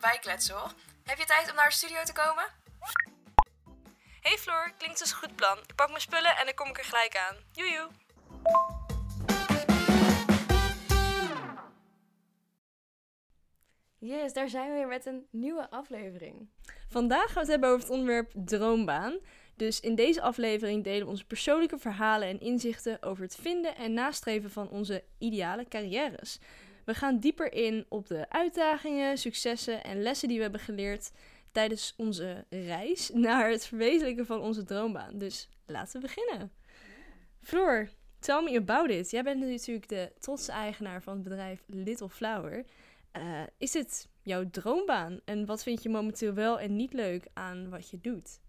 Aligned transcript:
bijkletsen 0.00 0.54
hoor. 0.54 0.72
Heb 1.04 1.18
je 1.18 1.24
tijd 1.24 1.50
om 1.50 1.56
naar 1.56 1.68
de 1.68 1.74
studio 1.74 2.02
te 2.02 2.12
komen? 2.12 2.44
Hey 4.20 4.38
Floor, 4.38 4.72
klinkt 4.78 5.00
als 5.00 5.10
een 5.10 5.16
goed 5.16 5.36
plan. 5.36 5.58
Ik 5.58 5.74
pak 5.74 5.88
mijn 5.88 6.00
spullen 6.00 6.36
en 6.36 6.44
dan 6.44 6.54
kom 6.54 6.68
ik 6.68 6.78
er 6.78 6.84
gelijk 6.84 7.16
aan. 7.16 7.36
Joejoe. 7.52 7.88
Yes, 13.98 14.32
daar 14.32 14.48
zijn 14.48 14.68
we 14.68 14.74
weer 14.74 14.88
met 14.88 15.06
een 15.06 15.26
nieuwe 15.30 15.70
aflevering. 15.70 16.48
Vandaag 16.88 17.24
gaan 17.24 17.34
we 17.34 17.40
het 17.40 17.48
hebben 17.48 17.68
over 17.68 17.80
het 17.80 17.90
onderwerp 17.90 18.30
droombaan. 18.34 19.18
Dus 19.56 19.80
in 19.80 19.94
deze 19.94 20.20
aflevering 20.20 20.84
delen 20.84 21.04
we 21.04 21.10
onze 21.10 21.24
persoonlijke 21.24 21.78
verhalen 21.78 22.28
en 22.28 22.40
inzichten 22.40 23.02
over 23.02 23.22
het 23.22 23.36
vinden 23.36 23.76
en 23.76 23.92
nastreven 23.92 24.50
van 24.50 24.68
onze 24.68 25.04
ideale 25.18 25.68
carrières. 25.68 26.38
We 26.90 26.96
gaan 26.96 27.18
dieper 27.18 27.52
in 27.52 27.86
op 27.88 28.06
de 28.06 28.30
uitdagingen, 28.30 29.18
successen 29.18 29.84
en 29.84 30.02
lessen 30.02 30.28
die 30.28 30.36
we 30.36 30.42
hebben 30.42 30.60
geleerd 30.60 31.10
tijdens 31.52 31.94
onze 31.96 32.44
reis 32.48 33.10
naar 33.14 33.50
het 33.50 33.66
verwezenlijken 33.66 34.26
van 34.26 34.40
onze 34.40 34.64
droombaan. 34.64 35.18
Dus 35.18 35.48
laten 35.66 36.00
we 36.00 36.06
beginnen. 36.06 36.52
Floor, 37.40 37.88
tell 38.18 38.42
me 38.42 38.56
about 38.56 38.90
it. 38.90 39.10
Jij 39.10 39.22
bent 39.22 39.40
natuurlijk 39.40 39.88
de 39.88 40.12
trotse 40.18 40.52
eigenaar 40.52 41.02
van 41.02 41.14
het 41.14 41.22
bedrijf 41.22 41.62
Little 41.66 42.08
Flower. 42.08 42.64
Uh, 43.16 43.42
is 43.58 43.70
dit 43.70 44.08
jouw 44.22 44.50
droombaan? 44.50 45.20
En 45.24 45.46
wat 45.46 45.62
vind 45.62 45.82
je 45.82 45.88
momenteel 45.88 46.34
wel 46.34 46.60
en 46.60 46.76
niet 46.76 46.92
leuk 46.92 47.26
aan 47.32 47.68
wat 47.68 47.90
je 47.90 48.00
doet? 48.00 48.40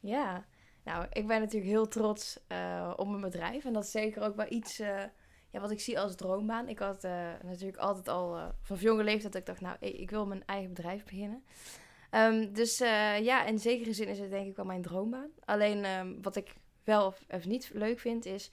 Ja, 0.00 0.46
nou, 0.84 1.06
ik 1.12 1.26
ben 1.26 1.40
natuurlijk 1.40 1.70
heel 1.70 1.88
trots 1.88 2.38
uh, 2.48 2.92
op 2.96 3.08
mijn 3.08 3.20
bedrijf. 3.20 3.64
En 3.64 3.72
dat 3.72 3.84
is 3.84 3.90
zeker 3.90 4.22
ook 4.22 4.36
wel 4.36 4.46
iets 4.48 4.80
uh, 4.80 5.02
ja, 5.56 5.62
wat 5.62 5.70
ik 5.70 5.80
zie 5.80 6.00
als 6.00 6.14
droombaan. 6.14 6.68
Ik 6.68 6.78
had 6.78 7.02
natuurlijk 7.42 7.78
altijd 7.78 8.08
al 8.08 8.52
van 8.62 8.76
jonge 8.76 9.04
leeftijd 9.04 9.32
dat 9.32 9.40
ik 9.40 9.46
dacht, 9.46 9.60
nou, 9.60 9.76
ik 9.80 10.10
wil 10.10 10.26
mijn 10.26 10.42
eigen 10.46 10.68
bedrijf 10.68 11.04
beginnen. 11.04 11.44
Um, 12.10 12.52
dus 12.52 12.78
ja, 12.78 13.44
in 13.44 13.58
zekere 13.58 13.92
zin 13.92 14.08
is 14.08 14.18
het 14.18 14.30
denk 14.30 14.46
ik 14.48 14.56
wel 14.56 14.64
mijn 14.64 14.82
droombaan. 14.82 15.30
Alleen 15.44 15.84
um, 15.84 16.22
wat 16.22 16.36
ik 16.36 16.54
wel 16.84 17.06
of, 17.06 17.46
niet 17.46 17.70
leuk 17.74 17.98
vind 17.98 18.24
is, 18.24 18.50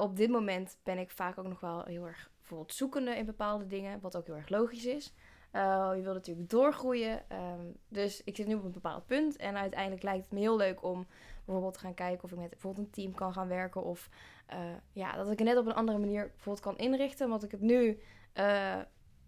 op 0.00 0.16
dit 0.16 0.30
moment 0.30 0.78
ben 0.82 0.98
ik 0.98 1.10
vaak 1.10 1.38
ook 1.38 1.48
nog 1.48 1.60
wel 1.60 1.84
heel 1.84 2.06
erg 2.06 2.30
bijvoorbeeld 2.38 2.72
zoekende 2.72 3.16
in 3.16 3.26
bepaalde 3.26 3.66
dingen, 3.66 4.00
wat 4.00 4.16
ook 4.16 4.26
heel 4.26 4.36
erg 4.36 4.48
logisch 4.48 4.86
is. 4.86 5.14
Uh, 5.52 5.92
je 5.96 6.02
wil 6.02 6.12
natuurlijk 6.12 6.50
doorgroeien. 6.50 7.22
Um, 7.32 7.76
dus 7.88 8.22
ik 8.24 8.36
zit 8.36 8.46
nu 8.46 8.54
op 8.54 8.64
een 8.64 8.72
bepaald 8.72 9.06
punt. 9.06 9.36
En 9.36 9.56
uiteindelijk 9.56 10.02
lijkt 10.02 10.24
het 10.24 10.32
me 10.32 10.38
heel 10.38 10.56
leuk 10.56 10.82
om 10.82 11.06
bijvoorbeeld 11.44 11.74
te 11.74 11.80
gaan 11.80 11.94
kijken 11.94 12.24
of 12.24 12.32
ik 12.32 12.38
met 12.38 12.50
bijvoorbeeld 12.50 12.86
een 12.86 12.92
team 12.92 13.14
kan 13.14 13.32
gaan 13.32 13.48
werken. 13.48 13.82
Of 13.82 14.08
uh, 14.52 14.58
ja, 14.92 15.16
dat 15.16 15.30
ik 15.30 15.38
het 15.38 15.48
net 15.48 15.56
op 15.56 15.66
een 15.66 15.74
andere 15.74 15.98
manier 15.98 16.26
bijvoorbeeld 16.26 16.64
kan 16.64 16.78
inrichten. 16.78 17.28
Want 17.28 17.42
ik 17.44 17.50
het 17.50 17.60
nu, 17.60 17.98
uh, 18.38 18.78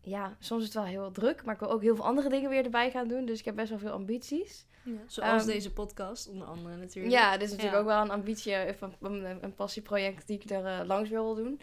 ja, 0.01 0.37
soms 0.39 0.61
is 0.61 0.67
het 0.67 0.77
wel 0.77 0.85
heel 0.85 1.11
druk. 1.11 1.45
Maar 1.45 1.55
ik 1.55 1.61
wil 1.61 1.71
ook 1.71 1.83
heel 1.83 1.97
veel 1.97 2.05
andere 2.05 2.29
dingen 2.29 2.51
weer 2.51 2.65
erbij 2.65 2.91
gaan 2.91 3.09
doen. 3.09 3.25
Dus 3.25 3.39
ik 3.39 3.45
heb 3.45 3.55
best 3.57 3.69
wel 3.69 3.79
veel 3.79 3.91
ambities. 3.91 4.67
Ja, 4.83 4.93
zoals 5.07 5.43
um, 5.43 5.49
deze 5.49 5.73
podcast, 5.73 6.29
onder 6.29 6.47
andere 6.47 6.77
natuurlijk. 6.77 7.15
Ja, 7.15 7.33
dit 7.33 7.43
is 7.43 7.51
natuurlijk 7.51 7.75
ja. 7.75 7.81
ook 7.81 7.87
wel 7.87 8.03
een 8.03 8.11
ambitie, 8.11 8.55
een, 8.55 8.95
een, 9.01 9.45
een 9.45 9.55
passieproject 9.55 10.27
die 10.27 10.41
ik 10.41 10.51
er 10.51 10.87
langs 10.87 11.11
wil 11.11 11.35
doen. 11.35 11.61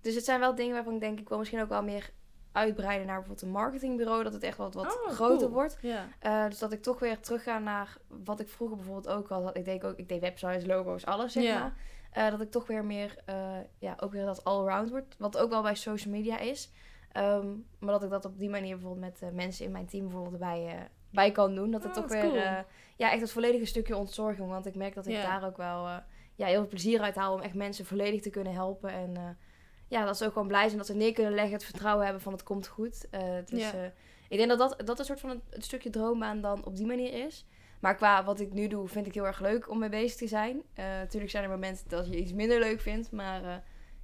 Dus 0.00 0.14
het 0.14 0.24
zijn 0.24 0.40
wel 0.40 0.54
dingen 0.54 0.74
waarvan 0.74 0.94
ik 0.94 1.00
denk, 1.00 1.20
ik 1.20 1.28
wil 1.28 1.38
misschien 1.38 1.60
ook 1.60 1.68
wel 1.68 1.82
meer 1.82 2.10
uitbreiden 2.52 3.06
naar 3.06 3.16
bijvoorbeeld 3.16 3.46
een 3.46 3.52
marketingbureau. 3.52 4.22
Dat 4.22 4.32
het 4.32 4.42
echt 4.42 4.56
wat, 4.56 4.74
wat 4.74 4.84
oh, 4.84 5.12
groter 5.12 5.38
cool. 5.38 5.50
wordt. 5.50 5.78
Ja. 5.80 6.08
Uh, 6.22 6.48
dus 6.48 6.58
dat 6.58 6.72
ik 6.72 6.82
toch 6.82 6.98
weer 6.98 7.20
terug 7.20 7.42
ga 7.42 7.58
naar 7.58 7.96
wat 8.24 8.40
ik 8.40 8.48
vroeger 8.48 8.76
bijvoorbeeld 8.76 9.08
ook 9.08 9.30
al 9.30 9.56
Ik 9.56 9.64
deed 9.64 9.84
ook, 9.84 9.98
ik 9.98 10.08
deed 10.08 10.20
websites, 10.20 10.66
logo's, 10.66 11.04
alles 11.04 11.32
zeg 11.32 11.42
Ja. 11.42 11.58
maar. 11.58 11.76
Uh, 12.16 12.30
dat 12.30 12.40
ik 12.40 12.50
toch 12.50 12.66
weer 12.66 12.84
meer, 12.84 13.16
uh, 13.28 13.56
ja, 13.78 13.96
ook 14.00 14.12
weer 14.12 14.24
dat 14.24 14.44
all-around 14.44 14.90
wordt. 14.90 15.14
Wat 15.18 15.38
ook 15.38 15.50
wel 15.50 15.62
bij 15.62 15.74
social 15.74 16.14
media 16.14 16.38
is. 16.38 16.70
Um, 17.16 17.66
maar 17.78 17.92
dat 17.92 18.02
ik 18.02 18.10
dat 18.10 18.24
op 18.24 18.38
die 18.38 18.48
manier 18.48 18.74
bijvoorbeeld 18.78 19.20
met 19.20 19.34
mensen 19.34 19.64
in 19.64 19.72
mijn 19.72 19.86
team 19.86 20.02
bijvoorbeeld 20.04 20.32
erbij 20.32 20.88
bij 21.10 21.30
kan 21.30 21.54
doen. 21.54 21.70
Dat 21.70 21.82
het 21.82 21.96
Oh, 21.96 22.02
toch 22.02 22.12
weer, 22.12 22.22
cool. 22.22 22.64
ja, 22.96 23.12
echt 23.12 23.20
het 23.20 23.32
volledige 23.32 23.64
stukje 23.64 23.96
ontzorging. 23.96 24.48
Want 24.48 24.66
ik 24.66 24.74
merk 24.74 24.94
dat 24.94 25.06
ik 25.06 25.14
daar 25.14 25.46
ook 25.46 25.56
wel 25.56 25.86
ja, 26.34 26.46
heel 26.46 26.60
veel 26.60 26.68
plezier 26.68 27.00
uit 27.00 27.14
haal 27.14 27.34
om 27.34 27.40
echt 27.40 27.54
mensen 27.54 27.86
volledig 27.86 28.22
te 28.22 28.30
kunnen 28.30 28.52
helpen. 28.52 28.90
En 28.90 29.38
ja, 29.88 30.04
dat 30.04 30.16
ze 30.16 30.24
ook 30.24 30.32
gewoon 30.32 30.48
blij 30.48 30.64
zijn 30.64 30.76
dat 30.78 30.86
ze 30.86 30.94
neer 30.94 31.12
kunnen 31.12 31.34
leggen, 31.34 31.52
het 31.52 31.64
vertrouwen 31.64 32.04
hebben 32.04 32.22
van 32.22 32.32
het 32.32 32.42
komt 32.42 32.66
goed. 32.66 33.08
Dus 33.44 33.72
ik 34.28 34.36
denk 34.36 34.48
dat 34.48 34.58
dat, 34.58 34.86
dat 34.86 34.98
een 34.98 35.04
soort 35.04 35.20
van 35.20 35.30
een, 35.30 35.42
een 35.50 35.62
stukje 35.62 35.90
droombaan 35.90 36.40
dan 36.40 36.64
op 36.64 36.76
die 36.76 36.86
manier 36.86 37.26
is. 37.26 37.46
Maar 37.80 37.94
qua 37.94 38.24
wat 38.24 38.40
ik 38.40 38.52
nu 38.52 38.68
doe, 38.68 38.88
vind 38.88 39.06
ik 39.06 39.14
heel 39.14 39.26
erg 39.26 39.40
leuk 39.40 39.70
om 39.70 39.78
mee 39.78 39.88
bezig 39.88 40.16
te 40.16 40.26
zijn. 40.26 40.56
Uh, 40.56 40.84
natuurlijk 40.84 41.30
zijn 41.30 41.44
er 41.44 41.50
momenten 41.50 41.88
dat 41.88 42.06
je 42.08 42.16
iets 42.16 42.32
minder 42.32 42.58
leuk 42.58 42.80
vindt, 42.80 43.10
maar 43.10 43.42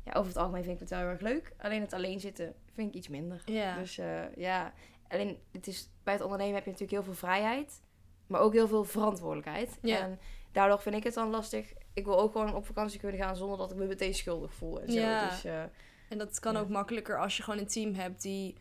ja, 0.05 0.13
over 0.13 0.27
het 0.27 0.37
algemeen 0.37 0.63
vind 0.63 0.75
ik 0.75 0.81
het 0.81 0.91
wel 0.91 0.99
heel 0.99 1.09
erg 1.09 1.21
leuk. 1.21 1.53
Alleen 1.59 1.81
het 1.81 1.93
alleen 1.93 2.21
zitten 2.21 2.55
vind 2.73 2.89
ik 2.89 2.95
iets 2.95 3.09
minder. 3.09 3.43
Ja. 3.45 3.79
Dus 3.79 4.01
ja, 4.37 4.73
alleen 5.09 5.39
het 5.53 5.67
is, 5.67 5.91
bij 6.03 6.13
het 6.13 6.23
ondernemen 6.23 6.55
heb 6.55 6.65
je 6.65 6.71
natuurlijk 6.71 6.99
heel 6.99 7.13
veel 7.13 7.29
vrijheid, 7.29 7.83
maar 8.27 8.41
ook 8.41 8.53
heel 8.53 8.69
veel 8.69 8.85
verantwoordelijkheid. 8.85 9.79
Ja. 9.83 9.99
En 9.99 10.19
daardoor 10.53 10.81
vind 10.81 10.95
ik 10.95 11.05
het 11.05 11.15
dan 11.15 11.31
lastig. 11.31 11.73
Ik 11.93 12.05
wil 12.05 12.21
ook 12.21 12.33
gewoon 12.33 12.55
op 12.55 12.67
vakantie 12.67 13.01
kunnen 13.01 13.21
gaan 13.21 13.37
zonder 13.37 13.59
dat 13.59 13.71
ik 13.71 13.77
me 13.77 13.87
meteen 13.87 14.15
schuldig 14.15 14.55
voel 14.55 14.81
en 14.81 14.93
zo. 14.93 14.99
Ja. 14.99 15.29
Dus, 15.29 15.45
En 16.09 16.19
dat 16.19 16.39
kan 16.39 16.57
ook 16.57 16.69
makkelijker 16.69 17.19
als 17.19 17.37
je 17.37 17.43
gewoon 17.43 17.59
een 17.59 17.67
team 17.67 17.95
hebt 17.95 18.23
die 18.23 18.57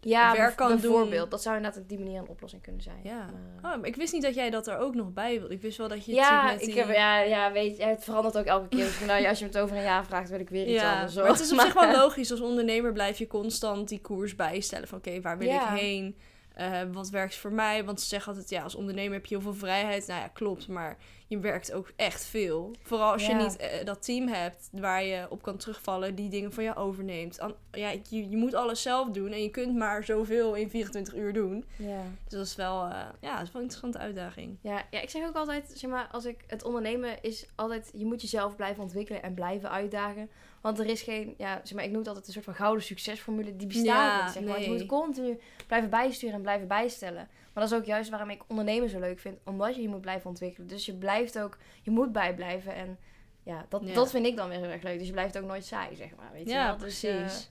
ja, 0.00 0.32
werk 0.36 0.56
kan 0.56 0.68
bijvoorbeeld. 0.68 1.20
doen. 1.20 1.28
Dat 1.28 1.42
zou 1.42 1.56
inderdaad 1.56 1.80
op 1.82 1.88
die 1.88 1.98
manier 1.98 2.18
een 2.18 2.28
oplossing 2.28 2.62
kunnen 2.62 2.82
zijn. 2.82 3.00
Ja. 3.02 3.16
Maar, 3.62 3.72
Oh, 3.72 3.78
maar 3.80 3.88
ik 3.88 3.96
wist 3.96 4.12
niet 4.12 4.22
dat 4.22 4.34
jij 4.34 4.50
dat 4.50 4.66
er 4.66 4.78
ook 4.78 4.94
nog 4.94 5.12
bij 5.12 5.38
wilde. 5.38 5.54
Ik 5.54 5.60
wist 5.62 5.78
wel 5.78 5.88
dat 5.88 6.04
je 6.04 6.14
ja, 6.14 6.42
het 6.48 6.60
met 6.60 6.68
ik 6.68 6.74
heb, 6.74 6.88
ja, 6.94 7.20
ja, 7.20 7.52
weet 7.52 7.76
je, 7.76 7.84
het 7.84 8.04
verandert 8.04 8.38
ook 8.38 8.44
elke 8.44 8.68
keer. 8.68 8.84
Dus 8.84 9.00
nou, 9.00 9.20
ja, 9.22 9.28
als 9.28 9.38
je 9.38 9.44
het 9.44 9.58
over 9.58 9.76
een 9.76 9.82
jaar 9.82 10.04
vraagt, 10.06 10.30
wil 10.30 10.40
ik 10.40 10.48
weer 10.50 10.66
iets 10.66 10.82
Ja, 10.82 10.94
anders. 10.94 11.14
maar 11.14 11.24
hoor. 11.24 11.32
het 11.32 11.42
is 11.42 11.52
op 11.52 11.60
zich 11.60 11.72
wel 11.74 11.92
logisch. 12.02 12.30
Als 12.30 12.40
ondernemer 12.40 12.92
blijf 12.92 13.18
je 13.18 13.26
constant 13.26 13.88
die 13.88 14.00
koers 14.00 14.36
bijstellen. 14.36 14.88
Van 14.88 14.98
oké, 14.98 15.20
waar 15.20 15.38
wil 15.38 15.48
Ja. 15.48 15.72
ik 15.74 15.78
heen? 15.80 16.16
Eh, 16.54 16.80
wat 16.92 17.10
werkt 17.10 17.36
voor 17.36 17.52
mij? 17.52 17.84
Want 17.84 18.00
ze 18.00 18.06
zeggen 18.06 18.32
altijd, 18.32 18.50
ja, 18.50 18.62
als 18.62 18.74
ondernemer 18.74 19.12
heb 19.12 19.26
je 19.26 19.34
heel 19.34 19.44
veel 19.44 19.54
vrijheid. 19.54 20.06
Nou 20.06 20.20
ja, 20.20 20.28
klopt. 20.28 20.68
Maar 20.68 20.96
je 21.26 21.38
werkt 21.38 21.72
ook 21.72 21.92
echt 21.96 22.24
veel. 22.24 22.70
Vooral 22.82 23.12
als 23.12 23.26
je 23.26 23.34
niet 23.34 23.56
eh, 23.56 23.84
dat 23.84 24.02
team 24.04 24.28
hebt 24.28 24.68
waar 24.72 25.04
je 25.04 25.26
op 25.30 25.42
kan 25.42 25.56
terugvallen. 25.56 26.14
Die 26.14 26.28
dingen 26.28 26.52
van 26.52 26.64
jou 26.64 26.76
overneemt. 26.76 27.40
An- 27.40 27.54
ja, 27.72 27.90
je, 27.90 28.28
je 28.30 28.36
moet 28.36 28.54
alles 28.54 28.82
zelf 28.82 29.08
doen. 29.10 29.32
En 29.32 29.42
je 29.42 29.50
kunt 29.50 29.76
maar 29.76 30.04
zoveel 30.04 30.54
in 30.54 30.70
24 30.70 31.14
uur 31.14 31.32
doen. 31.32 31.64
Ja. 31.76 32.02
Dus 32.24 32.32
dat 32.38 32.46
is 32.46 32.54
wel, 32.56 32.84
eh, 32.84 32.90
ja, 33.20 33.36
dat 33.36 33.46
is 33.46 33.52
wel 33.52 33.62
een 33.62 33.68
interessante 33.68 33.98
uitdaging. 33.98 34.58
Ja, 34.60 34.82
ja, 34.90 35.00
ik 35.00 35.10
zeg 35.10 35.26
ook 35.26 35.36
altijd, 35.36 35.72
zeg 35.74 35.90
maar, 35.90 36.08
als 36.12 36.24
ik 36.24 36.44
het 36.46 36.64
ondernemen 36.64 37.22
is 37.22 37.46
altijd, 37.54 37.90
je 37.94 38.04
moet 38.04 38.20
jezelf 38.22 38.56
blijven 38.56 38.82
ontwikkelen 38.82 39.22
en 39.22 39.34
blijven 39.34 39.70
uitdagen. 39.70 40.30
Want 40.62 40.78
er 40.78 40.86
is 40.86 41.02
geen, 41.02 41.34
ja, 41.38 41.60
zeg 41.62 41.74
maar, 41.74 41.84
ik 41.84 41.90
noem 41.90 41.98
het 41.98 42.08
altijd 42.08 42.26
een 42.26 42.32
soort 42.32 42.44
van 42.44 42.54
gouden 42.54 42.84
succesformule, 42.84 43.56
die 43.56 43.66
bestaat 43.66 43.84
Ja, 43.84 44.24
niet, 44.24 44.32
zeg 44.32 44.42
maar. 44.44 44.60
Je 44.60 44.70
moet 44.70 44.86
continu 44.86 45.38
blijven 45.66 45.90
bijsturen 45.90 46.34
en 46.34 46.42
blijven 46.42 46.68
bijstellen. 46.68 47.28
Maar 47.52 47.62
dat 47.62 47.72
is 47.72 47.78
ook 47.78 47.84
juist 47.84 48.10
waarom 48.10 48.30
ik 48.30 48.42
ondernemen 48.46 48.88
zo 48.88 48.98
leuk 48.98 49.18
vind, 49.18 49.38
omdat 49.44 49.74
je 49.74 49.82
je 49.82 49.88
moet 49.88 50.00
blijven 50.00 50.28
ontwikkelen. 50.30 50.68
Dus 50.68 50.86
je 50.86 50.94
blijft 50.94 51.38
ook, 51.38 51.58
je 51.82 51.90
moet 51.90 52.12
bijblijven 52.12 52.74
en 52.74 52.98
ja, 53.42 53.66
dat, 53.68 53.82
Ja. 53.84 53.94
dat 53.94 54.10
vind 54.10 54.26
ik 54.26 54.36
dan 54.36 54.48
weer 54.48 54.58
heel 54.58 54.68
erg 54.70 54.82
leuk. 54.82 54.98
Dus 54.98 55.06
je 55.06 55.12
blijft 55.12 55.38
ook 55.38 55.44
nooit 55.44 55.64
saai, 55.64 55.96
zeg 55.96 56.08
maar, 56.16 56.30
weet 56.32 56.44
je 56.48 56.50
Ja, 56.54 56.66
wel. 56.66 56.76
Dus, 56.78 57.02
eh, 57.02 57.16
precies. 57.16 57.50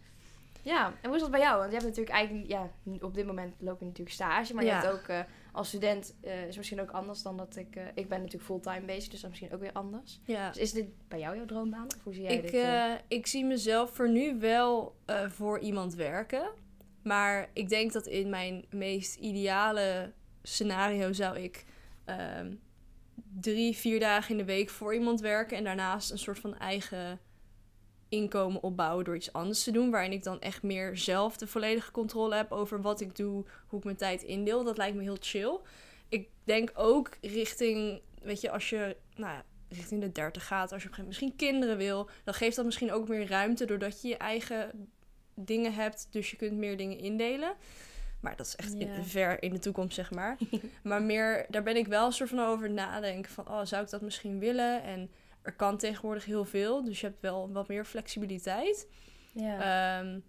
ja, 0.62 0.86
en 1.02 1.08
hoe 1.08 1.16
is 1.16 1.22
dat 1.22 1.32
bij 1.32 1.40
jou? 1.40 1.58
Want 1.58 1.68
je 1.72 1.76
hebt 1.78 1.88
natuurlijk 1.88 2.16
eigenlijk, 2.16 2.48
ja, 2.48 2.70
op 3.02 3.14
dit 3.14 3.26
moment 3.26 3.56
loop 3.60 3.80
je 3.80 3.86
natuurlijk 3.86 4.16
stage, 4.16 4.54
maar 4.54 4.64
je 4.64 4.72
hebt 4.72 4.88
ook 4.88 5.08
eh, 5.08 5.20
als 5.51 5.67
student 5.67 6.16
eh, 6.22 6.47
is 6.47 6.57
misschien 6.57 6.81
ook 6.81 6.91
anders 6.91 7.22
dan 7.22 7.38
dat 7.38 7.56
ik, 7.56 7.75
eh, 7.75 7.84
ik 7.94 8.09
ben 8.09 8.17
natuurlijk 8.17 8.45
fulltime 8.45 8.85
bezig, 8.85 9.09
dus 9.12 9.22
dat 9.22 9.31
is 9.31 9.39
misschien 9.39 9.53
ook 9.53 9.59
weer 9.62 9.73
anders. 9.73 10.19
Ja. 10.25 10.47
Dus 10.47 10.57
is 10.62 10.72
dit 10.72 11.07
bij 11.07 11.19
jou 11.19 11.35
jouw 11.35 11.45
droombaan? 11.45 11.85
Of 11.97 12.03
hoe 12.03 12.13
zie 12.13 12.23
jij 12.23 12.35
Ik, 12.35 12.41
dit? 12.41 12.53
eh? 12.53 12.94
ik 13.07 13.28
zie 13.28 13.45
mezelf 13.45 13.91
voor 13.95 14.09
nu 14.09 14.39
wel 14.39 14.95
voor 15.29 15.59
iemand 15.59 15.94
werken. 15.95 16.51
Maar 17.03 17.50
ik 17.53 17.69
denk 17.69 17.91
dat 17.94 18.07
in 18.07 18.29
mijn 18.29 18.66
meest 18.69 19.16
ideale 19.16 20.12
scenario 20.44 21.13
zou 21.13 21.39
ik 21.39 21.66
ehm, 22.06 22.53
drie, 23.39 23.75
vier 23.75 24.00
dagen 24.00 24.31
in 24.31 24.38
de 24.38 24.45
week 24.45 24.69
voor 24.69 24.94
iemand 24.94 25.19
werken. 25.19 25.57
En 25.57 25.63
daarnaast 25.63 26.12
een 26.12 26.18
soort 26.18 26.39
van 26.39 26.57
eigen 26.57 27.19
inkomen 28.12 28.63
opbouwen 28.63 29.06
door 29.06 29.16
iets 29.16 29.34
anders 29.34 29.63
te 29.63 29.72
doen. 29.72 29.92
Waarin 29.92 30.12
ik 30.12 30.24
dan 30.24 30.42
echt 30.42 30.63
meer 30.63 30.98
zelf 30.98 31.38
de 31.38 31.48
volledige 31.48 31.92
controle 31.92 32.36
heb 32.36 32.52
over 32.52 32.81
wat 32.81 33.02
ik 33.02 33.16
doe, 33.16 33.46
hoe 33.68 33.80
ik 33.80 33.86
mijn 33.86 33.96
tijd 33.98 34.24
indeel. 34.24 34.63
Dat 34.63 34.78
lijkt 34.78 34.96
me 34.96 35.02
heel 35.02 35.18
chill. 35.19 35.60
Ik 36.10 36.30
denk 36.44 36.72
ook 36.74 37.10
richting, 37.22 38.02
weet 38.22 38.42
je, 38.42 38.52
als 38.52 38.69
je 38.69 38.98
nou 39.16 39.34
ja, 39.34 39.44
richting 39.69 40.02
de 40.02 40.12
30 40.12 40.48
gaat, 40.48 40.72
als 40.72 40.81
je 40.81 40.88
op 40.88 40.98
een 40.98 41.04
gegeven 41.04 41.04
moment 41.04 41.08
misschien 41.08 41.36
kinderen 41.50 41.78
wil, 41.78 42.10
dan 42.24 42.34
geeft 42.34 42.56
dat 42.56 42.66
misschien 42.66 42.92
ook 42.92 43.08
meer 43.08 43.28
ruimte 43.28 43.66
doordat 43.66 44.02
je 44.02 44.08
je 44.08 44.18
eigen 44.18 44.90
dingen 45.36 45.74
hebt. 45.74 46.07
Dus 46.12 46.31
je 46.31 46.38
kunt 46.38 46.57
meer 46.57 46.78
dingen 46.78 46.98
indelen. 46.98 47.54
Maar 48.19 48.36
dat 48.36 48.46
is 48.46 48.56
echt 48.56 48.74
in- 48.74 49.04
ver 49.04 49.44
in 49.44 49.52
de 49.54 49.60
toekomst, 49.60 49.96
zeg 49.96 50.12
maar. 50.12 50.38
maar 50.84 51.02
meer, 51.02 51.46
daar 51.50 51.64
ben 51.64 51.75
ik 51.75 51.88
wel 51.88 52.06
een 52.06 52.12
soort 52.14 52.30
van 52.30 52.40
over 52.40 52.69
nadenken. 52.72 53.31
Van, 53.31 53.48
oh, 53.48 53.62
zou 53.64 53.84
ik 53.84 53.90
dat 53.90 54.02
misschien 54.02 54.40
willen? 54.40 54.84
En 54.84 55.10
er 55.42 55.54
kan 55.54 55.78
tegenwoordig 55.78 56.26
heel 56.26 56.46
veel. 56.46 56.84
Dus 56.84 57.00
je 57.02 57.08
hebt 57.08 57.22
wel 57.22 57.52
wat 57.52 57.68
meer 57.68 57.86
flexibiliteit. 57.86 58.88
ja. 59.34 60.00
Ehm, 60.00 60.20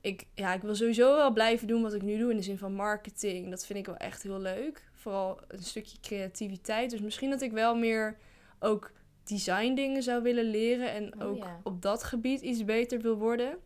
ik, 0.00 0.26
ja, 0.34 0.54
ik 0.54 0.62
wil 0.62 0.74
sowieso 0.74 1.16
wel 1.16 1.32
blijven 1.32 1.66
doen 1.66 1.82
wat 1.82 1.94
ik 1.94 2.02
nu 2.02 2.18
doe 2.18 2.30
in 2.30 2.36
de 2.36 2.42
zin 2.42 2.58
van 2.58 2.72
marketing. 2.74 3.50
Dat 3.50 3.66
vind 3.66 3.78
ik 3.78 3.86
wel 3.86 3.96
echt 3.96 4.22
heel 4.22 4.38
leuk. 4.40 4.88
Vooral 4.94 5.40
een 5.48 5.62
stukje 5.62 5.98
creativiteit. 6.00 6.90
Dus 6.90 7.00
misschien 7.00 7.30
dat 7.30 7.40
ik 7.40 7.52
wel 7.52 7.76
meer 7.76 8.16
ook 8.58 8.92
design 9.24 9.74
dingen 9.74 10.02
zou 10.02 10.22
willen 10.22 10.44
leren. 10.44 10.92
En 10.92 11.20
Oh, 11.22 11.28
ook 11.28 11.44
ja. 11.44 11.60
op 11.62 11.82
dat 11.82 12.04
gebied 12.04 12.40
iets 12.40 12.64
beter 12.64 13.00
wil 13.00 13.16
worden. 13.16 13.58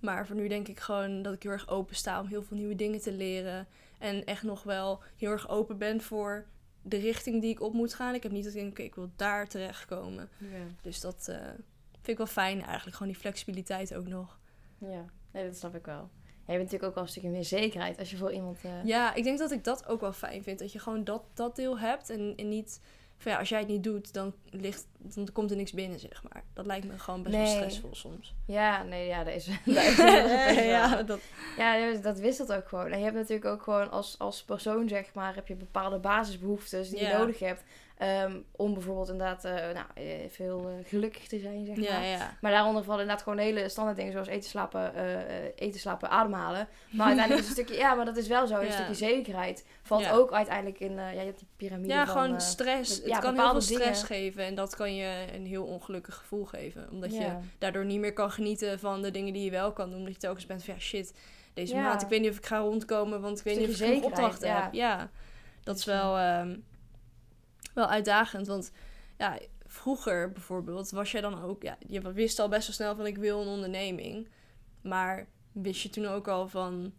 Maar 0.00 0.26
voor 0.26 0.36
nu 0.36 0.48
denk 0.48 0.68
ik 0.68 0.80
gewoon 0.80 1.22
dat 1.22 1.34
ik 1.34 1.42
heel 1.42 1.52
erg 1.52 1.68
open 1.68 1.96
sta 1.96 2.20
om 2.20 2.26
heel 2.26 2.42
veel 2.42 2.56
nieuwe 2.56 2.74
dingen 2.76 3.00
te 3.00 3.12
leren. 3.12 3.66
En 3.98 4.24
echt 4.24 4.42
nog 4.42 4.62
wel 4.62 5.02
heel 5.16 5.30
erg 5.30 5.48
open 5.48 5.78
ben 5.78 6.00
voor 6.00 6.46
de 6.82 6.96
richting 6.96 7.40
die 7.40 7.50
ik 7.50 7.60
op 7.60 7.72
moet 7.72 7.94
gaan. 7.94 8.14
Ik 8.14 8.22
heb 8.22 8.32
niet 8.32 8.44
dat 8.44 8.52
ik 8.54 8.58
denk, 8.58 8.70
oké, 8.70 8.82
ik 8.82 8.94
wil 8.94 9.10
daar 9.16 9.48
terechtkomen. 9.48 10.28
Ja. 10.38 10.46
Dus 10.82 11.00
dat 11.00 11.28
eh, 11.28 11.36
vind 11.92 12.08
ik 12.08 12.16
wel 12.16 12.26
fijn 12.26 12.62
eigenlijk. 12.62 12.96
Gewoon 12.96 13.12
die 13.12 13.20
flexibiliteit 13.20 13.94
ook 13.94 14.06
nog. 14.08 14.38
ja, 14.78 15.04
nee, 15.32 15.44
dat 15.46 15.56
snap 15.56 15.74
ik 15.74 15.86
wel. 15.86 16.10
Ja, 16.46 16.52
je 16.52 16.58
bent 16.58 16.70
natuurlijk 16.72 16.84
ook 16.88 16.94
wel 16.94 17.02
een 17.02 17.08
stukje 17.08 17.28
meer 17.30 17.44
zekerheid 17.44 17.98
als 17.98 18.10
je 18.10 18.16
voor 18.16 18.32
iemand... 18.32 18.58
eh, 18.64 18.84
Ja, 18.84 19.14
ik 19.14 19.24
denk 19.24 19.38
dat 19.38 19.50
ik 19.50 19.64
dat 19.64 19.86
ook 19.86 20.00
wel 20.00 20.12
fijn 20.12 20.42
vind. 20.42 20.58
Dat 20.58 20.72
je 20.72 20.78
gewoon 20.78 21.04
dat, 21.04 21.22
dat 21.34 21.56
deel 21.56 21.78
hebt. 21.78 22.10
En, 22.10 22.32
en 22.36 22.48
niet 22.48 22.80
van 23.22 23.32
ja, 23.32 23.38
als 23.38 23.48
jij 23.48 23.58
het 23.58 23.68
niet 23.68 23.84
doet, 23.84 24.12
dan, 24.14 24.32
ligt, 24.50 24.86
dan 24.98 25.28
komt 25.32 25.50
er 25.50 25.56
niks 25.56 25.72
binnen, 25.72 25.98
zeg 25.98 26.22
maar. 26.28 26.42
Dat 26.52 26.66
lijkt 26.66 26.86
me 26.86 26.98
gewoon 26.98 27.22
best 27.22 27.34
Nee. 27.36 27.44
wel 27.44 27.54
stressvol 27.54 27.94
soms. 27.94 28.34
Ja, 28.46 28.82
nee, 28.82 29.06
ja, 29.06 29.24
dat 29.24 29.34
is, 29.34 29.44
dat 29.64 29.76
is 29.76 29.96
ja, 30.64 31.02
dat, 31.02 31.20
Ja, 31.56 31.92
dat 32.02 32.18
wisselt 32.18 32.52
ook 32.52 32.68
gewoon. 32.68 32.86
En 32.90 32.98
je 32.98 33.04
hebt 33.04 33.16
natuurlijk 33.16 33.44
ook 33.44 33.62
gewoon 33.62 33.90
als, 33.90 34.14
als 34.18 34.42
persoon, 34.42 34.88
zeg 34.88 35.14
maar, 35.14 35.34
heb 35.34 35.48
je 35.48 35.54
bepaalde 35.54 35.98
basisbehoeftes 35.98 36.90
die 36.90 36.98
je 37.06 37.12
nodig 37.12 37.38
hebt. 37.38 37.62
Ehm, 38.02 38.36
om 38.50 38.74
bijvoorbeeld 38.74 39.08
inderdaad 39.08 39.44
eh, 39.44 39.52
nou, 39.54 39.86
eh, 39.94 40.04
veel 40.30 40.68
eh, 40.68 40.88
gelukkig 40.88 41.26
te 41.26 41.38
zijn, 41.38 41.66
zeg 41.66 41.76
maar. 41.76 42.04
ja. 42.06 42.36
Maar 42.40 42.52
daaronder 42.52 42.84
vallen 42.84 43.00
inderdaad 43.00 43.24
gewoon 43.24 43.38
hele 43.38 43.68
standaard 43.68 43.96
dingen 43.96 44.12
zoals 44.12 44.28
eten, 44.28 44.50
slapen, 44.50 44.92
eten, 45.56 45.80
slapen, 45.80 46.10
ademhalen. 46.10 46.68
Maar 46.90 47.06
uiteindelijk 47.06 47.44
is 47.48 47.56
een 47.56 47.56
stukje, 47.64 47.76
ja, 47.82 47.94
maar 47.94 48.04
dat 48.04 48.16
is 48.16 48.28
wel 48.28 48.46
zo. 48.46 48.54
Een 48.58 48.66
Ja. 48.66 48.72
stukje 48.72 48.94
zekerheid 48.94 49.66
valt 49.82 50.10
ook 50.10 50.32
uiteindelijk 50.32 50.80
in, 50.80 50.94
ja, 50.94 51.10
je 51.10 51.18
hebt 51.18 51.38
die 51.38 51.48
piramide 51.56 51.92
Ja, 51.92 52.06
van... 52.06 52.22
gewoon 52.22 52.40
stress. 52.40 53.02
het 53.04 53.18
kan 53.18 53.34
heel 53.34 53.50
veel 53.50 53.60
stress 53.60 54.06
dingen. 54.08 54.22
geven. 54.22 54.44
En 54.44 54.54
dat 54.54 54.76
kan 54.76 54.94
je 54.94 55.24
een 55.34 55.46
heel 55.46 55.64
ongelukkig 55.64 56.14
gevoel 56.14 56.44
geven. 56.44 56.88
Omdat 56.90 57.14
je 57.14 57.28
daardoor 57.58 57.84
niet 57.84 58.00
meer 58.00 58.12
kan 58.12 58.30
genieten 58.30 58.78
van 58.78 59.02
de 59.02 59.10
dingen 59.10 59.32
die 59.32 59.44
je 59.44 59.50
wel 59.50 59.72
kan 59.72 59.88
doen. 59.90 59.98
Omdat 59.98 60.12
je 60.14 60.18
telkens 60.20 60.46
bent 60.46 60.64
van 60.64 60.74
ja, 60.74 60.80
shit, 60.80 61.14
deze 61.54 61.74
maand, 61.76 62.02
ik 62.02 62.08
weet 62.08 62.20
niet 62.20 62.30
of 62.30 62.36
ik 62.36 62.46
ga 62.46 62.58
rondkomen. 62.58 63.20
Want 63.20 63.38
ik 63.38 63.44
weet 63.44 63.58
niet 63.58 63.68
of 63.68 63.80
ik 63.80 64.04
opdrachten 64.04 64.48
ja. 64.48 64.62
heb. 64.62 64.72
Ja, 64.72 65.10
dat 65.64 65.76
is 65.78 65.84
wel, 65.84 66.16
ehm, 66.18 66.56
wel 67.74 67.86
uitdagend. 67.86 68.46
Want 68.46 68.72
ja, 69.18 69.38
vroeger 69.66 70.32
bijvoorbeeld 70.32 70.90
was 70.90 71.12
jij 71.12 71.20
dan 71.20 71.42
ook... 71.42 71.62
Ja, 71.62 71.76
je 71.86 72.12
wist 72.12 72.38
al 72.38 72.48
best 72.48 72.66
wel 72.66 72.76
snel 72.76 72.96
van 72.96 73.06
ik 73.06 73.16
wil 73.16 73.40
een 73.40 73.48
onderneming. 73.48 74.28
Maar 74.82 75.26
wist 75.52 75.82
je 75.82 75.90
toen 75.90 76.06
ook 76.06 76.28
al 76.28 76.48
van... 76.48 76.92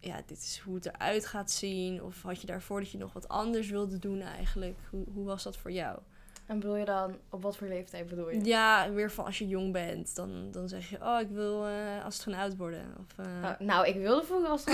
Ja, 0.00 0.22
dit 0.26 0.38
is 0.38 0.58
hoe 0.58 0.74
het 0.74 0.86
eruit 0.86 1.26
gaat 1.26 1.50
zien. 1.50 2.02
Of 2.02 2.22
had 2.22 2.40
je 2.40 2.46
daarvoor 2.46 2.80
dat 2.80 2.90
je 2.90 2.98
nog 2.98 3.12
wat 3.12 3.28
anders 3.28 3.70
wilde 3.70 3.98
doen 3.98 4.20
eigenlijk? 4.20 4.78
Hoe, 4.90 5.04
hoe 5.12 5.24
was 5.24 5.42
dat 5.42 5.56
voor 5.56 5.72
jou? 5.72 5.98
En 6.48 6.58
bedoel 6.58 6.76
je 6.76 6.84
dan, 6.84 7.18
op 7.30 7.42
wat 7.42 7.56
voor 7.56 7.66
leeftijd 7.66 8.06
bedoel 8.06 8.30
je? 8.30 8.44
Ja, 8.44 8.90
weer 8.92 9.10
van 9.10 9.24
als 9.24 9.38
je 9.38 9.46
jong 9.48 9.72
bent, 9.72 10.14
dan, 10.16 10.50
dan 10.50 10.68
zeg 10.68 10.90
je, 10.90 10.96
oh, 11.00 11.20
ik 11.20 11.28
wil 11.28 11.66
eh, 11.66 12.04
astronaut 12.04 12.56
worden. 12.56 12.94
Of, 13.00 13.26
eh, 13.26 13.40
Nou, 13.42 13.54
nou, 13.58 13.86
ik 13.86 13.94
wilde 13.94 14.24
vroeger 14.24 14.48
als 14.54 14.64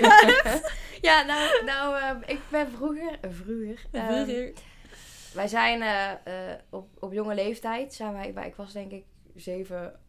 ja, 0.00 0.60
ja, 1.10 1.22
nou, 1.22 1.64
nou 1.64 1.96
ehm, 2.00 2.18
ik 2.26 2.40
ben 2.50 2.70
vroeger... 2.70 3.18
eh, 3.20 3.30
vroeger... 3.30 3.84
ehm, 3.90 4.12
vroeger. 4.24 4.52
wij 5.34 5.48
zijn 5.48 5.82
eh, 5.82 6.50
eh, 6.52 6.58
op, 6.70 6.88
op 6.98 7.12
jonge 7.12 7.34
leeftijd, 7.34 7.94
zijn 7.94 8.12
wij, 8.12 8.46
ik 8.46 8.54
was 8.54 8.72
denk 8.72 8.90
ik 8.92 9.04
7, 9.34 10.00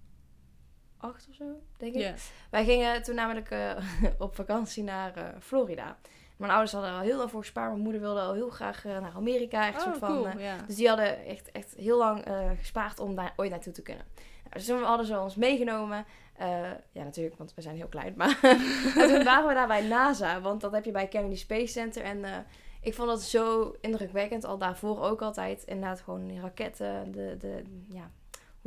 8 0.97 1.27
of 1.29 1.35
zo, 1.35 1.45
denk 1.77 1.95
ik. 1.95 2.13
Wij 2.49 2.65
gingen 2.65 3.03
toen 3.03 3.15
namelijk 3.15 3.49
eh, 3.49 3.75
op 4.17 4.35
vakantie 4.35 4.83
naar 4.83 5.15
eh, 5.15 5.23
Florida. 5.39 5.97
Mijn 6.37 6.51
ouders 6.51 6.71
hadden 6.71 6.91
er 6.91 6.97
al 6.97 7.03
heel 7.03 7.17
lang 7.17 7.31
voor 7.31 7.39
gespaard. 7.41 7.69
Mijn 7.69 7.83
moeder 7.83 8.01
wilde 8.01 8.19
al 8.19 8.33
heel 8.33 8.49
graag 8.49 8.85
eh, 8.85 8.99
naar 8.99 9.13
Amerika. 9.15 9.67
Echt 9.67 9.77
Oh, 9.77 9.83
soort 9.83 9.97
van, 9.97 10.07
cool, 10.07 10.27
eh, 10.27 10.53
dus 10.67 10.75
die 10.75 10.87
hadden 10.87 11.25
echt, 11.25 11.51
echt 11.51 11.73
heel 11.77 11.97
lang 11.97 12.25
eh, 12.25 12.49
gespaard 12.57 12.99
om 12.99 13.15
daar 13.15 13.33
ooit 13.35 13.49
naartoe 13.49 13.73
te 13.73 13.81
kunnen. 13.81 14.05
Nou, 14.43 14.53
dus 14.53 14.65
toen 14.65 14.83
hadden 14.83 15.05
ze 15.05 15.19
ons 15.19 15.35
meegenomen. 15.35 16.05
Ja, 16.91 17.03
natuurlijk, 17.03 17.37
want 17.37 17.53
we 17.53 17.61
zijn 17.61 17.75
heel 17.75 17.87
klein. 17.87 18.13
Maar 18.17 18.39
en 18.41 19.07
toen 19.09 19.23
waren 19.23 19.47
we 19.47 19.53
daar 19.53 19.67
bij 19.67 19.87
NASA. 19.87 20.41
Want 20.41 20.61
dat 20.61 20.71
heb 20.71 20.85
je 20.85 20.91
bij 20.91 21.07
Kennedy 21.07 21.35
Space 21.35 21.67
Center. 21.67 22.03
En 22.03 22.45
ik 22.81 22.93
vond 22.93 23.09
dat 23.09 23.21
zo 23.21 23.75
indrukwekkend. 23.81 24.45
Al 24.45 24.57
daarvoor 24.57 25.01
ook 25.01 25.21
altijd. 25.21 25.63
Inderdaad, 25.63 26.01
gewoon 26.01 26.27
die 26.27 26.39
raketten. 26.39 27.11
De, 27.11 27.35
de, 27.39 27.63
ja, 27.89 28.11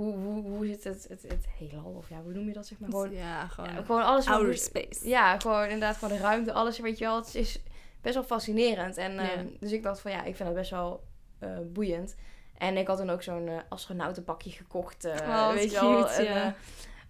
hoe, 0.04 0.14
hoe, 0.16 0.42
hoe 0.48 0.66
zit 0.66 0.84
het, 0.84 1.06
het, 1.08 1.22
het 1.22 1.46
heelal? 1.58 1.94
Of 1.96 2.08
ja, 2.08 2.20
hoe 2.22 2.32
noem 2.32 2.46
je 2.46 2.52
dat? 2.52 2.66
Zeg 2.66 2.78
maar 2.78 2.90
gewoon, 2.90 3.12
ja, 3.12 3.46
gewoon 3.46 3.74
ja, 3.74 3.82
gewoon 3.82 4.02
alles 4.04 4.26
outer 4.26 4.56
space. 4.56 5.08
ja, 5.08 5.38
gewoon 5.38 5.62
inderdaad 5.64 5.96
gewoon 5.96 6.16
de 6.16 6.22
ruimte, 6.22 6.52
alles, 6.52 6.78
weet 6.78 6.98
je 6.98 7.04
wel. 7.04 7.16
Het 7.16 7.34
is 7.34 7.60
best 8.00 8.14
wel 8.14 8.24
fascinerend. 8.24 8.96
En, 8.96 9.12
Ja. 9.14 9.30
ehm, 9.32 9.46
dus 9.60 9.72
ik 9.72 9.82
dacht 9.82 10.00
van 10.00 10.10
ja, 10.10 10.18
ik 10.24 10.36
vind 10.36 10.48
dat 10.48 10.54
best 10.58 10.70
wel 10.70 11.04
eh, 11.38 11.48
boeiend. 11.72 12.16
En 12.58 12.76
ik 12.76 12.86
had 12.86 12.96
toen 12.98 13.10
ook 13.10 13.22
zo'n 13.22 13.48
eh, 13.48 13.56
astronautenpakje 13.68 14.50
gekocht. 14.50 15.04
eh, 15.04 15.14
Oh, 15.28 15.52
weet 15.52 15.70
je 15.70 15.80
wel. 15.80 16.08
En, 16.08 16.24
ja. 16.24 16.54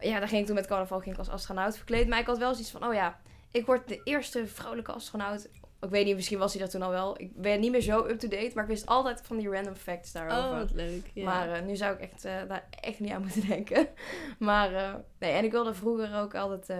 ja, 0.00 0.19
daar 0.19 0.29
ging 0.29 0.40
ik 0.40 0.46
toen 0.46 0.55
met 0.55 0.67
carnaval 0.67 0.99
ging 1.00 1.12
ik 1.12 1.19
als 1.19 1.29
astronaut 1.29 1.76
verkleed. 1.76 2.08
Maar 2.08 2.19
ik 2.19 2.26
had 2.26 2.38
wel 2.38 2.52
zoiets 2.52 2.70
van, 2.70 2.85
oh 2.85 2.94
ja, 2.94 3.20
ik 3.50 3.67
word 3.67 3.88
de 3.88 4.00
eerste 4.05 4.46
vrouwelijke 4.46 4.93
astronaut. 4.93 5.49
Ik 5.80 5.90
weet 5.90 6.04
niet, 6.04 6.14
misschien 6.14 6.38
was 6.38 6.52
hij 6.52 6.62
dat 6.62 6.70
toen 6.70 6.82
al 6.82 6.90
wel. 6.90 7.20
Ik 7.20 7.36
ben 7.36 7.60
niet 7.60 7.70
meer 7.70 7.80
zo 7.80 8.06
up-to-date, 8.06 8.50
maar 8.54 8.64
ik 8.64 8.70
wist 8.70 8.86
altijd 8.86 9.20
van 9.25 9.36
die 9.36 9.50
random 9.50 9.75
facts 9.75 10.12
daarover. 10.12 10.50
Oh, 10.50 10.58
wat 10.58 10.72
leuk. 10.72 11.10
Ja. 11.14 11.25
Maar 11.25 11.52
eh, 11.52 11.62
nu 11.62 11.76
zou 11.76 11.94
ik 11.94 12.00
echt, 12.00 12.25
eh, 12.25 12.34
daar 12.48 12.69
echt 12.70 13.00
niet 13.00 13.12
aan 13.12 13.22
moeten 13.22 13.46
denken. 13.54 13.88
Maar 14.38 14.75
eh, 14.75 14.94
nee, 15.19 15.32
en 15.32 15.44
ik 15.44 15.50
wilde 15.50 15.75
vroeger 15.75 16.16
ook 16.16 16.34
altijd 16.34 16.72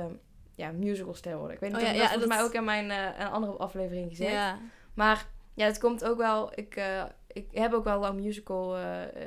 ja, 0.55 0.71
musicalster 0.71 1.37
worden. 1.37 1.55
Ik 1.55 1.61
weet 1.61 1.73
niet 1.73 1.81
Oh 1.81 1.87
of 1.87 1.95
ja, 1.95 2.01
dat 2.01 2.09
volgens 2.09 2.35
mij 2.35 2.43
ook 2.43 2.53
in 2.53 2.65
mijn 2.65 2.91
een 3.21 3.31
andere 3.31 3.53
aflevering 3.53 4.09
gezegd. 4.09 4.33
ja. 4.33 4.59
Maar 4.95 5.27
ja, 5.55 5.67
het 5.67 5.79
komt 5.79 6.05
ook 6.05 6.19
wel. 6.19 6.51
Ik, 6.55 6.83
ik 7.27 7.47
heb 7.53 7.73
ook 7.73 7.85
wel 7.85 7.99
lang 7.99 8.21
musical 8.21 8.77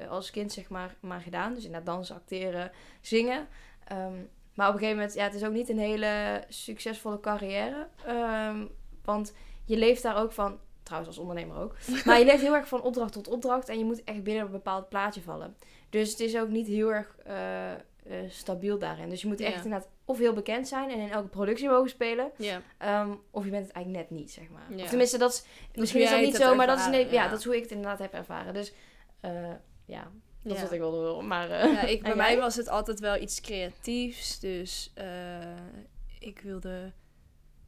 als 0.09 0.31
kind 0.31 0.51
zeg 0.51 0.69
maar, 0.69 0.95
maar 1.00 1.21
gedaan. 1.21 1.53
Dus 1.53 1.65
inderdaad 1.65 1.95
dansen, 1.95 2.15
acteren, 2.15 2.71
zingen. 3.01 3.47
Ehm, 3.88 4.13
maar 4.53 4.68
op 4.68 4.73
een 4.73 4.79
gegeven 4.79 5.00
moment, 5.00 5.13
ja, 5.13 5.23
het 5.23 5.33
is 5.33 5.44
ook 5.44 5.53
niet 5.53 5.69
een 5.69 5.79
hele 5.79 6.44
succesvolle 6.47 7.19
carrière. 7.19 7.88
Ehm, 8.06 8.65
want 9.03 9.33
je 9.66 9.78
leeft 9.78 10.04
daar 10.04 10.18
ook 10.18 10.31
van, 10.31 10.60
trouwens 10.84 11.12
als 11.18 11.28
ondernemer 11.28 11.58
ook. 11.58 11.75
Maar 12.06 12.19
je 12.19 12.25
leeft 12.25 12.42
heel 12.42 12.56
erg 12.56 12.68
van 12.68 12.81
opdracht 12.81 13.13
tot 13.13 13.28
opdracht. 13.28 13.69
En 13.69 13.78
je 13.78 13.86
moet 13.86 14.04
echt 14.04 14.24
binnen 14.24 14.46
een 14.46 14.52
bepaald 14.52 14.90
plaatje 14.90 15.22
vallen. 15.22 15.56
Dus 15.90 16.10
het 16.10 16.19
is 16.19 16.38
ook 16.38 16.50
niet 16.50 16.68
heel 16.68 16.94
erg 16.94 17.16
eh, 17.25 17.72
eh, 17.72 17.80
stabiel 18.30 18.78
daarin. 18.80 19.10
Dus 19.10 19.22
je 19.22 19.28
moet 19.28 19.40
echt 19.40 19.56
Ja. 19.56 19.63
inderdaad 19.63 19.90
of 20.06 20.18
heel 20.18 20.34
bekend 20.34 20.68
zijn 20.68 20.90
en 20.90 21.00
in 21.00 21.12
elke 21.12 21.28
productie 21.28 21.69
mogen 21.69 21.90
spelen. 21.90 22.31
ja. 22.38 22.62
Ehm, 22.78 23.12
of 23.31 23.44
je 23.44 23.50
bent 23.50 23.66
het 23.66 23.74
eigenlijk 23.75 24.10
net 24.10 24.19
niet, 24.19 24.31
zeg 24.31 24.50
maar. 24.50 24.66
Ja. 24.75 24.84
Of 24.84 24.90
tenminste, 24.90 25.18
dat 25.18 25.31
is, 25.34 25.44
misschien 25.75 26.02
is 26.02 26.10
dat 26.10 26.22
niet 26.22 26.36
zo, 26.36 26.56
maar 26.56 26.68
dat 26.68 26.80
is, 26.80 26.88
nee, 26.88 27.12
ja, 27.12 27.28
dat 27.28 27.40
is 27.40 27.46
hoe 27.46 27.56
ik 27.56 27.62
het 27.62 27.72
inderdaad 27.72 28.00
heb 28.00 28.14
ervaren. 28.14 28.54
Dus 28.54 28.74
eh, 29.19 29.52
ja, 29.86 30.12
dat 30.44 30.56
is 30.56 30.62
wat 30.62 30.72
ik 30.72 30.80
wilde 30.80 30.98
horen. 30.98 31.28
Maar, 31.28 31.50
ik, 31.90 32.02
bij 32.12 32.16
mij 32.16 32.38
was 32.38 32.56
het 32.56 32.68
altijd 32.69 33.00
wel 33.00 33.22
iets 33.22 33.42
creatiefs. 33.42 34.40
Dus 34.40 34.94
ik 36.19 36.40
wilde 36.40 36.92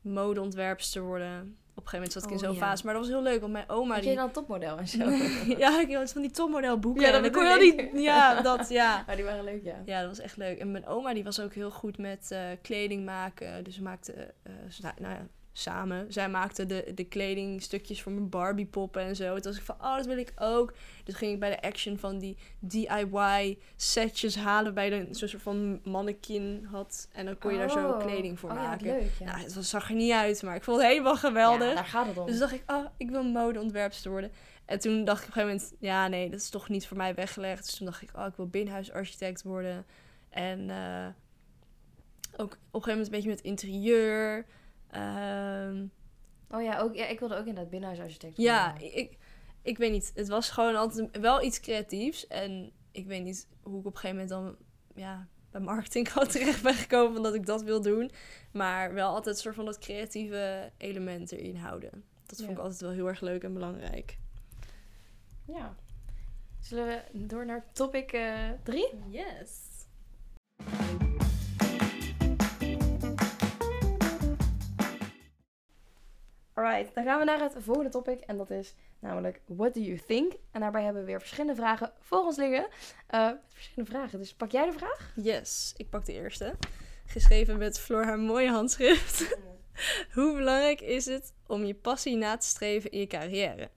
modeontwerpster 0.01 1.01
worden. 1.01 1.57
Op 1.75 1.83
een 1.83 1.89
gegeven 1.89 1.93
moment 1.93 2.11
zat 2.11 2.23
ik 2.23 2.29
in 2.29 2.35
Oh, 2.35 2.43
zo'n 2.43 2.53
ja. 2.53 2.67
fase. 2.67 2.85
Maar 2.85 2.93
dat 2.93 3.03
was 3.03 3.11
heel 3.11 3.23
leuk, 3.23 3.39
want 3.39 3.51
mijn 3.51 3.69
oma... 3.69 3.93
Had 3.93 4.03
je 4.03 4.09
Die... 4.09 4.19
dan 4.19 4.31
topmodel 4.31 4.77
en 4.77 4.87
zo? 4.87 5.09
ja, 5.63 5.79
ik 5.79 5.93
had 5.95 6.11
van 6.11 6.21
die 6.21 6.31
topmodelboeken. 6.31 7.01
Ja, 7.01 7.19
dat 7.19 7.31
kon 7.31 7.45
je 7.45 7.89
die... 7.91 8.01
Ja, 8.01 8.41
dat, 8.41 8.69
ja. 8.69 9.03
Maar 9.07 9.15
die 9.19 9.25
waren 9.25 9.43
leuk, 9.43 9.63
ja. 9.63 9.81
Ja, 9.85 9.99
dat 9.99 10.09
was 10.09 10.19
echt 10.19 10.37
leuk. 10.37 10.59
En 10.59 10.71
mijn 10.71 10.85
oma 10.85 11.13
die 11.13 11.23
was 11.23 11.39
ook 11.39 11.53
heel 11.53 11.71
goed 11.71 11.97
met 11.97 12.31
eh, 12.31 12.39
kleding 12.61 13.05
maken. 13.05 13.63
Dus 13.63 13.77
we 13.77 13.83
maakten, 13.83 14.15
eh, 14.43 14.53
nou, 14.81 14.93
nou 14.99 15.13
ja, 15.13 15.27
samen. 15.53 16.13
Zij 16.13 16.29
maakte 16.29 16.65
de, 16.65 16.91
de 16.95 17.03
kledingstukjes 17.03 18.01
voor 18.01 18.11
mijn 18.11 18.29
Barbie 18.29 18.65
poppen 18.65 19.01
en 19.01 19.15
zo. 19.15 19.33
Toen 19.33 19.51
was 19.51 19.57
ik 19.57 19.65
van, 19.65 19.75
oh, 19.81 19.95
dat 19.95 20.05
wil 20.05 20.17
ik 20.17 20.33
ook. 20.35 20.73
Dus 21.03 21.15
ging 21.15 21.33
ik 21.33 21.39
bij 21.39 21.49
de 21.49 21.61
Action 21.61 21.97
van 21.97 22.19
die 22.19 22.37
DIY 22.59 23.57
setjes 23.75 24.35
halen 24.35 24.73
bij 24.73 24.89
de 24.89 25.07
zo'n 25.11 25.29
soort 25.29 25.43
van 25.43 25.79
mannequin 25.83 26.67
had. 26.71 27.07
En 27.11 27.25
dan 27.25 27.37
kon 27.37 27.51
je 27.51 27.57
daar 27.57 27.69
zo 27.69 27.81
Oh. 27.89 27.99
kleding 27.99 28.39
voor 28.39 28.49
oh, 28.49 28.55
Ja, 28.55 28.61
maken. 28.61 28.85
leuk, 28.85 29.11
ja. 29.19 29.25
Nou, 29.25 29.39
het 29.39 29.53
was, 29.53 29.69
zag 29.69 29.89
er 29.89 29.95
niet 29.95 30.11
uit, 30.11 30.43
maar 30.43 30.55
ik 30.55 30.63
vond 30.63 30.77
het 30.77 30.87
helemaal 30.87 31.15
geweldig. 31.15 31.67
Ja, 31.67 31.73
daar 31.75 31.85
gaat 31.85 32.07
het 32.07 32.17
om. 32.17 32.25
Dus 32.25 32.39
dacht 32.39 32.53
ik, 32.53 32.63
oh, 32.67 32.85
ik 32.97 33.09
wil 33.09 33.23
modeontwerpster 33.23 34.11
worden. 34.11 34.31
En 34.65 34.79
toen 34.79 35.05
dacht 35.05 35.21
ik 35.21 35.29
op 35.29 35.35
een 35.35 35.41
gegeven 35.41 35.61
moment, 35.69 35.73
ja, 35.79 36.07
nee, 36.07 36.29
dat 36.29 36.39
is 36.39 36.49
toch 36.49 36.69
niet 36.69 36.87
voor 36.87 36.97
mij 36.97 37.13
weggelegd. 37.15 37.65
Dus 37.65 37.75
toen 37.75 37.85
dacht 37.85 38.01
ik, 38.01 38.09
oh, 38.15 38.25
ik 38.25 38.35
wil 38.35 38.47
binnenhuisarchitect 38.47 39.43
worden. 39.43 39.85
En 40.29 40.69
eh, 40.69 41.07
ook 42.37 42.51
op 42.51 42.51
een 42.51 42.83
gegeven 42.83 42.89
moment 42.89 43.05
een 43.05 43.11
beetje 43.11 43.29
met 43.29 43.41
interieur. 43.41 44.45
Ehm, 44.93 45.85
Oh 46.49 46.61
ja, 46.61 46.79
ook, 46.79 46.95
ja, 46.95 47.05
ik 47.05 47.19
wilde 47.19 47.35
ook 47.35 47.45
inderdaad 47.45 47.69
binnenhuisarchitect 47.69 48.37
ja, 48.37 48.77
ik, 48.77 49.17
ik 49.61 49.77
weet 49.77 49.91
niet. 49.91 50.11
Het 50.15 50.27
was 50.27 50.49
gewoon 50.49 50.75
altijd 50.75 51.17
wel 51.19 51.41
iets 51.43 51.59
creatiefs. 51.59 52.27
En 52.27 52.71
ik 52.91 53.05
weet 53.05 53.23
niet 53.23 53.47
hoe 53.61 53.79
ik 53.79 53.85
op 53.85 53.93
een 53.93 53.99
gegeven 53.99 54.27
moment 54.27 54.29
dan 54.29 54.65
ja, 54.95 55.27
bij 55.51 55.61
marketing 55.61 56.09
gewoon 56.11 56.27
terecht 56.27 56.63
ben 56.63 56.73
gekomen 56.73 57.13
van 57.13 57.23
dat 57.23 57.33
ik 57.33 57.45
dat 57.45 57.63
wil 57.63 57.81
doen. 57.81 58.11
Maar 58.51 58.93
wel 58.93 59.09
altijd 59.13 59.35
een 59.35 59.41
soort 59.41 59.55
van 59.55 59.65
dat 59.65 59.77
creatieve 59.77 60.71
element 60.77 61.31
erin 61.31 61.55
houden. 61.55 62.03
Dat 62.25 62.37
vond 62.37 62.49
Ja. 62.49 62.55
ik 62.55 62.61
altijd 62.61 62.81
wel 62.81 62.91
heel 62.91 63.07
erg 63.07 63.21
leuk 63.21 63.43
en 63.43 63.53
belangrijk. 63.53 64.17
Ja. 65.45 65.75
Zullen 66.59 66.87
we 66.87 67.25
door 67.27 67.45
naar 67.45 67.65
topic 67.71 68.09
3? 68.63 68.87
Yes. 69.09 69.59
Alright, 76.53 76.95
dan 76.95 77.03
gaan 77.03 77.19
we 77.19 77.25
naar 77.25 77.39
het 77.39 77.55
volgende 77.57 77.89
topic. 77.89 78.19
En 78.19 78.37
dat 78.37 78.49
is 78.49 78.75
namelijk 78.99 79.41
What 79.45 79.73
do 79.73 79.79
you 79.79 79.99
think? 80.07 80.33
En 80.51 80.59
daarbij 80.61 80.83
hebben 80.83 81.01
we 81.01 81.07
weer 81.07 81.19
verschillende 81.19 81.55
vragen 81.55 81.91
voor 81.99 82.19
ons 82.19 82.37
liggen. 82.37 82.67
Eh, 83.07 83.29
verschillende 83.47 83.91
vragen. 83.91 84.19
Dus 84.19 84.33
pak 84.33 84.51
jij 84.51 84.65
de 84.65 84.77
vraag? 84.77 85.13
Yes, 85.15 85.73
ik 85.77 85.89
pak 85.89 86.05
de 86.05 86.13
eerste. 86.13 86.55
Geschreven 87.05 87.57
met 87.57 87.79
Floor 87.79 88.03
haar 88.03 88.19
mooie 88.19 88.49
handschrift. 88.49 89.37
Hoe 90.13 90.35
belangrijk 90.35 90.81
is 90.81 91.05
het 91.05 91.33
om 91.47 91.63
je 91.63 91.75
passie 91.75 92.15
na 92.15 92.37
te 92.37 92.47
streven 92.47 92.91
in 92.91 92.99
je 92.99 93.07
carrière? 93.07 93.69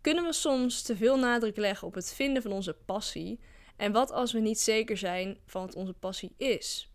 Kunnen 0.00 0.24
we 0.24 0.32
soms 0.32 0.82
te 0.82 0.96
veel 0.96 1.18
nadruk 1.18 1.56
leggen 1.56 1.86
op 1.86 1.94
het 1.94 2.12
vinden 2.12 2.42
van 2.42 2.52
onze 2.52 2.74
passie? 2.74 3.40
En 3.76 3.92
wat 3.92 4.10
als 4.10 4.32
we 4.32 4.38
niet 4.38 4.60
zeker 4.60 4.96
zijn 4.96 5.38
van 5.46 5.66
wat 5.66 5.74
onze 5.74 5.92
passie 5.92 6.34
is? 6.36 6.90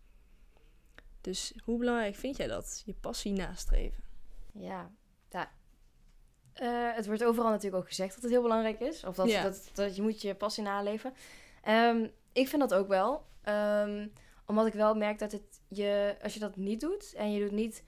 Dus 1.20 1.52
hoe 1.64 1.78
belangrijk 1.78 2.14
vind 2.14 2.36
jij 2.36 2.46
dat? 2.46 2.82
Je 2.86 2.94
passie 3.00 3.32
nastreven. 3.32 4.02
Ja. 4.52 4.90
Eh, 6.58 6.94
het 6.94 7.06
wordt 7.06 7.24
overal 7.24 7.50
natuurlijk 7.50 7.82
ook 7.82 7.88
gezegd 7.88 8.14
dat 8.14 8.22
het 8.22 8.32
heel 8.32 8.42
belangrijk 8.42 8.80
is. 8.80 9.04
Of 9.04 9.14
dat, 9.14 9.30
dat, 9.42 9.70
dat 9.72 9.96
je 9.96 10.02
moet 10.02 10.22
je 10.22 10.34
passie 10.34 10.62
naleven. 10.62 11.14
Ehm, 11.62 12.06
ik 12.32 12.48
vind 12.48 12.68
dat 12.68 12.74
ook 12.74 12.88
wel. 12.88 13.26
Ehm, 13.42 14.06
omdat 14.46 14.66
ik 14.66 14.72
wel 14.72 14.94
merk 14.94 15.18
dat 15.18 15.32
het 15.32 15.60
je, 15.68 16.16
als 16.22 16.34
je 16.34 16.40
dat 16.40 16.56
niet 16.56 16.80
doet 16.80 17.14
en 17.14 17.32
je 17.32 17.40
doet 17.40 17.52
niet 17.52 17.84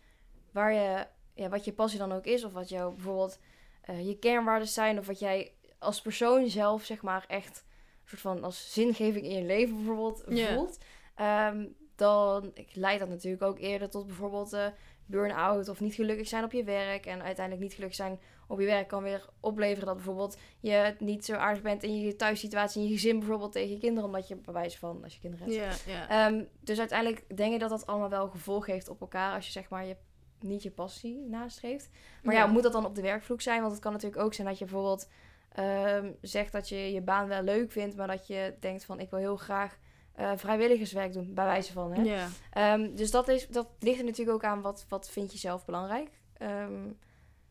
waar 0.53 0.73
je, 0.73 1.07
ja, 1.35 1.49
wat 1.49 1.65
je 1.65 1.73
passie 1.73 1.99
dan 1.99 2.13
ook 2.13 2.25
is, 2.25 2.45
of 2.45 2.53
wat 2.53 2.69
jouw 2.69 2.91
bijvoorbeeld 2.91 3.39
eh, 3.81 4.07
je 4.07 4.19
kernwaarden 4.19 4.69
zijn, 4.69 4.99
of 4.99 5.07
wat 5.07 5.19
jij 5.19 5.53
als 5.79 6.01
persoon 6.01 6.49
zelf 6.49 6.85
zeg 6.85 7.03
maar 7.03 7.25
echt 7.29 7.65
een 8.03 8.09
soort 8.09 8.21
van 8.21 8.45
als 8.45 8.73
zingeving 8.73 9.25
in 9.25 9.35
je 9.35 9.45
leven 9.45 9.77
bijvoorbeeld 9.77 10.25
voelt, 10.27 10.79
ehm, 11.15 11.67
dan 11.97 12.53
leidt 12.73 13.01
dat 13.01 13.09
natuurlijk 13.09 13.43
ook 13.43 13.59
eerder 13.59 13.91
tot 13.91 14.07
bijvoorbeeld 14.07 14.53
eh 14.53 14.67
burn-out 15.11 15.69
of 15.69 15.81
niet 15.81 15.95
gelukkig 15.95 16.29
zijn 16.29 16.45
op 16.45 16.53
je 16.53 16.65
werk 16.65 17.07
en 17.07 17.23
uiteindelijk 17.23 17.67
niet 17.67 17.75
gelukkig 17.75 17.97
zijn 17.97 18.21
op 18.51 18.61
je 18.61 18.67
werk 18.67 18.89
kan 18.89 19.03
weer 19.03 19.29
opleveren 19.41 19.87
dat 19.87 19.95
bijvoorbeeld 19.95 20.39
je 20.61 20.95
niet 20.99 21.25
zo 21.25 21.35
aardig 21.35 21.63
bent 21.63 21.83
in 21.83 22.01
je 22.01 22.17
thuissituatie, 22.17 22.83
in 22.83 22.89
je 22.89 22.95
gezin 22.95 23.19
bijvoorbeeld 23.19 23.53
tegen 23.53 23.71
je 23.71 23.79
kinderen, 23.79 24.09
omdat 24.09 24.29
je 24.29 24.37
bij 24.37 24.55
wijze 24.55 24.79
van 24.79 25.05
als 25.05 25.15
je 25.15 25.21
kinderen 25.21 25.59
hebt. 25.59 25.85
Ehm, 26.09 26.45
dus 26.61 26.79
uiteindelijk 26.79 27.37
denk 27.37 27.53
ik 27.53 27.61
dat 27.61 27.71
dat 27.71 27.87
allemaal 27.87 28.09
wel 28.09 28.29
gevolg 28.29 28.67
heeft 28.67 28.89
op 28.89 29.01
elkaar 29.01 29.35
als 29.35 29.47
je 29.47 29.53
zeg 29.53 29.69
maar 29.69 29.87
je, 29.87 29.97
niet 30.41 30.63
je 30.63 30.71
passie 30.71 31.27
nastreeft. 31.29 31.91
Maar 32.23 32.35
ja. 32.35 32.41
Ja. 32.41 32.47
moet 32.47 32.63
dat 32.63 32.73
dan 32.73 32.87
op 32.87 32.95
de 32.95 33.03
werkvloer 33.03 33.43
zijn? 33.43 33.61
Want 33.61 33.73
het 33.73 33.81
kan 33.81 33.93
natuurlijk 33.93 34.23
ook 34.23 34.35
zijn 34.35 34.47
dat 34.47 34.59
je 34.59 34.65
bijvoorbeeld 34.65 35.09
ehm, 35.53 36.13
zegt 36.21 36.53
dat 36.53 36.69
je 36.69 36.93
je 36.93 37.03
baan 37.03 37.29
wel 37.29 37.43
leuk 37.43 37.73
vindt, 37.73 37.97
maar 37.97 38.07
dat 38.07 38.27
je 38.27 38.55
denkt 38.61 38.85
van 38.85 39.01
ik 39.01 39.11
wil 39.11 39.19
heel 39.19 39.37
graag 39.37 39.79
eh, 40.21 40.33
vrijwilligerswerk 40.37 41.13
doen, 41.13 41.35
bij 41.35 41.45
wijze 41.45 41.73
van. 41.73 41.93
Hè? 41.93 42.03
ja. 42.03 42.29
Ehm, 42.51 42.95
dus 42.95 43.11
dat, 43.11 43.29
is, 43.29 43.49
dat 43.49 43.69
ligt 43.79 43.99
er 43.99 44.05
natuurlijk 44.05 44.37
ook 44.37 44.45
aan 44.45 44.61
wat, 44.61 44.85
wat 44.89 45.11
vind 45.11 45.33
je 45.33 45.39
zelf 45.39 45.65
belangrijk. 45.65 46.11
Ehm, 46.37 46.91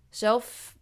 zelf 0.09 0.75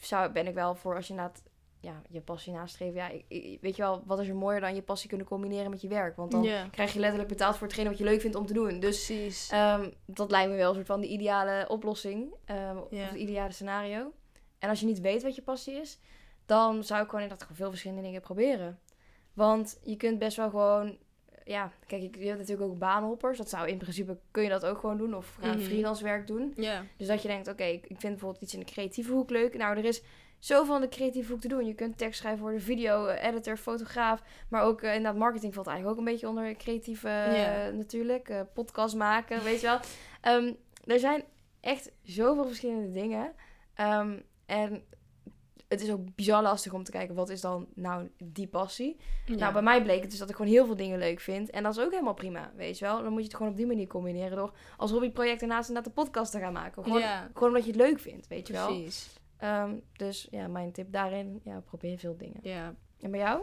zou, 0.00 0.32
ben 0.32 0.46
ik 0.46 0.54
wel 0.54 0.74
voor 0.74 0.94
als 0.94 1.06
je 1.06 1.12
inderdaad 1.12 1.42
ja, 1.80 2.02
je 2.08 2.20
passie 2.20 2.52
nastreeft. 2.52 2.94
Ja, 2.94 3.08
ik, 3.28 3.58
weet 3.60 3.76
je 3.76 3.82
wel, 3.82 4.02
wat 4.06 4.20
is 4.20 4.28
er 4.28 4.34
mooier 4.34 4.60
dan 4.60 4.74
je 4.74 4.82
passie 4.82 5.08
kunnen 5.08 5.26
combineren 5.26 5.70
met 5.70 5.80
je 5.80 5.88
werk? 5.88 6.16
Want 6.16 6.30
dan 6.30 6.48
krijg 6.70 6.92
je 6.92 6.98
letterlijk 6.98 7.28
betaald 7.28 7.56
voor 7.56 7.66
hetgene 7.66 7.88
wat 7.88 7.98
je 7.98 8.04
leuk 8.04 8.20
vindt 8.20 8.36
om 8.36 8.46
te 8.46 8.52
doen. 8.52 8.80
Dus 8.80 9.10
ehm, 9.50 9.90
dat 10.06 10.30
lijkt 10.30 10.50
me 10.50 10.56
wel 10.56 10.68
een 10.68 10.74
soort 10.74 10.86
van 10.86 11.00
de 11.00 11.08
ideale 11.08 11.64
oplossing. 11.68 12.34
Ja. 12.46 12.76
Of 12.76 12.90
het 12.90 13.14
ideale 13.14 13.52
scenario. 13.52 14.12
En 14.58 14.68
als 14.68 14.80
je 14.80 14.86
niet 14.86 15.00
weet 15.00 15.22
wat 15.22 15.34
je 15.34 15.42
passie 15.42 15.74
is, 15.74 15.98
dan 16.46 16.84
zou 16.84 17.02
ik 17.02 17.06
gewoon 17.06 17.22
inderdaad 17.22 17.46
gewoon 17.46 17.56
veel 17.56 17.70
verschillende 17.70 18.02
dingen 18.02 18.20
proberen. 18.20 18.78
Want 19.32 19.80
je 19.82 19.96
kunt 19.96 20.18
best 20.18 20.36
wel 20.36 20.50
gewoon... 20.50 20.98
Ja, 21.44 21.72
kijk, 21.86 22.02
je 22.02 22.20
je 22.20 22.26
hebt 22.26 22.38
natuurlijk 22.38 22.70
ook 22.70 22.78
baanhoppers. 22.78 23.38
Dat 23.38 23.48
zou 23.48 23.68
in 23.68 23.78
principe, 23.78 24.18
kun 24.30 24.42
je 24.42 24.48
dat 24.48 24.64
ook 24.66 24.78
gewoon 24.78 24.96
doen. 24.96 25.14
Of 25.14 25.36
gaan 25.40 25.56
Mhm. 25.56 25.64
freelance 25.66 26.04
werk 26.04 26.26
doen. 26.26 26.52
Dus 26.96 27.06
dat 27.06 27.22
je 27.22 27.28
denkt, 27.28 27.48
oké, 27.48 27.64
ik 27.64 27.82
ik 27.86 28.00
vind 28.00 28.12
bijvoorbeeld 28.12 28.42
iets 28.42 28.54
in 28.54 28.60
de 28.60 28.66
creatieve 28.66 29.12
hoek 29.12 29.30
leuk. 29.30 29.56
Nou, 29.56 29.76
er 29.78 29.84
is 29.84 30.02
zoveel 30.38 30.74
in 30.74 30.80
de 30.80 30.88
creatieve 30.88 31.32
hoek 31.32 31.40
te 31.40 31.48
doen. 31.48 31.66
Je 31.66 31.74
kunt 31.74 31.98
tekst 31.98 32.18
schrijven 32.20 32.40
voor 32.40 32.52
de 32.52 32.60
video, 32.60 33.06
eh, 33.06 33.28
editor, 33.28 33.56
fotograaf. 33.56 34.22
Maar 34.48 34.62
ook 34.62 34.82
eh, 34.82 34.94
inderdaad, 34.94 35.20
marketing 35.20 35.54
valt 35.54 35.66
eigenlijk 35.66 35.98
ook 35.98 36.06
een 36.06 36.12
beetje 36.12 36.28
onder 36.28 36.56
creatieve 36.56 37.08
eh, 37.08 37.72
natuurlijk. 37.74 38.32
podcast 38.54 38.94
maken, 38.96 39.42
weet 39.42 39.60
je 39.60 39.66
wel. 39.66 39.78
Ehm, 40.20 40.52
er 40.84 40.98
zijn 40.98 41.24
echt 41.60 41.90
zoveel 42.02 42.46
verschillende 42.46 42.90
dingen. 42.90 43.32
Ehm, 43.74 44.18
en 44.46 44.84
het 45.72 45.80
is 45.82 45.90
ook 45.90 46.14
bizar 46.14 46.42
lastig 46.42 46.72
om 46.72 46.84
te 46.84 46.90
kijken, 46.90 47.14
wat 47.14 47.28
is 47.28 47.40
dan 47.40 47.66
nou 47.74 48.08
die 48.18 48.46
passie? 48.46 48.96
Ja. 49.26 49.34
Nou, 49.34 49.52
bij 49.52 49.62
mij 49.62 49.82
bleek 49.82 50.00
het 50.00 50.10
dus 50.10 50.18
dat 50.18 50.30
ik 50.30 50.36
gewoon 50.36 50.50
heel 50.50 50.66
veel 50.66 50.76
dingen 50.76 50.98
leuk 50.98 51.20
vind. 51.20 51.50
En 51.50 51.62
dat 51.62 51.76
is 51.76 51.84
ook 51.84 51.90
helemaal 51.90 52.14
prima, 52.14 52.52
weet 52.56 52.78
je 52.78 52.84
wel. 52.84 53.02
Dan 53.02 53.10
moet 53.12 53.20
je 53.20 53.26
het 53.26 53.36
gewoon 53.36 53.52
op 53.52 53.56
die 53.58 53.66
manier 53.66 53.86
combineren 53.86 54.36
door 54.36 54.52
als 54.76 54.90
hobbyproject 54.90 55.40
daarnaast 55.40 55.68
inderdaad 55.68 55.94
de 55.94 56.00
podcast 56.02 56.32
te 56.32 56.38
gaan 56.38 56.52
maken. 56.52 56.82
Gewoon, 56.82 57.00
ja, 57.00 57.30
gewoon 57.34 57.48
omdat 57.48 57.64
je 57.64 57.72
het 57.72 57.80
leuk 57.80 58.00
vindt, 58.00 58.28
weet 58.28 58.46
je 58.46 58.52
wel. 58.52 58.66
precies. 58.66 59.20
Ehm, 59.36 59.74
dus 59.92 60.28
ja, 60.30 60.46
mijn 60.46 60.72
tip 60.72 60.92
daarin, 60.92 61.40
ja, 61.44 61.60
probeer 61.60 61.98
veel 61.98 62.16
dingen. 62.16 62.38
Ja. 62.42 62.74
En 63.00 63.10
bij 63.10 63.20
jou? 63.20 63.42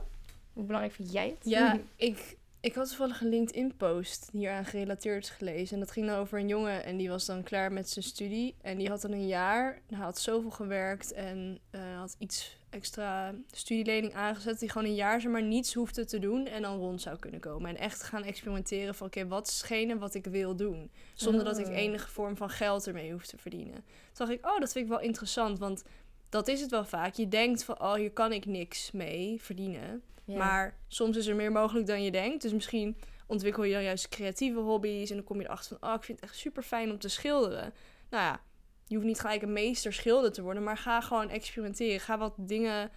Hoe 0.54 0.64
belangrijk 0.64 0.96
vind 0.96 1.12
jij 1.12 1.28
het? 1.28 1.50
Ja, 1.50 1.80
ik, 1.96 2.38
ik 2.62 2.76
had 2.76 2.88
toevallig 2.88 3.22
een 3.22 3.30
LinkedIn-post 3.30 4.30
hieraan 4.32 4.66
gerelateerd 4.66 5.30
gelezen. 5.30 5.74
En 5.74 5.80
dat 5.80 5.92
ging 5.92 6.08
dan 6.08 6.18
over 6.18 6.40
een 6.40 6.48
jongen 6.48 6.84
en 6.84 6.98
die 6.98 7.10
was 7.10 7.26
dan 7.26 7.44
klaar 7.44 7.72
met 7.72 7.90
zijn 7.90 8.06
studie. 8.06 8.56
En 8.62 8.78
die 8.78 8.90
had 8.90 9.02
dan 9.02 9.12
een 9.12 9.28
jaar, 9.28 9.82
hij 9.88 9.98
had 9.98 10.20
zoveel 10.20 10.50
gewerkt 10.52 11.12
en 11.12 11.60
eh, 11.70 11.98
had 11.98 12.16
iets 12.18 12.58
extra 12.70 13.34
studielening 13.52 14.14
aangezet. 14.14 14.60
Die 14.60 14.70
gewoon 14.70 14.88
een 14.88 14.96
jaar 14.96 15.22
zeg 15.22 15.32
maar 15.32 15.44
niets 15.44 15.74
hoefde 15.74 16.06
te 16.06 16.20
doen 16.20 16.48
en 16.48 16.62
dan 16.62 16.78
rond 16.78 17.02
zou 17.02 17.18
kunnen 17.18 17.40
komen. 17.40 17.70
En 17.70 17.78
echt 17.78 18.04
gaan 18.04 18.24
experimenteren 18.24 18.96
van 18.96 19.08
oké, 19.08 19.28
wat 19.28 19.48
is 19.48 19.58
hetgene 19.58 19.98
wat 19.98 20.14
ik 20.14 20.26
wil 20.26 20.56
doen? 20.56 20.92
Zonder 21.14 21.44
dat 21.44 21.58
ik 21.58 21.68
Oh. 21.68 21.76
enige 21.76 22.10
vorm 22.10 22.38
van 22.38 22.50
geld 22.50 22.88
ermee 22.88 23.12
hoef 23.12 23.26
te 23.26 23.38
verdienen. 23.38 23.74
Toen 23.74 24.28
dacht 24.28 24.32
ik, 24.32 24.46
oh, 24.46 24.60
dat 24.60 24.72
vind 24.72 24.86
ik 24.86 24.92
wel 24.92 25.02
interessant, 25.02 25.60
want... 25.60 25.84
Dat 26.30 26.48
is 26.48 26.62
het 26.62 26.72
wel 26.72 26.86
vaak. 26.86 27.14
Je 27.14 27.28
denkt 27.28 27.64
van, 27.64 27.82
oh, 27.82 27.94
hier 27.94 28.12
kan 28.12 28.32
ik 28.32 28.46
niks 28.46 28.92
mee 28.92 29.42
verdienen. 29.42 30.04
Ja. 30.30 30.38
Maar 30.38 30.78
soms 30.88 31.18
is 31.18 31.28
er 31.28 31.36
meer 31.36 31.52
mogelijk 31.52 31.88
dan 31.88 32.04
je 32.04 32.12
denkt. 32.12 32.42
Dus 32.42 32.54
misschien 32.54 32.98
ontwikkel 33.28 33.64
je 33.64 33.74
dan 33.74 33.84
juist 33.84 34.10
creatieve 34.10 34.60
hobby's. 34.60 35.10
En 35.10 35.16
dan 35.16 35.26
kom 35.26 35.40
je 35.40 35.46
erachter 35.46 35.78
van, 35.80 35.90
oh, 35.90 35.96
ik 35.96 36.04
vind 36.04 36.20
het 36.20 36.30
echt 36.30 36.40
super 36.40 36.64
fijn 36.64 36.92
om 36.92 37.00
te 37.00 37.10
schilderen. 37.10 37.74
Nou 38.10 38.24
ja, 38.24 38.42
je 38.86 38.96
hoeft 38.96 39.08
niet 39.08 39.20
gelijk 39.20 39.42
een 39.42 39.54
meester 39.54 39.94
schilder 39.94 40.32
te 40.32 40.42
worden. 40.42 40.64
Maar 40.64 40.78
ga 40.78 41.02
gewoon 41.02 41.30
experimenteren. 41.30 42.00
Ga 42.00 42.18
wat 42.18 42.34
dingen, 42.38 42.92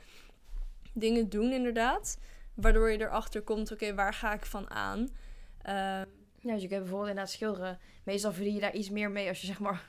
dingen 0.95 1.29
doen 1.29 1.53
inderdaad. 1.53 2.19
Waardoor 2.55 2.91
je 2.91 3.01
erachter 3.01 3.43
komt, 3.43 3.73
oké, 3.73 3.95
waar 3.95 4.15
ga 4.15 4.33
ik 4.33 4.47
van 4.47 4.71
aan? 4.71 5.09
Ehm, 5.63 6.05
Ja, 6.45 6.53
dus 6.53 6.63
je 6.63 6.69
kunt 6.69 6.81
bijvoorbeeld 6.81 7.09
inderdaad 7.11 7.33
schilderen. 7.33 7.79
Meestal 8.05 8.33
verdien 8.33 8.55
je 8.55 8.61
daar 8.61 8.75
iets 8.75 8.91
meer 8.91 9.11
mee 9.11 9.29
als 9.29 9.41
je 9.41 9.47
zeg 9.47 9.59
maar 9.61 9.87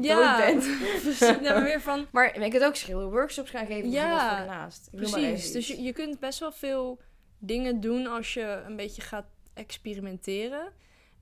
ja, 0.00 0.36
bent. 0.46 0.64
precies. 1.02 1.18
Nou, 1.20 1.42
maar 1.42 1.62
weer 1.62 1.80
van, 1.80 2.06
Maar 2.12 2.40
je 2.42 2.50
kunt 2.50 2.64
ook 2.64 2.76
schilderworkshops 2.76 3.50
gaan 3.50 3.66
geven 3.66 3.90
Ja, 3.90 4.36
daarnaast. 4.36 4.88
Ik 4.92 4.98
Precies, 4.98 5.52
dus 5.52 5.66
je, 5.68 5.82
je 5.82 5.92
kunt 5.92 6.18
best 6.20 6.38
wel 6.38 6.52
veel 6.52 7.00
dingen 7.38 7.80
doen 7.80 8.06
als 8.06 8.34
je 8.34 8.62
een 8.66 8.76
beetje 8.76 9.02
gaat 9.02 9.26
experimenteren. 9.54 10.72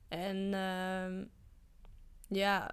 En 0.07 0.53
ehm, 0.53 1.23
ja, 2.37 2.71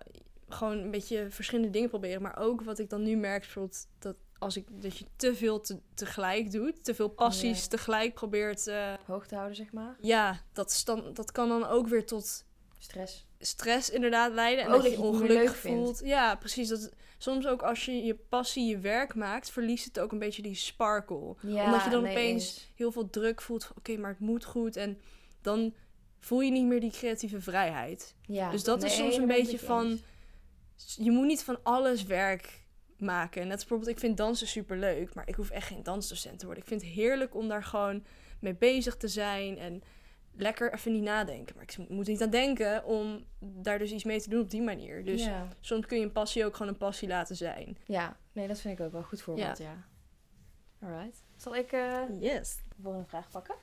gewoon 0.49 0.78
een 0.78 0.90
beetje 0.90 1.26
verschillende 1.30 1.70
dingen 1.70 1.88
proberen. 1.88 2.23
Maar 2.23 2.38
ook 2.38 2.62
wat 2.62 2.78
ik 2.78 2.90
dan 2.90 3.02
nu 3.02 3.16
merk, 3.16 3.40
bijvoorbeeld 3.40 3.87
dat 3.99 4.16
als 4.38 4.56
ik 4.56 4.66
dat 4.82 4.99
je 4.99 5.04
te 5.16 5.35
veel 5.35 5.61
te, 5.61 5.78
tegelijk 5.94 6.50
doet, 6.52 6.85
te 6.85 6.94
veel 6.94 7.09
passies 7.09 7.62
Ja. 7.62 7.68
tegelijk 7.68 8.14
probeert. 8.14 8.66
eh, 8.66 8.92
Hoog 9.06 9.26
te 9.26 9.35
houden, 9.35 9.56
zeg 9.56 9.73
maar. 9.73 9.97
ja, 10.00 10.40
dat, 10.52 10.70
is 10.70 10.85
dan, 10.85 11.11
dat 11.14 11.32
kan 11.32 11.49
dan 11.49 11.66
ook 11.66 11.88
weer 11.88 12.06
tot 12.06 12.44
Stress. 12.78 13.26
Stress 13.40 13.90
inderdaad 13.90 14.32
leiden. 14.32 14.64
En 14.64 14.70
Ook 14.70 14.75
dat, 14.75 14.82
dat 14.82 14.92
je 14.92 14.99
je 14.99 15.04
ongelukkig 15.04 15.56
vindt. 15.56 15.78
voelt. 15.78 16.00
Ja, 16.04 16.35
precies. 16.37 16.68
Dat, 16.68 16.90
soms 17.18 17.47
ook 17.47 17.62
als 17.62 17.85
je 17.85 17.92
je 18.04 18.14
passie 18.14 18.66
je 18.68 18.78
werk 18.78 19.14
maakt, 19.14 19.50
verliest 19.50 19.85
het 19.85 19.99
ook 20.00 20.12
een 20.12 20.18
beetje 20.18 20.42
die 20.42 20.54
sparkle 20.54 21.35
Ja, 21.40 21.64
Omdat 21.64 21.85
je 21.85 21.90
dan 21.90 22.02
nee, 22.02 22.12
opeens 22.12 22.44
eens. 22.44 22.70
heel 22.75 22.92
veel 22.92 23.11
druk 23.11 23.40
voelt 23.40 23.70
oké, 23.76 23.97
maar 23.97 24.11
het 24.11 24.20
moet 24.20 24.44
goed. 24.44 24.76
En 24.76 24.99
dan 25.40 25.75
voel 26.20 26.40
je 26.40 26.50
niet 26.50 26.66
meer 26.66 26.80
die 26.80 26.90
creatieve 26.90 27.40
vrijheid. 27.40 28.14
Ja. 28.23 28.50
Dus 28.50 28.64
dat 28.64 28.82
is 28.82 28.97
soms 28.97 29.16
een 29.16 29.26
beetje 29.26 29.59
van- 29.59 29.90
eens. 29.90 30.97
Je 30.97 31.11
moet 31.11 31.26
niet 31.26 31.42
van 31.42 31.59
alles 31.62 32.04
werk 32.04 32.64
maken. 32.97 33.42
Net 33.42 33.50
als 33.52 33.61
bijvoorbeeld, 33.61 33.90
ik 33.90 33.99
vind 33.99 34.16
dansen 34.16 34.47
super 34.47 34.76
leuk, 34.78 35.14
maar 35.14 35.28
ik 35.28 35.35
hoef 35.35 35.50
echt 35.50 35.66
geen 35.66 35.82
dansdocent 35.82 36.38
te 36.38 36.44
worden. 36.44 36.62
Ik 36.62 36.68
vind 36.68 36.82
het 36.82 36.90
heerlijk 36.90 37.35
om 37.35 37.49
daar 37.49 37.64
gewoon 37.64 38.04
mee 38.40 38.54
bezig 38.54 38.97
te 38.97 39.09
zijn 39.09 39.59
en 39.59 39.82
lekker 40.37 40.72
even 40.75 40.92
niet 40.92 41.02
nadenken. 41.02 41.54
Maar 41.56 41.64
ik 41.64 41.88
moet 41.88 42.06
niet 42.06 42.22
aan 42.22 42.30
denken 42.30 42.84
om 42.84 43.25
daar 43.38 43.78
dus 43.78 43.90
iets 43.92 44.04
mee 44.04 44.20
te 44.20 44.28
doen 44.28 44.40
op 44.40 44.50
die 44.50 44.62
manier. 44.62 45.04
Dus 45.04 45.25
Ja. 45.25 45.49
soms 45.60 45.87
kun 45.87 45.99
je 45.99 46.04
een 46.04 46.12
passie 46.12 46.44
ook 46.44 46.56
gewoon 46.56 46.72
een 46.72 46.78
passie 46.78 47.08
laten 47.08 47.37
zijn. 47.37 47.76
ja, 47.84 48.16
nee, 48.32 48.49
dat 48.49 48.60
vind 48.60 48.78
ik 48.78 48.84
ook 48.84 48.92
wel 48.92 49.00
een 49.00 49.06
goed 49.06 49.22
voorbeeld, 49.22 49.58
ja. 49.58 49.84
Alright. 50.82 51.22
Zal 51.37 51.56
ik 51.56 51.72
eh 51.72 51.99
Yes. 52.20 52.56
de 52.56 52.82
volgende 52.82 53.06
vraag 53.08 53.30
pakken? 53.30 53.54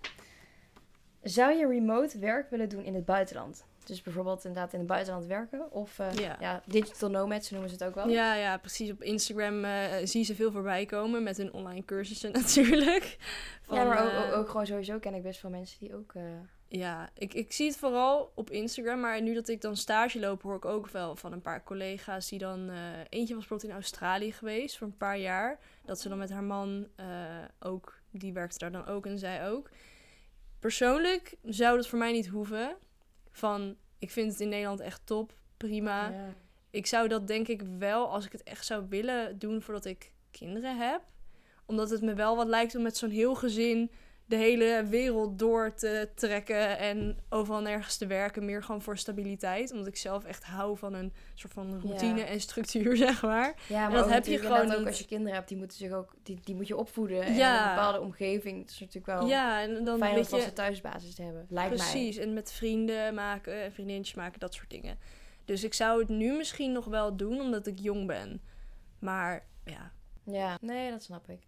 Zou 1.21 1.53
je 1.53 1.67
remote 1.67 2.19
werk 2.19 2.50
willen 2.50 2.69
doen 2.69 2.83
in 2.83 2.95
het 2.95 3.05
buitenland? 3.05 3.65
Dus 3.86 4.01
bijvoorbeeld 4.01 4.45
inderdaad 4.45 4.74
in 4.74 4.79
het 4.79 4.88
buitenland 4.88 5.25
werken? 5.25 5.71
Of 5.71 6.00
eh, 6.00 6.12
Ja. 6.13 6.38
ja. 6.39 6.62
digital 6.65 7.09
nomads 7.09 7.50
noemen 7.50 7.69
ze 7.69 7.75
het 7.75 7.83
ook 7.83 7.95
wel. 7.95 8.09
Ja, 8.09 8.33
ja, 8.36 8.57
precies. 8.57 8.91
Op 8.91 9.01
Instagram 9.01 9.63
eh, 9.63 9.83
zie 10.03 10.19
je 10.19 10.25
ze 10.25 10.36
veel 10.36 10.51
voorbij 10.51 10.86
komen 10.86 11.24
met 11.24 11.38
hun 11.38 11.53
online 11.53 11.86
cursussen 11.86 12.31
natuurlijk. 12.41 13.17
ja, 13.69 13.83
maar 13.83 14.03
ook, 14.05 14.25
ook, 14.25 14.33
ook 14.39 14.50
gewoon 14.50 14.65
sowieso 14.65 15.00
ken 15.00 15.13
ik 15.13 15.24
best 15.24 15.39
veel 15.39 15.50
mensen 15.50 15.79
die 15.79 15.95
ook... 15.95 16.13
Ja, 16.69 17.09
ik, 17.17 17.33
ik 17.33 17.51
zie 17.51 17.67
het 17.67 17.77
vooral 17.77 18.31
op 18.36 18.50
Instagram. 18.50 19.00
Maar 19.00 19.21
nu 19.21 19.33
dat 19.33 19.47
ik 19.47 19.62
dan 19.62 19.77
stage 19.77 20.19
loop, 20.19 20.41
hoor 20.41 20.55
ik 20.55 20.65
ook 20.65 20.89
wel 20.89 21.15
van 21.15 21.31
een 21.31 21.41
paar 21.41 21.63
collega's 21.63 22.29
die 22.29 22.39
dan... 22.39 22.69
eh, 22.69 22.77
eentje 23.09 23.36
was 23.36 23.47
bijvoorbeeld 23.47 23.69
in 23.69 23.75
Australië 23.75 24.31
geweest 24.31 24.77
voor 24.77 24.88
een 24.88 24.97
paar 24.97 25.17
jaar. 25.17 25.59
Dat 25.86 26.00
ze 26.00 26.09
dan 26.09 26.17
met 26.17 26.29
haar 26.29 26.43
man 26.43 26.88
eh, 26.95 27.05
ook... 27.59 27.95
Die 28.12 28.33
werkte 28.33 28.57
daar 28.57 28.71
dan 28.71 28.86
ook 28.86 29.05
en 29.05 29.19
zij 29.19 29.50
ook. 29.50 29.69
Persoonlijk 30.59 31.36
zou 31.43 31.75
dat 31.75 31.88
voor 31.88 32.00
mij 32.00 32.12
niet 32.12 32.27
hoeven. 32.27 32.75
Van, 33.31 33.75
ik 34.00 34.12
vind 34.12 34.31
het 34.31 34.41
in 34.41 34.50
Nederland 34.50 34.79
echt 34.79 35.01
top. 35.03 35.33
Prima. 35.57 36.09
ja. 36.09 36.33
ik 36.69 36.86
zou 36.86 37.07
dat 37.07 37.27
denk 37.27 37.47
ik 37.47 37.62
wel, 37.77 38.09
als 38.09 38.25
ik 38.25 38.31
het 38.31 38.43
echt 38.43 38.65
zou 38.65 38.86
willen 38.89 39.39
doen 39.39 39.62
voordat 39.62 39.86
ik 39.86 40.12
kinderen 40.31 40.77
heb. 40.77 41.01
Omdat 41.65 41.89
het 41.89 42.01
me 42.01 42.13
wel 42.13 42.36
wat 42.36 42.47
lijkt 42.47 42.75
om 42.75 42.81
met 42.81 42.97
zo'n 42.97 43.09
heel 43.09 43.36
gezin 43.36 43.91
de 44.27 44.36
hele 44.36 44.86
wereld 44.89 45.39
door 45.39 45.74
te 45.74 46.10
trekken 46.15 46.77
en 46.77 47.17
overal 47.29 47.62
nergens 47.62 47.98
te 47.98 48.07
werken. 48.07 48.46
Meer 48.46 48.63
gewoon 48.63 48.81
voor 48.81 48.98
stabiliteit. 48.98 49.72
Omdat 49.72 49.88
ik 49.88 49.98
zelf 49.98 50.24
echt 50.24 50.43
hou 50.43 50.77
van 50.77 50.93
een 50.93 51.13
soort 51.34 51.53
van 51.53 51.79
routine 51.81 52.19
Ja. 52.19 52.25
en 52.25 52.39
structuur, 52.41 52.98
zeg 53.07 53.22
maar. 53.22 53.53
Ja, 53.67 53.81
maar 53.88 53.91
dat 53.98 54.05
ook 54.05 54.12
heb 54.12 54.25
je 54.25 54.38
gewoon 54.38 54.72
ook 54.72 54.86
als 54.88 55.00
je 55.00 55.05
kinderen 55.05 55.34
hebt, 55.36 55.48
die 55.48 55.57
moeten 55.57 55.77
zich 55.77 55.91
ook, 55.91 56.13
die, 56.24 56.39
die 56.43 56.55
moet 56.55 56.67
je 56.67 56.77
opvoeden. 56.77 57.22
En 57.24 57.34
Ja. 57.34 57.57
in 57.63 57.69
een 57.69 57.75
bepaalde 57.75 58.01
omgeving. 58.01 58.60
Het 58.62 58.69
is 58.69 58.79
natuurlijk 58.79 59.05
wel 59.19 59.27
ja, 59.27 59.62
en 59.62 59.84
dan 59.84 59.98
fijn 59.98 60.27
om 60.31 60.39
een 60.39 60.53
thuisbasis 60.53 61.15
te 61.15 61.22
hebben. 61.22 61.46
Lijkt 61.50 61.69
mij. 61.77 61.79
Precies, 61.89 62.17
en 62.17 62.34
met 62.34 62.51
vrienden 62.51 63.13
maken, 63.13 63.62
en 63.63 63.72
vriendinnetjes 63.74 64.15
maken, 64.15 64.39
dat 64.39 64.53
soort 64.53 64.69
dingen. 64.69 64.98
Dus 65.46 65.63
ik 65.63 65.74
zou 65.74 66.00
het 66.00 66.10
nu 66.10 66.38
misschien 66.38 66.72
nog 66.72 66.86
wel 66.86 67.15
doen, 67.17 67.41
omdat 67.41 67.67
ik 67.67 67.79
jong 67.79 68.07
ben. 68.07 68.41
Maar 69.00 69.46
ja, 69.65 69.91
Ja, 70.24 70.57
nee, 70.62 70.91
dat 70.91 71.03
snap 71.03 71.29
ik. 71.29 71.47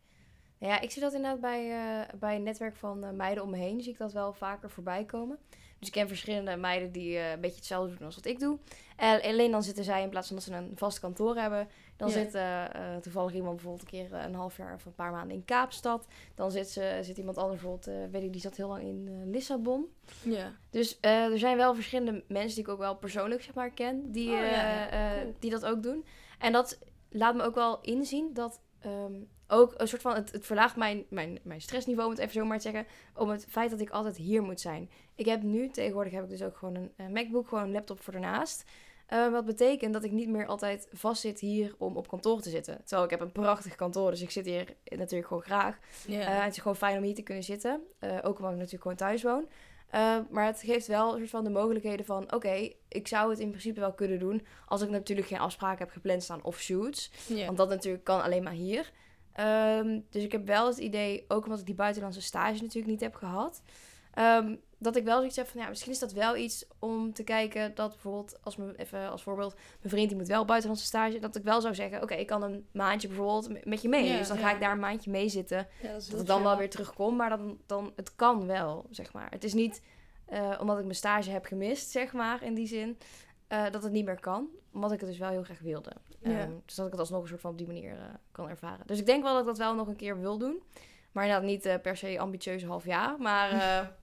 Nou 0.60 0.74
Ja, 0.74 0.80
ik 0.80 0.92
zie 0.92 1.02
dat 1.02 1.14
inderdaad 1.14 1.40
bij, 1.42 1.70
eh, 1.72 2.14
bij 2.20 2.36
een 2.36 2.44
netwerk 2.44 2.76
van 2.76 3.04
eh, 3.04 3.10
meiden 3.12 3.44
om 3.44 3.50
me 3.50 3.58
heen. 3.58 3.82
Zie 3.82 3.92
ik 3.92 3.98
dat 3.98 4.14
wel 4.14 4.34
vaker 4.34 4.70
voorbij 4.70 5.06
komen. 5.06 5.38
Dus 5.80 5.88
ik 5.88 5.94
ken 5.94 6.08
verschillende 6.08 6.56
meiden 6.56 6.92
die 6.92 7.18
eh, 7.18 7.32
een 7.32 7.40
beetje 7.42 7.56
hetzelfde 7.56 7.96
doen 7.96 8.06
als 8.06 8.16
wat 8.16 8.26
ik 8.26 8.40
doe. 8.40 8.58
En 8.96 9.22
alleen 9.22 9.52
dan 9.52 9.64
zitten 9.64 9.84
zij, 9.84 10.02
in 10.04 10.10
plaats 10.10 10.28
van 10.28 10.36
dat 10.36 10.46
ze 10.46 10.54
een 10.54 10.72
vast 10.76 11.00
kantoor 11.00 11.36
hebben... 11.36 11.68
dan 11.98 12.10
Ja. 12.10 12.14
zit 12.14 12.38
toevallig 13.04 13.34
iemand 13.34 13.56
bijvoorbeeld 13.56 13.82
een 13.84 13.90
keer 14.10 14.14
een 14.14 14.36
half 14.36 14.58
jaar 14.58 14.74
of 14.74 14.86
een 14.86 14.96
paar 14.96 15.12
maanden 15.12 15.36
in 15.36 15.46
Kaapstad. 15.46 16.08
Dan 16.36 16.52
zit, 16.52 16.70
ze, 16.70 17.00
zit 17.02 17.18
iemand 17.18 17.38
anders 17.38 17.62
bijvoorbeeld, 17.62 18.12
weet 18.12 18.24
ik, 18.24 18.32
die 18.32 18.42
zat 18.42 18.56
heel 18.56 18.68
lang 18.68 18.84
in 18.84 19.30
Lissabon. 19.32 19.86
ja. 20.24 20.52
Dus 20.70 20.98
er 21.02 21.40
zijn 21.40 21.58
wel 21.58 21.76
verschillende 21.76 22.24
mensen 22.28 22.56
die 22.56 22.64
ik 22.64 22.70
ook 22.70 22.80
wel 22.80 22.96
persoonlijk 22.96 23.42
zeg 23.42 23.54
maar, 23.54 23.72
ken, 23.72 24.12
die, 24.12 24.30
Oh, 24.30 24.36
ja, 24.36 24.86
ja. 24.86 25.20
Cool. 25.22 25.36
die 25.40 25.52
dat 25.52 25.66
ook 25.66 25.84
doen. 25.84 26.06
En 26.40 26.52
dat 26.52 26.80
laat 27.10 27.36
me 27.36 27.44
ook 27.44 27.56
wel 27.56 27.82
inzien 27.82 28.34
dat 28.34 28.62
ehm, 28.80 29.14
ook 29.50 29.74
een 29.78 29.88
soort 29.88 30.02
van, 30.02 30.16
het, 30.16 30.32
het 30.32 30.46
verlaagt 30.46 30.76
mijn, 30.76 31.06
mijn, 31.10 31.40
mijn 31.44 31.62
stressniveau, 31.62 32.10
om 32.10 32.16
het 32.16 32.24
even 32.24 32.34
zo 32.34 32.46
maar 32.46 32.58
te 32.58 32.70
zeggen, 32.72 32.86
om 33.16 33.30
het 33.30 33.46
feit 33.50 33.72
dat 33.72 33.80
ik 33.80 33.90
altijd 33.90 34.18
hier 34.18 34.42
moet 34.42 34.62
zijn. 34.62 34.90
Ik 35.16 35.26
heb 35.26 35.42
nu, 35.42 35.70
tegenwoordig 35.70 36.14
heb 36.14 36.24
ik 36.24 36.30
dus 36.30 36.44
ook 36.44 36.58
gewoon 36.58 36.76
een, 36.76 36.92
eh, 36.96 37.08
MacBook, 37.08 37.48
gewoon 37.48 37.64
een 37.64 37.72
laptop 37.72 38.02
voor 38.02 38.14
daarnaast. 38.14 38.66
Eh, 39.10 39.32
wat 39.32 39.46
betekent 39.46 39.94
dat 39.94 40.04
ik 40.04 40.12
niet 40.12 40.30
meer 40.30 40.46
altijd 40.46 40.88
vastzit 40.92 41.40
hier 41.40 41.76
om 41.78 41.98
op 41.98 42.08
kantoor 42.08 42.42
te 42.42 42.50
zitten. 42.50 42.78
Terwijl 42.78 43.04
ik 43.04 43.10
heb 43.10 43.20
een 43.22 43.32
prachtig 43.32 43.76
kantoor, 43.76 44.12
dus 44.12 44.22
ik 44.22 44.32
zit 44.32 44.46
hier 44.46 44.76
natuurlijk 44.84 45.28
gewoon 45.28 45.44
graag. 45.44 45.78
Eh, 46.10 46.44
het 46.44 46.56
is 46.56 46.62
gewoon 46.62 46.78
fijn 46.78 46.98
om 46.98 47.04
hier 47.04 47.16
te 47.16 47.22
kunnen 47.22 47.44
zitten. 47.44 47.82
Eh, 48.00 48.18
ook 48.18 48.38
omdat 48.38 48.52
ik 48.52 48.58
natuurlijk 48.58 48.82
gewoon 48.82 48.98
thuis 48.98 49.24
woon. 49.24 49.48
Maar 50.30 50.46
het 50.46 50.62
geeft 50.66 50.88
wel 50.88 51.12
een 51.12 51.18
soort 51.18 51.30
van 51.30 51.44
de 51.44 51.50
mogelijkheden 51.50 52.06
van... 52.06 52.34
Oké, 52.34 52.72
ik 52.88 53.08
zou 53.08 53.30
het 53.30 53.40
in 53.40 53.50
principe 53.50 53.80
wel 53.80 53.94
kunnen 53.94 54.20
doen... 54.20 54.46
als 54.66 54.82
ik 54.82 54.90
natuurlijk 54.90 55.28
geen 55.28 55.40
afspraken 55.40 55.80
heb 55.80 55.92
gepland 55.92 56.24
staan 56.24 56.44
of 56.44 56.60
shoots. 56.60 57.12
Want 57.46 57.58
dat 57.58 57.70
natuurlijk 57.70 58.04
kan 58.04 58.24
alleen 58.24 58.44
maar 58.44 58.54
hier. 58.54 58.92
Ehm, 59.40 60.00
dus 60.10 60.24
ik 60.24 60.32
heb 60.32 60.46
wel 60.48 60.68
het 60.68 60.78
idee, 60.78 61.26
ook 61.28 61.44
omdat 61.44 61.60
ik 61.60 61.66
die 61.66 61.76
buitenlandse 61.76 62.22
stage 62.22 62.62
natuurlijk 62.62 62.88
niet 62.92 63.02
heb 63.02 63.16
gehad... 63.16 63.62
ehm, 64.14 64.56
dat 64.82 64.96
ik 64.96 65.04
wel 65.04 65.18
zoiets 65.18 65.36
heb 65.36 65.48
van, 65.48 65.62
ja, 65.62 65.70
misschien 65.70 65.92
is 65.92 66.00
dat 66.00 66.12
wel 66.14 66.36
iets 66.38 66.66
om 66.80 67.14
te 67.14 67.24
kijken 67.24 67.76
dat 67.76 67.90
bijvoorbeeld, 67.90 68.40
als 68.44 68.56
me, 68.58 68.74
even 68.78 69.10
als 69.12 69.24
voorbeeld, 69.24 69.54
mijn 69.54 69.94
vriend 69.94 70.10
die 70.10 70.18
moet 70.18 70.28
wel 70.28 70.46
buitenlandse 70.46 70.86
stage, 70.86 71.20
dat 71.20 71.36
ik 71.36 71.44
wel 71.44 71.62
zou 71.62 71.76
zeggen, 71.76 72.02
oké, 72.02 72.14
ik 72.14 72.28
kan 72.28 72.44
een 72.44 72.66
maandje 72.72 73.08
bijvoorbeeld 73.08 73.66
met- 73.66 73.82
je 73.82 73.90
mee. 73.90 74.06
Ja, 74.08 74.18
dus 74.18 74.28
dan 74.28 74.38
ja. 74.40 74.48
ga 74.48 74.54
ik 74.54 74.60
daar 74.60 74.72
een 74.72 74.80
maandje 74.80 75.12
mee 75.12 75.30
zitten. 75.30 75.68
Ja, 75.82 75.94
dat 75.94 76.20
ik 76.20 76.26
dan 76.26 76.44
wel 76.44 76.58
weer 76.58 76.70
terugkom, 76.70 77.16
maar 77.16 77.30
dan, 77.30 77.58
dan 77.66 77.92
het 77.96 78.16
kan 78.16 78.46
wel, 78.48 78.86
zeg 78.90 79.14
maar. 79.14 79.28
Het 79.30 79.44
is 79.44 79.54
niet 79.54 79.82
eh, 80.26 80.58
omdat 80.60 80.78
ik 80.78 80.84
mijn 80.84 80.96
stage 80.96 81.30
heb 81.30 81.46
gemist, 81.46 81.90
zeg 81.92 82.14
maar, 82.14 82.44
in 82.44 82.54
die 82.54 82.68
zin, 82.68 82.98
eh, 83.50 83.64
dat 83.72 83.84
het 83.84 83.92
niet 83.92 84.06
meer 84.06 84.20
kan. 84.20 84.48
Omdat 84.74 84.92
ik 84.92 85.00
het 85.00 85.10
dus 85.10 85.18
wel 85.18 85.30
heel 85.30 85.44
graag 85.44 85.60
wilde. 85.60 85.92
Ja. 86.20 86.40
Ehm, 86.40 86.52
dus 86.66 86.76
dat 86.76 86.86
ik 86.86 86.92
het 86.92 87.00
alsnog 87.00 87.22
een 87.22 87.28
soort 87.28 87.42
van 87.42 87.52
op 87.52 87.58
die 87.58 87.68
manier 87.68 87.92
eh, 87.92 88.04
kan 88.32 88.50
ervaren. 88.50 88.88
Dus 88.88 89.00
ik 89.00 89.06
denk 89.06 89.24
wel 89.24 89.32
dat 89.32 89.42
ik 89.42 89.48
dat 89.48 89.58
wel 89.58 89.76
nog 89.76 89.88
een 89.88 89.96
keer 89.96 90.20
wil 90.20 90.38
doen. 90.38 90.64
Maar 91.12 91.24
inderdaad 91.24 91.48
niet 91.50 91.66
eh, 91.66 91.76
per 91.82 91.98
se 91.98 92.20
ambitieus 92.20 92.64
half 92.64 92.86
jaar. 92.86 93.20
Maar 93.20 93.50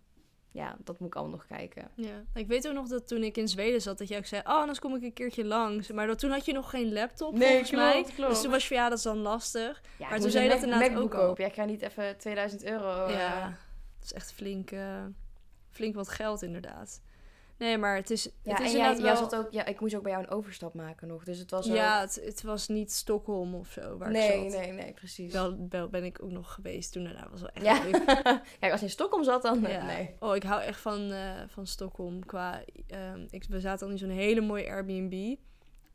ja, 0.51 0.77
dat 0.79 0.99
moet 0.99 1.09
ik 1.09 1.15
allemaal 1.15 1.37
nog 1.37 1.47
kijken. 1.47 1.91
Ja, 1.95 2.25
ik 2.35 2.47
weet 2.47 2.69
ook 2.69 2.75
nog 2.75 2.89
dat 2.89 3.09
toen 3.09 3.23
ik 3.23 3.37
in 3.37 3.49
Zweden 3.49 3.83
zat, 3.83 3.99
dat 3.99 4.09
jij 4.09 4.19
ook 4.19 4.27
zei, 4.27 4.43
oh, 4.45 4.55
anders 4.55 4.79
kom 4.79 4.95
ik 4.95 5.03
een 5.03 5.13
keertje 5.13 5.45
langs. 5.45 5.91
Maar 5.91 6.07
dat, 6.07 6.19
toen 6.19 6.31
had 6.31 6.45
je 6.45 6.53
nog 6.53 6.71
geen 6.71 6.93
laptop, 6.93 7.39
volgens 7.39 7.71
mij. 7.71 8.07
Dus 8.17 8.41
toen 8.41 8.51
was 8.51 8.63
je 8.63 8.69
van, 8.69 8.77
ja, 8.77 8.89
dat 8.89 8.99
is 8.99 9.05
dan 9.05 9.19
lastig. 9.19 9.83
Ja, 9.99 10.19
toen 10.19 10.31
zei 10.31 10.45
je 10.45 10.51
een 10.51 10.57
dat 10.57 10.65
inderdaad 10.65 10.91
MacBook 10.91 11.15
ook. 11.15 11.39
Ja, 11.39 11.47
ik 11.47 11.55
ga 11.55 11.65
niet 11.65 11.83
even 11.83 12.17
2000 12.19 12.65
euro... 12.65 13.11
Ja, 13.11 13.45
dat 13.99 14.05
is 14.05 14.13
echt 14.13 14.33
flink, 14.33 14.71
flink 15.71 15.95
wat 15.95 16.09
geld 16.09 16.43
inderdaad. 16.43 17.01
Nee, 17.59 17.79
maar 17.79 17.97
het 17.97 18.11
is, 18.11 18.25
Ja, 18.42 18.53
het 18.55 18.61
is 18.66 18.73
en 18.73 18.79
jij, 18.79 18.97
jij 18.97 19.16
zat 19.16 19.35
ook, 19.37 19.47
ja, 19.51 19.64
ik 19.64 19.81
moest 19.81 19.95
ook 19.95 20.03
bij 20.03 20.12
jou 20.12 20.25
een 20.25 20.31
overstap 20.31 20.75
maken 20.75 21.09
nog. 21.09 21.25
Dus 21.25 21.38
het 21.38 21.51
was 21.51 21.66
Ja, 21.66 22.01
het, 22.01 22.21
het 22.25 22.42
was 22.42 22.69
niet 22.69 22.92
Stockholm 22.92 23.55
of 23.55 23.69
zo 23.71 23.97
waar 23.99 24.11
Nee, 24.11 24.45
ik 24.45 24.51
zat. 24.51 24.61
nee, 24.61 24.73
nee, 24.73 24.92
precies. 24.92 25.33
Wel, 25.33 25.66
wel 25.69 25.88
ben 25.88 26.05
ik 26.05 26.23
ook 26.23 26.31
nog 26.31 26.55
geweest 26.55 26.92
toen 26.92 27.05
daarna. 27.05 27.29
was 27.31 27.40
wel 27.40 27.51
echt 27.51 27.64
Ja. 27.64 27.83
leuk. 27.85 28.05
Kijk, 28.61 28.71
als 28.73 28.81
je 28.81 28.87
in 28.87 28.92
Stockholm 28.92 29.25
zat, 29.25 29.42
dan... 29.42 29.61
Ja. 29.61 29.85
Nee. 29.87 30.14
Oh, 30.19 30.37
ik 30.37 30.42
hou 30.42 30.62
echt 30.62 30.81
van, 30.81 31.11
eh, 31.12 31.42
van 31.49 31.66
Stockholm. 31.66 32.25
Qua, 32.27 32.62
ehm, 32.87 33.27
ik, 33.31 33.45
we 33.49 33.61
zaten 33.61 33.87
al 33.87 33.92
in 33.92 33.99
zo'n 33.99 34.09
hele 34.11 34.40
mooie 34.40 34.69
Airbnb. 34.69 35.37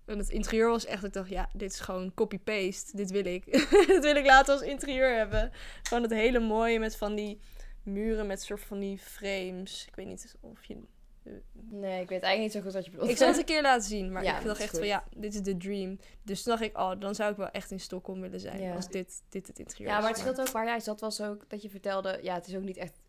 En 0.06 0.18
het 0.18 0.30
interieur 0.30 0.70
was 0.70 0.86
echt, 0.86 1.04
ik 1.04 1.14
dacht, 1.14 1.30
ja, 1.30 1.50
dit 1.54 1.72
is 1.74 1.80
gewoon 1.80 2.14
copy-paste. 2.14 2.98
Dit 2.98 3.12
wil 3.12 3.26
ik. 3.26 3.46
dit 3.88 4.04
wil 4.04 4.16
ik 4.16 4.26
later 4.26 4.54
als 4.54 4.62
interieur 4.64 5.16
hebben. 5.18 5.52
Gewoon 5.84 6.04
het 6.04 6.12
hele 6.12 6.40
mooie 6.40 6.80
met 6.80 6.96
van 6.96 7.16
die 7.16 7.40
muren 7.84 8.28
met 8.28 8.42
soort 8.42 8.62
van 8.62 8.80
die 8.80 8.98
frames. 8.98 9.86
Ik 9.88 9.96
weet 9.96 10.08
niet 10.08 10.36
of 10.42 10.66
je... 10.66 10.78
Nee, 11.54 12.02
ik 12.02 12.10
weet 12.10 12.22
eigenlijk 12.22 12.40
niet 12.40 12.52
zo 12.52 12.62
goed 12.62 12.74
wat 12.74 12.86
je 12.86 12.92
bedoelt. 12.92 13.10
Ik 13.10 13.18
zal 13.18 13.28
het 13.28 13.38
een 13.38 13.46
keer 13.46 13.62
laten 13.62 13.88
zien, 13.88 14.12
maar 14.12 14.24
Ja, 14.24 14.30
ik 14.30 14.38
dat 14.38 14.46
dacht 14.46 14.60
echt 14.60 14.70
van, 14.70 14.80
goed. 14.80 14.88
ja, 14.88 15.04
dit 15.16 15.34
is 15.34 15.42
de 15.42 15.58
dream. 15.58 16.00
Dus 16.24 16.44
toen 16.44 16.54
dacht 16.54 16.66
ik, 16.66 16.78
oh, 16.78 16.92
dan 17.00 17.16
zou 17.16 17.32
ik 17.32 17.38
wel 17.38 17.50
echt 17.50 17.72
in 17.72 17.80
Stockholm 17.80 18.22
willen 18.22 18.40
zijn. 18.40 18.62
Ja. 18.62 18.76
Als 18.76 18.88
dit, 18.88 19.22
dit 19.30 19.48
het 19.48 19.60
interieur 19.60 19.90
Ja, 19.90 20.00
maar 20.00 20.10
het 20.10 20.18
scheelt 20.18 20.40
ook 20.40 20.50
waar 20.50 20.66
jij 20.66 20.80
zat, 20.80 21.00
was 21.00 21.22
ook 21.22 21.50
dat 21.50 21.62
je 21.62 21.70
vertelde... 21.70 22.20
Ja, 22.22 22.34
het 22.34 22.48
is 22.48 22.56
ook 22.56 22.64
niet 22.64 22.78
echt 22.78 23.00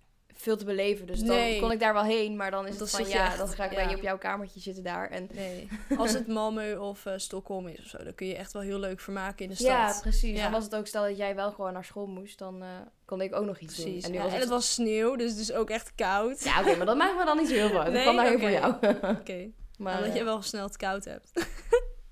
veel 0.43 0.57
te 0.57 0.65
beleven. 0.65 1.07
Dus 1.07 1.19
dan 1.19 1.29
Nee. 1.37 1.61
kon 1.61 1.71
ik 1.73 1.81
daar 1.81 1.93
wel 1.93 2.03
heen. 2.05 2.37
Maar 2.37 2.51
dan 2.51 2.67
is 2.67 2.79
het 2.79 2.91
van, 2.91 3.09
ja, 3.09 3.27
echt- 3.27 3.39
dan 3.39 3.49
ga 3.49 3.65
ik 3.65 3.71
bij 3.75 3.89
je 3.89 3.97
op 3.97 4.03
jouw 4.03 4.19
kamertje 4.19 4.61
zitten 4.61 4.83
daar. 4.83 5.11
En 5.11 5.29
Nee, 5.33 5.69
als 5.99 6.13
het 6.13 6.27
Malmö 6.27 6.79
of 6.79 7.07
eh, 7.07 7.13
Stockholm 7.17 7.67
is 7.69 7.79
of 7.79 7.87
zo, 7.87 8.05
dan 8.05 8.15
kun 8.15 8.27
je 8.27 8.37
echt 8.37 8.53
wel 8.53 8.63
heel 8.63 8.79
leuk 8.79 9.01
vermaken 9.01 9.45
in 9.45 9.49
de 9.51 9.55
stad. 9.57 9.67
ja, 9.69 9.99
precies. 10.01 10.41
Dan 10.41 10.51
was 10.53 10.65
het 10.65 10.75
ook, 10.75 10.87
stel 10.87 11.03
dat 11.05 11.17
jij 11.17 11.35
wel 11.35 11.51
gewoon 11.53 11.73
naar 11.73 11.85
school 11.85 12.07
moest, 12.07 12.39
dan 12.39 12.63
eh, 12.63 12.69
kon 13.05 13.21
ik 13.21 13.35
ook 13.35 13.45
nog 13.45 13.59
iets 13.59 13.77
doen. 13.77 13.85
Precies. 13.85 14.05
En 14.05 14.11
En, 14.11 14.17
nu 14.17 14.23
was 14.23 14.27
en 14.27 14.33
het... 14.33 14.43
het 14.43 14.53
was 14.53 14.73
sneeuw, 14.73 15.17
dus 15.17 15.39
is 15.39 15.53
ook 15.53 15.71
echt 15.71 15.95
koud. 15.95 16.45
Ja, 16.45 16.61
oké, 16.61 16.77
maar 16.77 16.87
dat 16.87 16.97
maakt 16.97 17.17
me 17.19 17.25
dan 17.25 17.37
niet 17.37 17.49
zo 17.49 17.55
heel 17.55 17.69
veel 17.69 17.83
uit. 17.83 18.03
Kwam 18.03 18.17
daarheen 18.17 18.35
Oké. 18.35 18.43
voor 18.43 18.51
jou. 18.51 18.75
Oké, 19.19 19.51
maar 19.83 19.97
omdat 19.97 20.13
je 20.13 20.19
eh, 20.19 20.25
wel 20.25 20.43
snel 20.43 20.65
het 20.67 20.77
koud 20.77 21.05
hebt. 21.05 21.31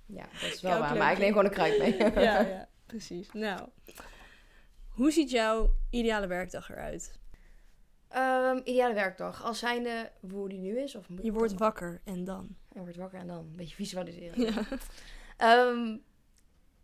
ja, 0.06 0.24
dat 0.40 0.52
is 0.52 0.60
wel 0.60 0.70
Koud 0.70 0.82
waar. 0.82 0.90
leuk, 0.92 1.02
Maar 1.02 1.12
ik 1.12 1.18
neem 1.18 1.28
gewoon 1.28 1.44
een 1.44 1.50
kruid 1.50 1.78
mee. 1.78 1.96
ja, 2.24 2.40
ja, 2.40 2.68
precies. 2.86 3.28
Nou, 3.32 3.60
hoe 4.88 5.10
ziet 5.10 5.30
jouw 5.30 5.70
ideale 5.90 6.26
werkdag 6.26 6.70
eruit? 6.70 7.18
Ehm, 8.10 8.60
ideale 8.64 8.94
werkdag. 8.94 9.44
Als 9.44 9.58
zijnde 9.58 10.10
hoe 10.30 10.48
die 10.48 10.58
nu 10.58 10.78
is. 10.78 10.94
Of 10.94 11.06
Je 11.08 11.22
ik 11.22 11.32
wordt 11.32 11.58
wakker 11.58 12.00
en 12.04 12.24
dan. 12.24 12.56
Je 12.72 12.80
wordt 12.80 12.96
wakker 12.96 13.18
en 13.18 13.26
dan 13.26 13.38
een 13.38 13.56
beetje 13.56 13.74
visualiseren. 13.74 14.40
Ja. 14.40 14.62
Ehm, 15.36 15.96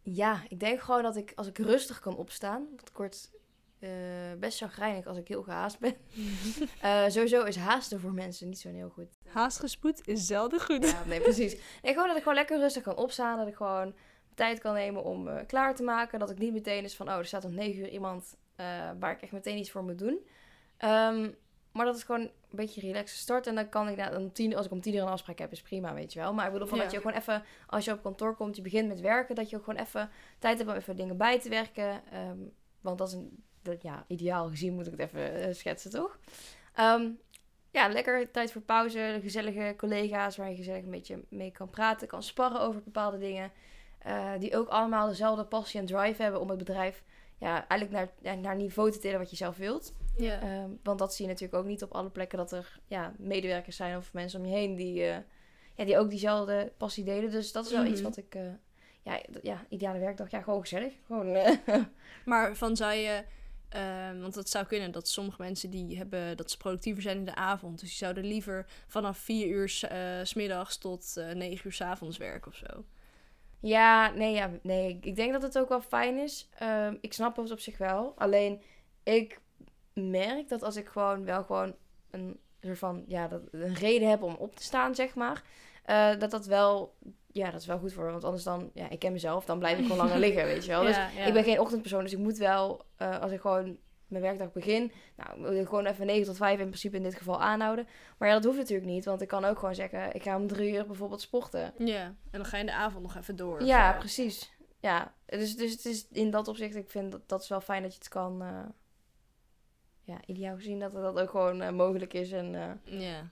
ja, 0.02 0.42
ik 0.48 0.60
denk 0.60 0.80
gewoon 0.80 1.02
dat 1.02 1.16
ik 1.16 1.32
als 1.34 1.46
ik 1.46 1.58
rustig 1.58 2.00
kan 2.00 2.16
opstaan. 2.16 2.66
Want 2.76 2.88
ik 2.88 2.96
word 2.96 3.30
eh, 3.78 3.90
best 4.38 4.58
chagrijnig 4.58 5.06
als 5.06 5.18
ik 5.18 5.28
heel 5.28 5.42
gehaast 5.42 5.78
ben. 5.78 5.94
Eh, 6.80 7.04
sowieso 7.08 7.44
is 7.44 7.56
haasten 7.56 8.00
voor 8.00 8.12
mensen 8.12 8.48
niet 8.48 8.58
zo 8.58 8.68
heel 8.68 8.88
goed. 8.88 9.18
Haastgespoed 9.26 10.08
is 10.08 10.26
zelden 10.26 10.60
goed. 10.60 10.90
Ja, 10.90 11.04
nee, 11.04 11.20
precies. 11.20 11.56
Nee, 11.82 11.92
gewoon 11.92 12.08
dat 12.08 12.16
ik 12.16 12.22
gewoon 12.22 12.38
lekker 12.38 12.58
rustig 12.58 12.82
kan 12.82 12.96
opstaan. 12.96 13.38
Dat 13.38 13.48
ik 13.48 13.54
gewoon 13.54 13.94
tijd 14.34 14.58
kan 14.58 14.74
nemen 14.74 15.04
om 15.04 15.28
eh, 15.28 15.46
klaar 15.46 15.74
te 15.74 15.82
maken. 15.82 16.18
Dat 16.18 16.30
ik 16.30 16.38
niet 16.38 16.52
meteen 16.52 16.84
is 16.84 16.96
van, 16.96 17.08
oh, 17.08 17.16
er 17.16 17.26
staat 17.26 17.44
om 17.44 17.54
negen 17.54 17.80
uur 17.80 17.88
iemand 17.88 18.36
eh, 18.56 18.90
waar 18.98 19.12
ik 19.12 19.22
echt 19.22 19.32
meteen 19.32 19.58
iets 19.58 19.70
voor 19.70 19.84
moet 19.84 19.98
doen. 19.98 20.26
Ehm, 20.76 21.30
maar 21.72 21.84
dat 21.86 21.96
is 21.96 22.02
gewoon 22.02 22.20
een 22.20 22.30
beetje 22.50 22.80
relaxed 22.80 23.18
start. 23.18 23.46
En 23.46 23.54
dan 23.54 23.68
kan 23.68 23.88
ik, 23.88 23.96
nou, 23.96 24.16
om 24.16 24.32
tien, 24.32 24.56
als 24.56 24.66
ik 24.66 24.72
om 24.72 24.80
tien 24.80 24.94
uur 24.94 25.02
een 25.02 25.08
afspraak 25.08 25.38
heb, 25.38 25.52
is 25.52 25.62
prima, 25.62 25.94
weet 25.94 26.12
je 26.12 26.18
wel. 26.18 26.34
Maar 26.34 26.46
ik 26.46 26.52
bedoel 26.52 26.66
van 26.68 26.76
Ja. 26.78 26.82
dat 26.82 26.92
je 26.92 26.98
ook 26.98 27.04
gewoon 27.04 27.20
even, 27.20 27.42
als 27.66 27.84
je 27.84 27.92
op 27.92 28.02
kantoor 28.02 28.34
komt, 28.36 28.56
je 28.56 28.62
begint 28.62 28.88
met 28.88 29.00
werken, 29.00 29.34
dat 29.34 29.50
je 29.50 29.56
ook 29.56 29.64
gewoon 29.64 29.80
even 29.80 30.10
tijd 30.38 30.58
hebt 30.58 30.70
om 30.70 30.76
even 30.76 30.96
dingen 30.96 31.16
bij 31.16 31.40
te 31.40 31.48
werken. 31.48 32.00
Ehm, 32.12 32.38
want 32.80 32.98
dat 32.98 33.08
is 33.08 33.14
een, 33.14 33.42
dat, 33.62 33.82
ja, 33.82 34.04
ideaal 34.08 34.48
gezien 34.48 34.74
moet 34.74 34.86
ik 34.86 34.92
het 34.92 35.00
even 35.00 35.34
eh, 35.34 35.54
schetsen, 35.54 35.90
toch? 35.90 36.18
Ehm, 36.74 37.08
ja, 37.70 37.88
lekker 37.88 38.30
tijd 38.30 38.52
voor 38.52 38.62
pauze, 38.62 39.18
gezellige 39.22 39.74
collega's 39.76 40.36
waar 40.36 40.50
je 40.50 40.56
gezellig 40.56 40.84
een 40.84 40.90
beetje 40.90 41.24
mee 41.28 41.50
kan 41.50 41.70
praten, 41.70 42.08
kan 42.08 42.22
sparren 42.22 42.60
over 42.60 42.82
bepaalde 42.82 43.18
dingen. 43.18 43.50
eh, 43.98 44.32
die 44.38 44.56
ook 44.56 44.68
allemaal 44.68 45.08
dezelfde 45.08 45.44
passie 45.44 45.80
en 45.80 45.86
drive 45.86 46.22
hebben 46.22 46.40
om 46.40 46.48
het 46.48 46.58
bedrijf 46.58 47.02
ja, 47.38 47.68
eigenlijk 47.68 48.10
naar, 48.22 48.36
naar 48.38 48.56
niveau 48.56 48.90
te 48.90 48.98
tillen 48.98 49.18
wat 49.18 49.30
je 49.30 49.36
zelf 49.36 49.56
wilt. 49.56 49.92
Ja. 50.16 50.40
Ehm, 50.40 50.70
want 50.82 50.98
dat 50.98 51.14
zie 51.14 51.24
je 51.26 51.30
natuurlijk 51.30 51.62
ook 51.62 51.68
niet 51.68 51.82
op 51.82 51.92
alle 51.92 52.10
plekken 52.10 52.38
dat 52.38 52.52
er 52.52 52.78
ja, 52.86 53.12
medewerkers 53.18 53.76
zijn 53.76 53.96
of 53.96 54.12
mensen 54.12 54.40
om 54.40 54.46
je 54.46 54.52
heen 54.52 54.74
die, 54.76 55.02
eh, 55.04 55.16
ja, 55.74 55.84
die 55.84 55.98
ook 55.98 56.10
diezelfde 56.10 56.72
passie 56.76 57.04
delen. 57.04 57.30
Dus 57.30 57.52
dat 57.52 57.66
is 57.66 57.72
wel 57.72 57.84
iets 57.84 58.00
Mhm. 58.00 58.08
wat 58.08 58.16
ik, 58.16 58.34
eh, 58.34 58.42
ja, 59.02 59.20
ja, 59.42 59.64
ideale 59.68 59.98
werkdag, 59.98 60.30
ja, 60.30 60.40
gewoon 60.42 60.60
gezellig. 60.60 60.92
Gewoon, 61.06 61.34
eh, 61.34 61.56
Maar 62.24 62.56
van 62.56 62.76
zou 62.76 62.92
je, 62.92 63.24
ehm, 63.68 64.20
want 64.20 64.34
het 64.34 64.48
zou 64.48 64.66
kunnen 64.66 64.92
dat 64.92 65.08
sommige 65.08 65.42
mensen 65.42 65.70
die 65.70 65.96
hebben 65.96 66.36
dat 66.36 66.50
ze 66.50 66.56
productiever 66.56 67.02
zijn 67.02 67.16
in 67.16 67.24
de 67.24 67.34
avond. 67.34 67.80
Dus 67.80 67.88
die 67.88 67.98
zouden 67.98 68.24
liever 68.24 68.66
vanaf 68.86 69.18
vier 69.18 69.46
uur 69.46 69.68
s- 69.68 69.82
eh, 69.82 70.20
s 70.22 70.34
middags 70.34 70.78
tot 70.78 71.14
negen 71.34 71.66
uur 71.66 71.72
s 71.72 71.80
avonds 71.80 72.16
werken 72.16 72.50
of 72.50 72.56
zo. 72.56 72.84
Ja, 73.60 74.10
nee, 74.10 74.34
ja, 74.34 74.50
nee. 74.62 74.98
Ik 75.00 75.16
denk 75.16 75.32
dat 75.32 75.42
het 75.42 75.58
ook 75.58 75.68
wel 75.68 75.80
fijn 75.80 76.18
is. 76.18 76.48
Ehm, 76.58 76.96
ik 77.00 77.12
snap 77.12 77.36
het 77.36 77.50
op 77.50 77.60
zich 77.60 77.78
wel. 77.78 78.14
Alleen, 78.16 78.62
ik 79.02 79.40
merk 80.00 80.48
dat 80.48 80.62
als 80.62 80.76
ik 80.76 80.86
gewoon 80.88 81.24
wel 81.24 81.42
gewoon 81.44 81.74
een 82.10 82.40
soort 82.60 82.78
van, 82.78 83.04
ja, 83.06 83.28
dat, 83.28 83.40
een 83.50 83.74
reden 83.74 84.08
heb 84.08 84.22
om 84.22 84.34
op 84.34 84.56
te 84.56 84.62
staan, 84.62 84.94
zeg 84.94 85.14
maar. 85.14 85.42
eh, 85.84 86.18
dat 86.18 86.30
dat 86.30 86.46
wel, 86.46 86.94
ja, 87.32 87.50
dat 87.50 87.60
is 87.60 87.66
wel 87.66 87.78
goed 87.78 87.92
voor 87.92 88.04
me. 88.04 88.10
Want 88.10 88.24
anders 88.24 88.42
dan, 88.44 88.70
ja, 88.74 88.90
ik 88.90 88.98
ken 88.98 89.12
mezelf, 89.12 89.44
dan 89.44 89.58
blijf 89.58 89.78
ik 89.78 89.82
gewoon 89.82 89.96
langer 90.06 90.18
liggen, 90.18 90.44
weet 90.44 90.64
je 90.64 90.70
wel. 90.70 90.82
Dus 90.86 90.96
Ja, 90.96 91.08
ja. 91.16 91.24
ik 91.24 91.32
ben 91.32 91.44
geen 91.44 91.60
ochtendpersoon, 91.60 92.02
dus 92.02 92.12
ik 92.12 92.18
moet 92.18 92.36
wel, 92.38 92.84
eh, 92.96 93.20
als 93.20 93.32
ik 93.32 93.40
gewoon 93.40 93.76
mijn 94.06 94.22
werkdag 94.22 94.52
begin, 94.52 94.92
nou, 95.16 95.64
gewoon 95.66 95.86
even 95.86 96.06
9 96.06 96.24
tot 96.26 96.36
5 96.36 96.58
in 96.58 96.66
principe 96.66 96.96
in 96.96 97.02
dit 97.02 97.14
geval 97.14 97.40
aanhouden. 97.42 97.88
Maar 98.18 98.28
ja, 98.28 98.34
dat 98.34 98.44
hoeft 98.44 98.58
natuurlijk 98.58 98.88
niet, 98.88 99.04
want 99.04 99.20
ik 99.20 99.28
kan 99.28 99.44
ook 99.44 99.58
gewoon 99.58 99.74
zeggen, 99.74 100.14
ik 100.14 100.22
ga 100.22 100.36
om 100.36 100.46
drie 100.46 100.72
uur 100.74 100.86
bijvoorbeeld 100.86 101.20
sporten. 101.20 101.72
Ja, 101.78 102.02
en 102.04 102.16
dan 102.30 102.44
ga 102.44 102.56
je 102.56 102.60
in 102.62 102.68
de 102.68 102.74
avond 102.74 103.02
nog 103.02 103.16
even 103.16 103.36
door. 103.36 103.62
Ja, 103.62 103.92
precies. 103.92 104.52
Ja, 104.80 105.14
dus, 105.26 105.56
dus 105.56 105.72
het 105.72 105.84
is 105.84 106.06
in 106.12 106.30
dat 106.30 106.48
opzicht, 106.48 106.74
ik 106.76 106.90
vind 106.90 107.12
dat, 107.12 107.28
dat 107.28 107.42
is 107.42 107.48
wel 107.48 107.60
fijn 107.60 107.82
dat 107.82 107.92
je 107.92 107.98
het 107.98 108.08
kan, 108.08 108.42
eh, 108.42 108.60
ja, 110.06 110.16
ideaal 110.26 110.56
gezien 110.56 110.78
dat 110.78 110.92
dat 110.92 111.18
ook 111.18 111.30
gewoon 111.30 111.62
eh, 111.62 111.70
mogelijk 111.70 112.12
is. 112.14 112.32
En, 112.32 112.54
eh, 112.54 113.00
Ja, 113.00 113.28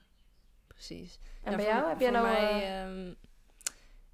precies. 0.67 1.19
en 1.43 1.51
Ja, 1.51 1.57
bij 1.57 1.65
voor- 1.65 1.73
jou, 1.75 1.89
heb 1.89 1.99
jij 1.99 2.09
nou... 2.11 2.25
mij, 2.27 2.39
eh, 2.63 2.81
ehm, 2.83 3.13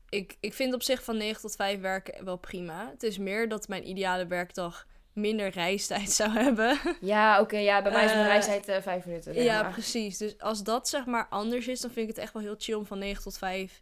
ik, 0.10 0.38
ik 0.39 0.54
vind 0.54 0.74
op 0.74 0.84
zich 0.84 1.04
van 1.04 1.17
9 1.17 1.41
tot 1.41 1.56
5 1.56 1.80
werken 1.80 2.26
wel 2.26 2.38
prima. 2.38 2.89
Het 2.91 3.04
is 3.04 3.17
meer 3.17 3.50
dat 3.50 3.67
mijn 3.67 3.88
ideale 3.89 4.28
werkdag 4.28 4.88
minder 5.13 5.50
reistijd 5.50 6.12
zou 6.21 6.32
hebben. 6.32 6.80
ja, 7.02 7.41
oké, 7.41 7.58
ja, 7.58 7.82
bij 7.82 7.91
mij 7.91 8.06
is 8.06 8.13
mijn 8.13 8.26
reistijd 8.26 8.67
eh, 8.67 8.82
vijf 8.82 9.06
minuten. 9.06 9.34
zeg 9.34 9.43
ja, 9.43 9.69
precies. 9.71 10.17
Dus 10.17 10.39
als 10.39 10.63
dat 10.63 10.89
zeg 10.89 11.06
maar 11.06 11.28
anders 11.30 11.67
is, 11.67 11.82
dan 11.82 11.91
vind 11.91 12.10
ik 12.10 12.15
het 12.15 12.24
echt 12.24 12.34
wel 12.34 12.41
heel 12.41 12.56
chill 12.58 12.76
om 12.76 12.86
van 12.86 13.00
9 13.00 13.24
tot 13.24 13.38
5 13.38 13.82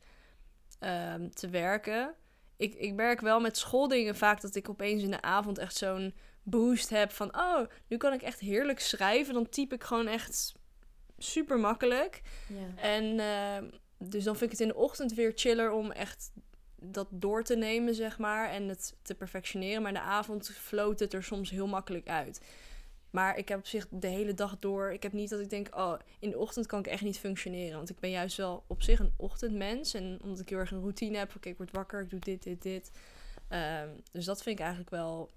ehm, 0.80 1.30
te 1.30 1.50
werken. 1.50 2.14
Ik, 2.58 2.74
ik 2.74 2.94
merk 2.94 3.22
wel 3.22 3.40
met 3.40 3.58
schooldingen 3.58 4.16
vaak 4.16 4.42
dat 4.42 4.56
ik 4.56 4.70
opeens 4.70 5.04
in 5.04 5.12
de 5.12 5.22
avond 5.22 5.58
echt 5.58 5.76
zo'n 5.76 6.14
boost 6.44 6.90
heb 6.90 7.12
van... 7.12 7.36
Oh, 7.36 7.68
nu 7.88 7.98
kan 7.98 8.14
ik 8.14 8.22
echt 8.22 8.40
heerlijk 8.40 8.80
schrijven. 8.80 9.34
Dan 9.34 9.50
typ 9.50 9.74
ik 9.74 9.84
gewoon 9.84 10.08
echt 10.08 10.54
super 11.18 11.60
makkelijk. 11.60 12.22
Ja. 12.48 12.82
En 12.82 13.20
ehm, 13.20 13.70
dus 13.98 14.24
dan 14.24 14.36
vind 14.36 14.52
ik 14.52 14.58
het 14.58 14.68
in 14.68 14.74
de 14.74 14.80
ochtend 14.80 15.14
weer 15.14 15.32
chiller 15.36 15.72
om 15.72 15.92
echt 15.92 16.32
dat 16.76 17.08
door 17.12 17.44
te 17.44 17.56
nemen, 17.56 17.96
zeg 17.96 18.18
maar. 18.18 18.50
En 18.50 18.68
het 18.68 18.96
te 19.02 19.16
perfectioneren. 19.16 19.82
Maar 19.82 19.92
in 19.92 19.98
de 19.98 20.06
avond 20.06 20.50
floot 20.50 21.00
het 21.00 21.14
er 21.14 21.24
soms 21.24 21.50
heel 21.50 21.68
makkelijk 21.68 22.08
uit. 22.08 22.42
Maar 23.10 23.38
ik 23.38 23.48
heb 23.50 23.60
op 23.60 23.68
zich 23.68 23.88
de 23.90 24.08
hele 24.08 24.34
dag 24.34 24.60
door. 24.60 24.92
Ik 24.92 25.04
heb 25.04 25.14
niet 25.14 25.30
dat 25.30 25.40
ik 25.40 25.50
denk, 25.50 25.76
oh, 25.76 25.94
in 26.20 26.30
de 26.30 26.38
ochtend 26.38 26.66
kan 26.66 26.80
ik 26.80 26.88
echt 26.88 27.02
niet 27.02 27.20
functioneren. 27.20 27.78
Want 27.78 27.90
ik 27.90 28.00
ben 28.00 28.10
juist 28.10 28.38
wel 28.38 28.64
op 28.68 28.82
zich 28.82 29.00
een 29.00 29.14
ochtendmens. 29.18 29.94
En 29.94 30.20
omdat 30.24 30.40
ik 30.40 30.50
heel 30.50 30.58
erg 30.58 30.72
een 30.72 30.80
routine 30.80 31.18
heb. 31.18 31.36
Oké, 31.36 31.50
ik 31.50 31.58
word 31.58 31.72
wakker, 31.72 32.02
ik 32.02 32.10
doe 32.10 32.20
dit, 32.20 32.44
dit, 32.44 32.62
dit. 32.62 32.92
Ehm, 33.48 33.90
dus 34.12 34.26
dat 34.26 34.42
vind 34.42 34.56
ik 34.56 34.62
eigenlijk 34.62 34.90
wel. 34.90 35.30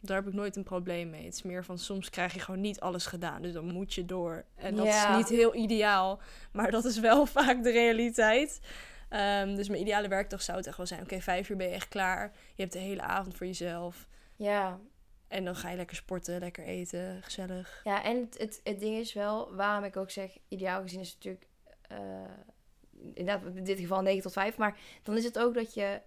Daar 0.00 0.16
heb 0.16 0.26
ik 0.26 0.32
nooit 0.32 0.56
een 0.56 0.62
probleem 0.62 1.10
mee. 1.10 1.24
Het 1.24 1.34
is 1.34 1.42
meer 1.42 1.64
van 1.64 1.78
soms 1.78 2.10
krijg 2.10 2.34
je 2.34 2.40
gewoon 2.40 2.60
niet 2.60 2.80
alles 2.80 3.06
gedaan. 3.06 3.42
Dus 3.42 3.52
dan 3.52 3.72
moet 3.72 3.94
je 3.94 4.04
door. 4.04 4.44
En 4.54 4.74
dat 4.76 4.86
is 4.86 5.04
niet 5.16 5.28
heel 5.28 5.54
ideaal. 5.54 6.20
Maar 6.52 6.70
dat 6.70 6.84
is 6.84 6.98
wel 6.98 7.26
vaak 7.36 7.62
de 7.62 7.70
realiteit. 7.70 8.60
Ehm, 9.08 9.54
dus 9.54 9.68
mijn 9.68 9.80
ideale 9.80 10.08
werkdag 10.08 10.42
zou 10.42 10.58
het 10.58 10.66
echt 10.66 10.76
wel 10.76 10.86
zijn. 10.86 11.02
Oké, 11.02 11.20
vijf 11.20 11.48
uur 11.48 11.56
ben 11.56 11.68
je 11.68 11.74
echt 11.74 11.88
klaar. 11.88 12.32
Je 12.54 12.62
hebt 12.62 12.72
de 12.72 12.78
hele 12.78 13.02
avond 13.02 13.36
voor 13.36 13.46
jezelf. 13.46 14.08
ja, 14.36 14.78
En 15.28 15.44
dan 15.44 15.56
ga 15.56 15.70
je 15.70 15.76
lekker 15.76 15.96
sporten, 15.96 16.38
lekker 16.38 16.64
eten, 16.64 17.22
gezellig. 17.22 17.80
Ja, 17.84 18.04
en 18.04 18.16
het, 18.16 18.38
het, 18.38 18.60
het 18.64 18.80
ding 18.80 18.96
is 18.96 19.12
wel, 19.12 19.54
waarom 19.54 19.84
ik 19.84 19.96
ook 19.96 20.10
zeg, 20.10 20.38
ideaal 20.48 20.82
gezien 20.82 21.00
is 21.00 21.08
het 21.08 21.24
natuurlijk, 21.24 21.46
inderdaad 23.14 23.54
in 23.54 23.64
dit 23.64 23.78
geval 23.78 24.02
9 24.02 24.22
tot 24.22 24.32
5, 24.32 24.56
maar 24.56 24.78
dan 25.02 25.16
is 25.16 25.24
het 25.24 25.38
ook 25.38 25.54
dat 25.54 25.74
je 25.74 26.00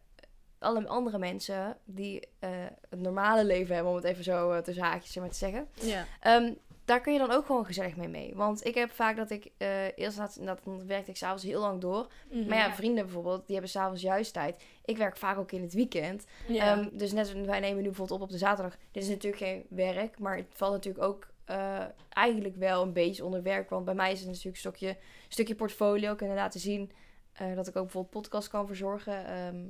alle 0.59 0.87
andere 0.87 1.17
mensen 1.17 1.77
die 1.85 2.27
eh, 2.39 2.49
een 2.89 3.01
normale 3.01 3.45
leven 3.45 3.73
hebben, 3.73 3.91
om 3.91 3.97
het 3.97 4.07
even 4.07 4.23
zo 4.23 4.51
uh, 4.53 4.57
tussen 4.57 4.83
haakjes 4.83 5.15
maar 5.15 5.29
te 5.29 5.35
zeggen, 5.35 5.67
Ja. 5.73 6.05
ehm, 6.19 6.53
daar 6.85 7.01
kun 7.01 7.13
je 7.13 7.19
dan 7.19 7.31
ook 7.31 7.45
gewoon 7.45 7.65
gezellig 7.65 7.95
mee 7.95 8.07
mee. 8.07 8.31
Want 8.35 8.65
ik 8.65 8.75
heb 8.75 8.91
vaak 8.91 9.15
dat 9.17 9.29
ik, 9.29 9.51
eh 9.57 9.97
eerst 9.97 10.17
laat, 10.17 10.45
dat, 10.45 10.59
werkte 10.85 11.11
ik 11.11 11.17
s'avonds 11.17 11.43
heel 11.43 11.59
lang 11.59 11.81
door. 11.81 12.07
Mhm. 12.31 12.47
Maar 12.47 12.57
ja, 12.57 12.73
vrienden 12.73 13.03
bijvoorbeeld, 13.03 13.45
die 13.45 13.51
hebben 13.55 13.69
s'avonds 13.71 14.01
juist 14.01 14.33
tijd. 14.33 14.63
Ik 14.85 14.97
werk 14.97 15.17
vaak 15.17 15.37
ook 15.37 15.51
in 15.51 15.61
het 15.61 15.73
weekend. 15.73 16.25
Ja. 16.47 16.77
Ehm, 16.77 16.89
dus 16.91 17.11
net 17.11 17.45
wij 17.45 17.59
nemen 17.59 17.77
nu 17.77 17.87
bijvoorbeeld 17.87 18.19
op 18.19 18.25
op 18.25 18.31
de 18.31 18.37
zaterdag. 18.37 18.77
Dit 18.91 19.03
is 19.03 19.09
natuurlijk 19.09 19.43
geen 19.43 19.65
werk, 19.69 20.19
maar 20.19 20.37
het 20.37 20.45
valt 20.49 20.71
natuurlijk 20.71 21.03
ook 21.05 21.27
eh, 21.45 21.83
eigenlijk 22.09 22.55
wel 22.55 22.81
een 22.83 22.93
beetje 22.93 23.25
onder 23.25 23.43
werk. 23.43 23.69
Want 23.69 23.85
bij 23.85 23.93
mij 23.93 24.11
is 24.11 24.19
het 24.19 24.27
natuurlijk 24.27 24.55
een 24.55 24.61
stukje, 24.71 24.97
stukje 25.27 25.55
portfolio 25.55 26.15
kunnen 26.15 26.35
laten 26.35 26.59
zien 26.59 26.91
eh, 27.33 27.55
dat 27.55 27.67
ik 27.67 27.75
ook 27.75 27.83
bijvoorbeeld 27.83 28.13
podcast 28.13 28.47
kan 28.47 28.67
verzorgen 28.67 29.25
ehm, 29.25 29.65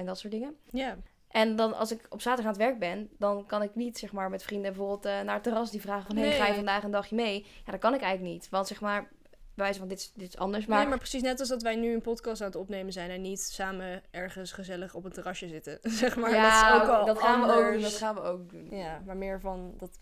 en 0.00 0.06
dat 0.06 0.18
soort 0.18 0.32
dingen. 0.32 0.56
ja. 0.70 0.96
En 1.30 1.56
dan 1.56 1.74
als 1.76 1.92
ik 1.92 2.06
op 2.08 2.20
zaterdag 2.20 2.52
aan 2.52 2.58
het 2.58 2.68
werk 2.68 2.78
ben, 2.78 3.10
dan 3.18 3.46
kan 3.46 3.62
ik 3.62 3.74
niet 3.74 3.98
zeg 3.98 4.12
maar 4.12 4.30
met 4.30 4.42
vrienden 4.42 4.72
bijvoorbeeld 4.72 5.04
eh, 5.04 5.20
naar 5.20 5.34
het 5.34 5.42
terras 5.42 5.70
die 5.70 5.80
vragen 5.80 6.06
van 6.06 6.16
hey, 6.16 6.30
ga 6.30 6.42
je 6.42 6.42
Nee. 6.42 6.54
vandaag 6.54 6.82
een 6.82 6.90
dagje 6.90 7.14
mee? 7.16 7.46
Ja, 7.64 7.70
dat 7.70 7.80
kan 7.80 7.94
ik 7.94 8.00
eigenlijk 8.00 8.32
niet. 8.32 8.48
Want 8.48 8.66
zeg 8.66 8.80
maar, 8.80 9.08
wijze 9.54 9.78
van 9.78 9.88
dit 9.88 9.98
is, 9.98 10.12
dit 10.14 10.28
is 10.28 10.36
anders. 10.36 10.66
Maar. 10.66 10.78
Nee, 10.78 10.88
maar 10.88 10.98
precies 10.98 11.22
net 11.22 11.40
als 11.40 11.48
dat 11.48 11.62
wij 11.62 11.76
nu 11.76 11.94
een 11.94 12.00
podcast 12.00 12.40
aan 12.40 12.46
het 12.46 12.56
opnemen 12.56 12.92
zijn 12.92 13.10
en 13.10 13.20
niet 13.20 13.40
samen 13.40 14.02
ergens 14.10 14.52
gezellig 14.52 14.94
op 14.94 15.04
een 15.04 15.12
terrasje 15.12 15.48
zitten. 15.48 15.78
zeg 16.02 16.16
maar, 16.16 16.30
ja, 16.34 16.70
dat 16.70 16.76
is 16.82 16.88
ook 16.88 16.94
al 16.96 17.06
dat 17.06 17.18
gaan 17.18 17.40
we 17.46 17.52
ook 17.52 17.72
doen. 17.72 17.82
Dat 17.82 17.92
gaan 17.96 18.14
we 18.14 18.20
ook 18.20 18.50
doen. 18.50 18.68
Ja, 18.70 19.02
maar 19.06 19.16
meer 19.16 19.40
van, 19.40 19.74
dat 19.78 19.98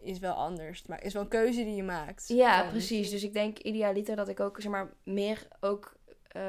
is 0.00 0.18
wel 0.18 0.34
anders. 0.34 0.86
Maar 0.86 1.02
is 1.04 1.12
wel 1.12 1.22
een 1.22 1.28
keuze 1.28 1.64
die 1.64 1.74
je 1.74 1.82
maakt. 1.82 2.28
Ja, 2.28 2.68
precies. 2.70 3.10
Dus 3.10 3.22
ik 3.22 3.32
denk 3.32 3.58
idealiter 3.58 4.16
dat 4.16 4.28
ik 4.28 4.40
ook 4.40 4.60
zeg 4.60 4.70
maar 4.70 4.92
meer 5.04 5.48
ook 5.60 5.96
eh, 6.28 6.42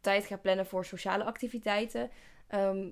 tijd 0.00 0.24
ga 0.24 0.36
plannen 0.36 0.66
voor 0.66 0.84
sociale 0.84 1.24
activiteiten. 1.24 2.10
Ehm, 2.48 2.88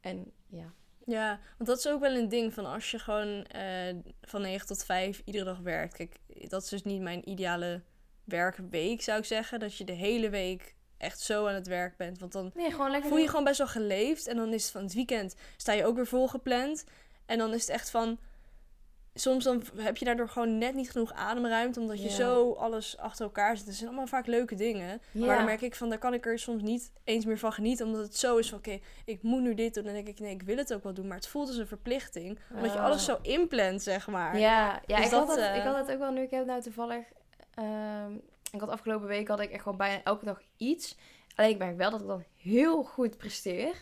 en 0.00 0.32
ja. 0.46 0.72
Ja, 1.06 1.40
want 1.56 1.68
dat 1.68 1.78
is 1.78 1.88
ook 1.88 2.00
wel 2.00 2.14
een 2.14 2.28
ding 2.28 2.54
van 2.54 2.66
als 2.66 2.90
je 2.90 2.98
gewoon 2.98 3.44
eh, 3.44 3.94
van 4.22 4.40
9 4.40 4.66
tot 4.66 4.84
5 4.84 5.22
iedere 5.24 5.44
dag 5.44 5.58
werkt. 5.58 5.94
Kijk, 5.94 6.16
dat 6.48 6.62
is 6.62 6.68
dus 6.68 6.82
niet 6.82 7.00
mijn 7.00 7.28
ideale 7.28 7.82
werkweek, 8.24 9.02
zou 9.02 9.18
ik 9.18 9.24
zeggen. 9.24 9.60
Dat 9.60 9.76
je 9.76 9.84
de 9.84 9.92
hele 9.92 10.30
week 10.30 10.74
echt 10.96 11.20
zo 11.20 11.46
aan 11.46 11.54
het 11.54 11.66
werk 11.66 11.96
bent. 11.96 12.18
Want 12.18 12.32
dan 12.32 12.50
Nee, 12.54 12.74
voel 12.74 13.16
je 13.16 13.22
je 13.22 13.28
gewoon 13.28 13.44
best 13.44 13.58
wel 13.58 13.66
geleefd. 13.66 14.26
En 14.26 14.36
dan 14.36 14.52
is 14.52 14.62
het 14.62 14.72
van 14.72 14.82
het 14.82 14.94
weekend 14.94 15.34
sta 15.56 15.72
je 15.72 15.84
ook 15.84 15.96
weer 15.96 16.06
volgepland. 16.06 16.84
En 17.26 17.38
dan 17.38 17.54
is 17.54 17.60
het 17.60 17.70
echt 17.70 17.90
van... 17.90 18.18
Soms 19.16 19.44
dan 19.44 19.62
heb 19.76 19.96
je 19.96 20.04
daardoor 20.04 20.28
gewoon 20.28 20.58
net 20.58 20.74
niet 20.74 20.90
genoeg 20.90 21.12
ademruimte. 21.12 21.80
Omdat 21.80 22.02
je 22.02 22.10
zo 22.10 22.52
alles 22.52 22.98
achter 22.98 23.24
elkaar 23.24 23.56
zit. 23.56 23.66
Het 23.66 23.74
zijn 23.74 23.88
allemaal 23.88 24.06
vaak 24.06 24.26
leuke 24.26 24.54
dingen. 24.54 25.00
Maar 25.12 25.36
dan 25.36 25.44
merk 25.44 25.60
ik 25.60 25.74
van, 25.74 25.88
daar 25.88 25.98
kan 25.98 26.14
ik 26.14 26.26
er 26.26 26.38
soms 26.38 26.62
niet 26.62 26.92
eens 27.04 27.24
meer 27.24 27.38
van 27.38 27.52
genieten. 27.52 27.86
Omdat 27.86 28.02
het 28.02 28.16
zo 28.16 28.36
is 28.36 28.48
van, 28.48 28.58
oké, 28.58 28.78
ik 29.04 29.22
moet 29.22 29.40
nu 29.42 29.54
dit 29.54 29.74
doen. 29.74 29.84
En 29.86 29.94
dan 29.94 30.04
denk 30.04 30.16
ik, 30.16 30.20
nee, 30.24 30.34
ik 30.34 30.42
wil 30.42 30.56
het 30.56 30.74
ook 30.74 30.82
wel 30.82 30.94
doen. 30.94 31.06
Maar 31.06 31.16
het 31.16 31.26
voelt 31.28 31.48
als 31.48 31.56
een 31.56 31.66
verplichting. 31.66 32.38
Omdat 32.54 32.72
je 32.72 32.78
Ah. 32.78 32.84
alles 32.84 33.04
zo 33.04 33.18
inplant, 33.22 33.82
zeg 33.82 34.06
maar. 34.08 34.38
Ja, 34.38 34.80
ja 34.86 34.96
Dus 34.96 35.04
ik, 35.04 35.10
dat, 35.10 35.26
had 35.26 35.36
dat, 35.36 35.38
eh, 35.46 35.56
ik 35.56 35.62
had 35.62 35.74
dat 35.86 35.90
ook 35.92 35.98
wel 35.98 36.12
nu. 36.12 36.20
Ik 36.22 36.30
heb 36.30 36.46
nou 36.46 36.60
toevallig. 36.60 37.04
ehm, 37.54 38.12
ik 38.52 38.60
had 38.60 38.68
afgelopen 38.68 39.08
week 39.08 39.28
had 39.28 39.40
ik 39.40 39.50
echt 39.50 39.62
gewoon 39.62 39.78
bijna 39.78 40.00
elke 40.04 40.24
dag 40.24 40.42
iets. 40.56 40.96
Alleen 41.34 41.50
ik 41.50 41.58
merk 41.58 41.76
wel 41.76 41.90
dat 41.90 42.00
ik 42.00 42.06
dan 42.06 42.24
heel 42.36 42.82
goed 42.82 43.16
presteer. 43.16 43.74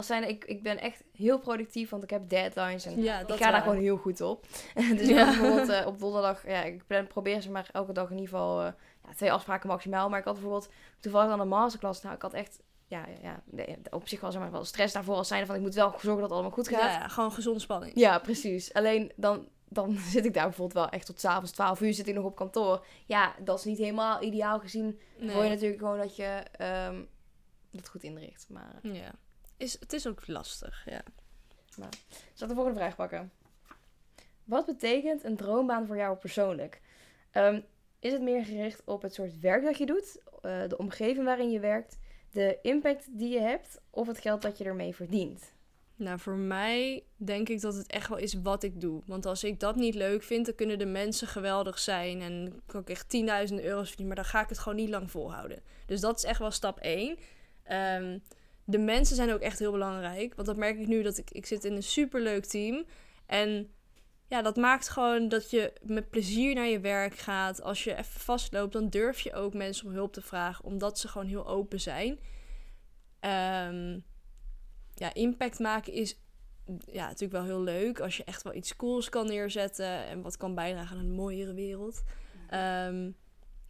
Als 0.00 0.08
zijn, 0.08 0.28
ik, 0.28 0.44
ik 0.44 0.62
ben 0.62 0.78
echt 0.78 1.02
heel 1.12 1.38
productief, 1.38 1.90
want 1.90 2.02
ik 2.02 2.10
heb 2.10 2.28
deadlines 2.28 2.84
en 2.86 3.02
Ja, 3.02 3.20
ik 3.20 3.28
dat 3.28 3.38
ga 3.38 3.50
daar 3.50 3.62
gewoon 3.62 3.78
heel 3.78 3.96
goed 3.96 4.20
op. 4.20 4.46
dus 4.96 5.08
Ja. 5.08 5.24
bijvoorbeeld 5.24 5.68
eh, 5.68 5.86
op 5.86 5.98
donderdag, 5.98 6.46
ja, 6.46 6.62
ik 6.62 6.86
plan, 6.86 7.06
probeer 7.06 7.40
ze 7.40 7.50
maar 7.50 7.68
elke 7.72 7.92
dag 7.92 8.10
in 8.10 8.18
ieder 8.18 8.28
geval 8.28 8.60
eh, 8.60 8.72
ja, 9.04 9.14
twee 9.14 9.32
afspraken 9.32 9.68
maximaal. 9.68 10.08
Maar 10.08 10.18
ik 10.18 10.24
had 10.24 10.34
bijvoorbeeld 10.34 10.68
toevallig 11.00 11.28
dan 11.30 11.40
een 11.40 11.48
masterclass. 11.48 12.02
Nou, 12.02 12.14
ik 12.14 12.22
had 12.22 12.32
echt, 12.32 12.60
ja, 12.86 13.06
ja, 13.06 13.16
ja 13.22 13.42
nee, 13.44 13.76
op 13.90 14.08
zich 14.08 14.20
was 14.20 14.34
er 14.34 14.40
maar 14.40 14.50
wel 14.50 14.64
stress 14.64 14.92
daarvoor 14.94 15.14
als 15.16 15.28
zijn 15.28 15.46
van 15.46 15.54
ik 15.54 15.60
moet 15.60 15.74
wel 15.74 15.90
zorgen 15.90 16.10
dat 16.10 16.20
het 16.22 16.32
allemaal 16.32 16.50
goed 16.50 16.68
gaat. 16.68 16.80
Ja, 17.00 17.08
gewoon 17.08 17.32
gezonde 17.32 17.60
spanning. 17.60 17.92
Ja, 17.94 18.18
precies. 18.18 18.72
Alleen 18.72 19.12
dan, 19.16 19.48
dan 19.68 19.96
zit 20.14 20.24
ik 20.24 20.34
daar 20.34 20.44
bijvoorbeeld 20.44 20.78
wel 20.84 20.88
echt 20.88 21.06
tot 21.06 21.20
s'avonds 21.20 21.50
12 21.52 21.80
uur 21.80 21.94
zit 21.94 22.08
ik 22.08 22.14
nog 22.14 22.24
op 22.24 22.36
kantoor. 22.36 22.84
Ja, 23.06 23.34
dat 23.40 23.58
is 23.58 23.64
niet 23.64 23.78
helemaal 23.78 24.22
ideaal 24.22 24.58
gezien. 24.60 25.00
Nee. 25.18 25.34
Wil 25.34 25.42
je 25.42 25.48
natuurlijk 25.50 25.80
gewoon 25.80 25.98
dat 25.98 26.16
je 26.16 26.42
ehm, 26.52 27.02
dat 27.70 27.88
goed 27.88 28.02
inricht. 28.02 28.46
Maar 28.48 28.78
Ja. 28.82 29.10
Is, 29.60 29.76
het 29.80 29.92
is 29.92 30.06
ook 30.06 30.26
lastig, 30.26 30.84
ja. 30.84 31.02
zal 31.74 31.86
ik 32.42 32.48
de 32.48 32.54
volgende 32.54 32.78
vraag 32.78 32.96
pakken? 32.96 33.32
Wat 34.44 34.66
betekent 34.66 35.24
een 35.24 35.36
droombaan 35.36 35.86
voor 35.86 35.96
jou 35.96 36.16
persoonlijk? 36.16 36.80
Ehm, 37.30 37.60
is 37.98 38.12
het 38.12 38.22
meer 38.22 38.44
gericht 38.44 38.82
op 38.84 39.02
het 39.02 39.14
soort 39.14 39.40
werk 39.40 39.62
dat 39.62 39.78
je 39.78 39.86
doet, 39.86 40.20
eh, 40.42 40.68
de 40.68 40.78
omgeving 40.78 41.24
waarin 41.24 41.50
je 41.50 41.60
werkt, 41.60 41.98
de 42.30 42.58
impact 42.62 43.18
die 43.18 43.28
je 43.28 43.40
hebt 43.40 43.80
of 43.90 44.06
het 44.06 44.18
geld 44.18 44.42
dat 44.42 44.58
je 44.58 44.64
ermee 44.64 44.94
verdient? 44.94 45.52
Nou, 45.96 46.18
voor 46.18 46.36
mij 46.36 47.04
denk 47.16 47.48
ik 47.48 47.60
dat 47.60 47.74
het 47.74 47.86
echt 47.86 48.08
wel 48.08 48.18
is 48.18 48.34
wat 48.34 48.62
ik 48.62 48.80
doe. 48.80 49.02
Want 49.06 49.26
als 49.26 49.44
ik 49.44 49.60
dat 49.60 49.76
niet 49.76 49.94
leuk 49.94 50.22
vind, 50.22 50.46
dan 50.46 50.54
kunnen 50.54 50.78
de 50.78 50.86
mensen 50.86 51.28
geweldig 51.28 51.78
zijn. 51.78 52.20
En 52.20 52.62
kan 52.66 52.80
ik 52.80 52.90
echt 52.90 53.08
10.000 53.08 53.60
euro's 53.60 53.88
verdienen. 53.88 54.14
Maar 54.14 54.24
dan 54.24 54.32
ga 54.32 54.42
ik 54.42 54.48
het 54.48 54.58
gewoon 54.58 54.78
niet 54.78 54.88
lang 54.88 55.10
volhouden. 55.10 55.62
Dus 55.86 56.00
dat 56.00 56.16
is 56.16 56.24
echt 56.24 56.38
wel 56.38 56.50
stap 56.50 56.78
1. 56.80 57.18
Ehm, 57.62 58.18
de 58.70 58.78
mensen 58.78 59.16
zijn 59.16 59.32
ook 59.32 59.40
echt 59.40 59.58
heel 59.58 59.72
belangrijk. 59.72 60.34
Want 60.34 60.46
dat 60.46 60.56
merk 60.56 60.78
ik 60.78 60.86
nu 60.86 61.02
dat 61.02 61.18
ik, 61.18 61.30
ik 61.30 61.46
zit 61.46 61.64
in 61.64 61.72
een 61.72 61.82
superleuk 61.82 62.44
team. 62.44 62.84
En 63.26 63.70
ja, 64.28 64.42
dat 64.42 64.56
maakt 64.56 64.88
gewoon 64.88 65.28
dat 65.28 65.50
je 65.50 65.72
met 65.82 66.10
plezier 66.10 66.54
naar 66.54 66.66
je 66.66 66.80
werk 66.80 67.14
gaat. 67.14 67.62
Als 67.62 67.84
je 67.84 67.96
even 67.96 68.20
vastloopt, 68.20 68.72
dan 68.72 68.88
durf 68.88 69.20
je 69.20 69.34
ook 69.34 69.54
mensen 69.54 69.86
om 69.86 69.92
hulp 69.92 70.12
te 70.12 70.22
vragen. 70.22 70.64
Omdat 70.64 70.98
ze 70.98 71.08
gewoon 71.08 71.26
heel 71.26 71.46
open 71.46 71.80
zijn. 71.80 72.18
Ehm, 73.20 73.98
ja, 74.94 75.14
impact 75.14 75.58
maken 75.58 75.92
is 75.92 76.18
ja, 76.86 77.06
natuurlijk 77.06 77.32
wel 77.32 77.44
heel 77.44 77.62
leuk. 77.62 78.00
Als 78.00 78.16
je 78.16 78.24
echt 78.24 78.42
wel 78.42 78.54
iets 78.54 78.76
cools 78.76 79.08
kan 79.08 79.26
neerzetten 79.26 80.06
en 80.06 80.22
wat 80.22 80.36
kan 80.36 80.54
bijdragen 80.54 80.96
aan 80.96 81.04
een 81.04 81.12
mooiere 81.12 81.54
wereld. 81.54 82.02
Ehm, 82.48 83.10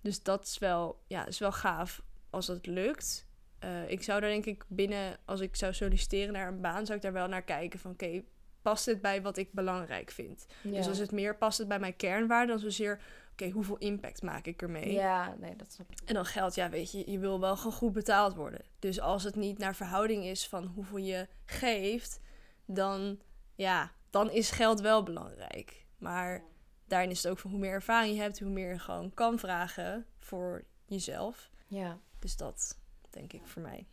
dus 0.02 0.22
dat 0.22 0.46
is 0.46 0.58
wel, 0.58 1.02
ja, 1.06 1.26
is 1.26 1.38
wel 1.38 1.52
gaaf 1.52 2.02
als 2.30 2.46
dat 2.46 2.66
lukt. 2.66 3.28
Eh, 3.60 3.90
ik 3.90 4.02
zou 4.02 4.20
daar 4.20 4.30
denk 4.30 4.46
ik 4.46 4.64
binnen, 4.68 5.16
als 5.24 5.40
ik 5.40 5.56
zou 5.56 5.74
solliciteren 5.74 6.32
naar 6.32 6.48
een 6.48 6.60
baan, 6.60 6.86
zou 6.86 6.96
ik 6.96 7.04
daar 7.04 7.12
wel 7.12 7.28
naar 7.28 7.42
kijken 7.42 7.78
van 7.78 7.90
oké, 7.90 8.22
past 8.62 8.84
dit 8.84 9.00
bij 9.00 9.22
wat 9.22 9.36
ik 9.36 9.52
belangrijk 9.52 10.10
vind? 10.10 10.46
Dus 10.62 10.88
als 10.88 10.98
het 10.98 11.12
meer 11.12 11.36
past 11.36 11.58
het 11.58 11.68
bij 11.68 11.78
mijn 11.78 11.96
kernwaarden, 11.96 12.48
dan 12.48 12.58
zozeer 12.58 13.00
oké, 13.32 13.50
hoeveel 13.50 13.78
impact 13.78 14.22
maak 14.22 14.46
ik 14.46 14.62
ermee? 14.62 14.92
Ja, 14.92 15.34
nee, 15.38 15.56
dat 15.56 15.72
snap 15.72 15.90
ik. 15.90 16.00
En 16.04 16.14
dan 16.14 16.24
geldt, 16.24 16.54
ja, 16.54 16.70
weet 16.70 16.92
je, 16.92 17.10
je 17.10 17.18
wil 17.18 17.40
wel 17.40 17.56
gewoon 17.56 17.72
goed 17.72 17.92
betaald 17.92 18.34
worden. 18.34 18.64
Dus 18.78 19.00
als 19.00 19.24
het 19.24 19.34
niet 19.34 19.58
naar 19.58 19.74
verhouding 19.74 20.24
is 20.24 20.48
van 20.48 20.66
hoeveel 20.66 20.98
je 20.98 21.28
geeft, 21.44 22.20
dan, 22.64 23.20
ja, 23.54 23.90
dan 24.10 24.30
is 24.30 24.50
geld 24.50 24.80
wel 24.80 25.02
belangrijk. 25.02 25.86
Maar 25.98 26.44
daarin 26.86 27.10
is 27.10 27.22
het 27.22 27.32
ook 27.32 27.38
van 27.38 27.50
hoe 27.50 27.60
meer 27.60 27.72
ervaring 27.72 28.14
je 28.14 28.20
hebt, 28.20 28.40
hoe 28.40 28.50
meer 28.50 28.72
je 28.72 28.78
gewoon 28.78 29.14
kan 29.14 29.38
vragen 29.38 30.06
voor 30.18 30.64
jezelf. 30.84 31.50
Ja. 31.66 31.98
Dus 32.18 32.36
dat 32.36 32.79
denk 33.10 33.32
ik 33.32 33.46
voor 33.46 33.62
mij. 33.62 33.86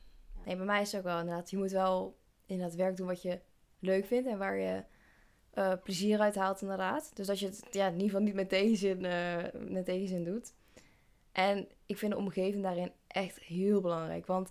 Nee, 0.46 0.56
bij 0.56 0.66
mij 0.66 0.82
is 0.82 0.92
het 0.92 1.00
ook 1.00 1.08
wel 1.08 1.20
inderdaad, 1.20 1.50
je 1.50 1.58
moet 1.58 1.72
wel 1.72 2.18
inderdaad 2.46 2.76
werk 2.76 2.98
doen 2.98 3.08
wat 3.08 3.22
je 3.22 3.40
leuk 3.80 4.06
vindt 4.06 4.28
en 4.28 4.38
waar 4.38 4.58
je 4.58 4.84
eh, 5.54 5.74
plezier 5.84 6.20
uit 6.20 6.36
haalt 6.36 6.62
inderdaad. 6.62 7.16
Dus 7.16 7.28
dat 7.28 7.40
je 7.40 7.46
het 7.46 7.68
ja, 7.72 7.86
in 7.86 7.92
ieder 7.92 8.08
geval 8.08 8.22
niet 8.22 8.34
met 8.34 8.50
tegenzin, 8.50 9.06
eh, 9.06 9.44
met 9.54 9.86
tegenzin 9.86 10.24
doet. 10.24 10.54
En 11.32 11.68
ik 11.86 11.98
vind 11.98 12.12
de 12.12 12.18
omgeving 12.18 12.64
daarin 12.64 12.92
echt 13.08 13.40
heel 13.40 13.82
belangrijk. 13.82 14.26
Want 14.26 14.50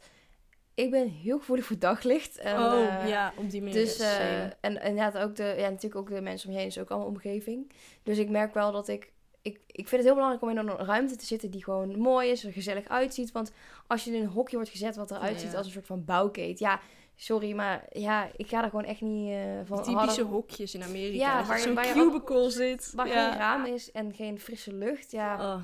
ik 0.77 0.91
ben 0.91 1.09
heel 1.09 1.39
gevoelig 1.39 1.65
voor 1.65 1.79
daglicht. 1.79 2.39
En, 2.39 2.59
oh, 2.59 3.03
eh, 3.03 3.09
ja, 3.09 3.33
op 3.37 3.51
die 3.51 3.63
manier. 3.63 3.75
Dus, 3.75 3.99
het 3.99 4.01
eh, 4.01 4.45
en, 4.45 4.81
en 4.81 4.95
ja, 4.95 5.13
ook 5.17 5.37
de, 5.37 5.55
ja, 5.57 5.69
natuurlijk 5.69 5.97
ook 5.97 6.09
de 6.09 6.21
mensen 6.21 6.49
om 6.49 6.55
je 6.55 6.61
heen 6.61 6.69
is 6.69 6.79
ook 6.79 6.91
allemaal 6.91 7.09
omgeving. 7.09 7.73
Dus 8.03 8.19
ik 8.19 8.29
merk 8.29 8.55
wel 8.55 8.73
dat 8.73 8.89
ik, 8.89 9.13
ik... 9.47 9.61
Ik 9.67 9.89
vind 9.89 9.91
het 9.91 10.05
heel 10.05 10.15
belangrijk 10.15 10.43
om 10.43 10.51
in 10.51 10.57
een 10.57 10.87
ruimte 10.87 11.17
te 11.17 11.27
zitten 11.27 11.51
die 11.51 11.65
gewoon 11.65 11.99
mooi 11.99 12.31
is, 12.31 12.45
er 12.45 12.53
gezellig 12.53 12.89
uitziet. 12.89 13.33
Want 13.33 13.53
als 13.87 14.05
je 14.05 14.11
in 14.15 14.23
een 14.23 14.29
hokje 14.29 14.57
wordt 14.57 14.71
gezet 14.71 14.97
wat 14.97 15.11
eruit 15.11 15.41
ziet 15.41 15.57
als 15.57 15.67
een 15.67 15.73
soort 15.73 15.87
van 15.87 16.05
bouwkeet. 16.05 16.59
Ja, 16.59 16.81
sorry, 17.17 17.53
maar 17.53 17.85
ja, 17.93 18.29
ik 18.37 18.49
ga 18.49 18.63
er 18.63 18.71
gewoon 18.71 18.85
echt 18.85 19.01
niet 19.01 19.31
eh, 19.31 19.39
van... 19.65 19.77
Die 19.77 19.87
typische 19.87 20.21
harder- 20.21 20.25
hokjes 20.25 20.75
in 20.75 20.83
Amerika. 20.83 21.17
Ja, 21.17 21.47
waar 21.47 21.59
zo'n 21.59 21.75
je 21.75 21.93
cubicle 21.93 22.51
zit. 22.51 22.93
Waar 22.95 23.09
ja. 23.09 23.31
geen 23.31 23.39
raam 23.39 23.65
is 23.65 23.91
en 23.93 24.15
geen 24.15 24.41
frisse 24.41 24.75
lucht, 24.75 25.11
ja. 25.11 25.55
Oh, 25.55 25.63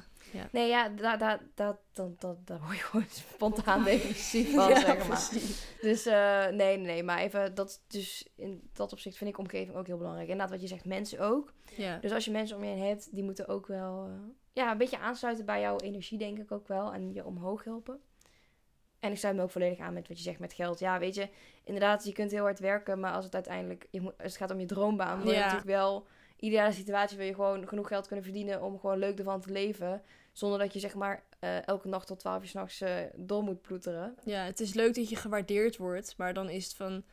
Nee, 0.53 0.69
ja, 0.69 0.89
daar 0.89 1.19
daar 1.19 1.41
daar 1.55 1.77
daar 1.93 2.09
daar 2.19 2.37
daar 2.45 2.61
word 2.61 2.77
je 2.77 2.83
gewoon 2.83 3.07
spontaan 3.09 3.85
depressief 3.85 4.55
van, 4.55 4.69
ja, 4.69 4.81
zeg 4.81 4.97
maar. 4.97 5.07
precies. 5.07 5.77
Dus 5.81 6.07
eh, 6.07 6.47
nee, 6.47 6.77
nee, 6.77 7.03
maar 7.03 7.19
even, 7.19 7.55
dat, 7.55 7.83
dus 7.87 8.29
in 8.37 8.69
dat 8.73 8.93
opzicht 8.93 9.17
vind 9.17 9.31
ik 9.31 9.39
omgeving 9.39 9.77
ook 9.77 9.87
heel 9.87 9.97
belangrijk. 9.97 10.29
Inderdaad, 10.29 10.53
wat 10.55 10.63
je 10.63 10.69
zegt, 10.75 10.85
mensen 10.85 11.19
ook. 11.21 11.53
Ja. 11.77 11.99
Dus 11.99 12.13
als 12.13 12.25
je 12.25 12.31
mensen 12.31 12.57
om 12.57 12.65
je 12.65 12.71
heen 12.71 12.89
hebt, 12.89 13.15
die 13.15 13.25
moeten 13.25 13.49
ook 13.49 13.67
wel 13.67 14.05
eh, 14.07 14.13
ja, 14.53 14.71
een 14.71 14.79
beetje 14.79 14.99
aansluiten 14.99 15.45
bij 15.45 15.61
jouw 15.61 15.77
energie, 15.77 16.19
denk 16.19 16.39
ik 16.39 16.53
ook 16.53 16.69
wel. 16.69 16.93
En 16.93 17.13
je 17.13 17.25
omhoog 17.27 17.65
helpen. 17.65 18.01
En 19.01 19.11
ik 19.11 19.19
sluit 19.19 19.37
me 19.37 19.43
ook 19.43 19.51
volledig 19.51 19.79
aan 19.79 19.93
met 19.93 20.09
wat 20.09 20.17
je 20.17 20.23
zegt 20.23 20.39
met 20.39 20.53
geld. 20.53 20.79
Ja, 20.79 20.99
weet 20.99 21.15
je, 21.15 21.29
inderdaad, 21.65 22.05
je 22.05 22.13
kunt 22.13 22.31
heel 22.31 22.43
hard 22.43 22.59
werken, 22.59 23.01
maar 23.01 23.13
als 23.13 23.25
het 23.25 23.35
uiteindelijk, 23.35 23.87
je 23.91 24.01
moet, 24.01 24.13
als 24.19 24.27
het 24.33 24.37
gaat 24.37 24.51
om 24.51 24.61
je 24.61 24.67
droombaan, 24.67 25.19
wil 25.23 25.31
je 25.31 25.37
Ja. 25.37 25.41
natuurlijk 25.43 25.71
wel, 25.71 26.07
ideale 26.37 26.73
situatie 26.73 27.17
wil 27.17 27.27
je 27.27 27.35
gewoon 27.35 27.69
genoeg 27.69 27.89
geld 27.89 28.07
kunnen 28.07 28.25
verdienen 28.25 28.63
om 28.63 28.79
gewoon 28.79 28.99
leuk 28.99 29.19
ervan 29.19 29.41
te 29.41 29.51
leven. 29.53 30.03
Zonder 30.33 30.59
dat 30.59 30.73
je 30.73 30.79
zeg 30.79 30.95
maar 30.95 31.23
eh, 31.39 31.67
elke 31.67 31.89
nacht 31.89 32.07
tot 32.07 32.19
12 32.19 32.43
uur 32.43 32.49
s'nachts 32.49 32.81
eh 32.81 32.97
door 33.15 33.43
moet 33.43 33.63
ploeteren. 33.63 34.15
ja, 34.25 34.45
het 34.45 34.61
is 34.61 34.75
leuk 34.75 34.95
dat 34.95 35.09
je 35.09 35.17
gewaardeerd 35.17 35.77
wordt, 35.77 36.15
maar 36.17 36.35
dan 36.35 36.49
is 36.51 36.65
het 36.65 36.75
van... 36.75 37.05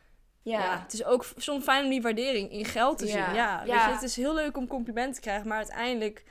Ja, 0.42 0.62
Ja. 0.64 0.82
het 0.82 0.92
is 0.92 1.04
ook 1.04 1.26
soms 1.36 1.64
fijn 1.64 1.84
om 1.84 1.90
die 1.90 2.02
waardering 2.02 2.50
in 2.50 2.64
geld 2.64 2.98
te 2.98 3.06
Ja. 3.06 3.10
zien. 3.12 3.34
Ja, 3.34 3.64
Ja. 3.64 3.72
Weet 3.76 3.84
je, 3.84 3.90
het 3.90 4.02
is 4.02 4.16
heel 4.16 4.34
leuk 4.34 4.56
om 4.56 4.66
complimenten 4.66 5.14
te 5.14 5.20
krijgen, 5.20 5.48
maar 5.48 5.56
uiteindelijk, 5.56 6.24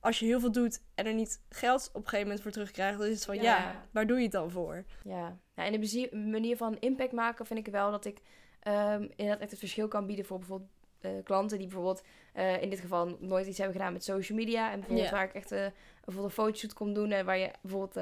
als 0.00 0.18
je 0.18 0.26
heel 0.26 0.40
veel 0.40 0.52
doet 0.52 0.82
en 0.94 1.06
er 1.06 1.14
niet 1.14 1.40
geld 1.48 1.88
op 1.88 1.94
een 1.94 2.02
gegeven 2.02 2.22
moment 2.24 2.42
voor 2.42 2.50
terugkrijgt, 2.52 2.98
dan 2.98 3.06
is 3.06 3.14
het 3.14 3.24
van, 3.24 3.40
ja, 3.40 3.86
waar 3.92 4.06
doe 4.06 4.16
je 4.16 4.22
het 4.22 4.32
dan 4.32 4.50
voor? 4.50 4.84
Ja, 5.04 5.38
ja 5.54 5.64
en 5.64 5.80
de 5.80 6.08
manier 6.12 6.56
van 6.56 6.76
impact 6.78 7.12
maken 7.12 7.46
vind 7.46 7.66
ik 7.66 7.72
wel 7.72 7.90
dat 7.90 8.04
ik 8.04 8.18
ehm 8.60 9.02
inderdaad 9.02 9.40
echt 9.40 9.50
het 9.50 9.58
verschil 9.58 9.88
kan 9.88 10.06
bieden 10.06 10.24
voor 10.24 10.38
bijvoorbeeld 10.38 10.70
eh, 11.00 11.10
klanten 11.24 11.58
die 11.58 11.66
bijvoorbeeld 11.66 12.02
eh, 12.32 12.62
in 12.62 12.70
dit 12.70 12.80
geval 12.80 13.16
nooit 13.20 13.46
iets 13.46 13.58
hebben 13.58 13.76
gedaan 13.76 13.92
met 13.92 14.04
social 14.04 14.38
media. 14.38 14.70
En 14.72 14.78
bijvoorbeeld 14.78 15.10
waar 15.10 15.24
ik 15.24 15.32
echt 15.32 15.52
eh, 15.52 15.66
bijvoorbeeld 15.94 16.24
een 16.24 16.44
fotoshoot 16.44 16.72
kon 16.72 16.94
doen 16.94 17.10
en 17.10 17.24
waar 17.24 17.38
je 17.38 17.50
bijvoorbeeld 17.60 17.94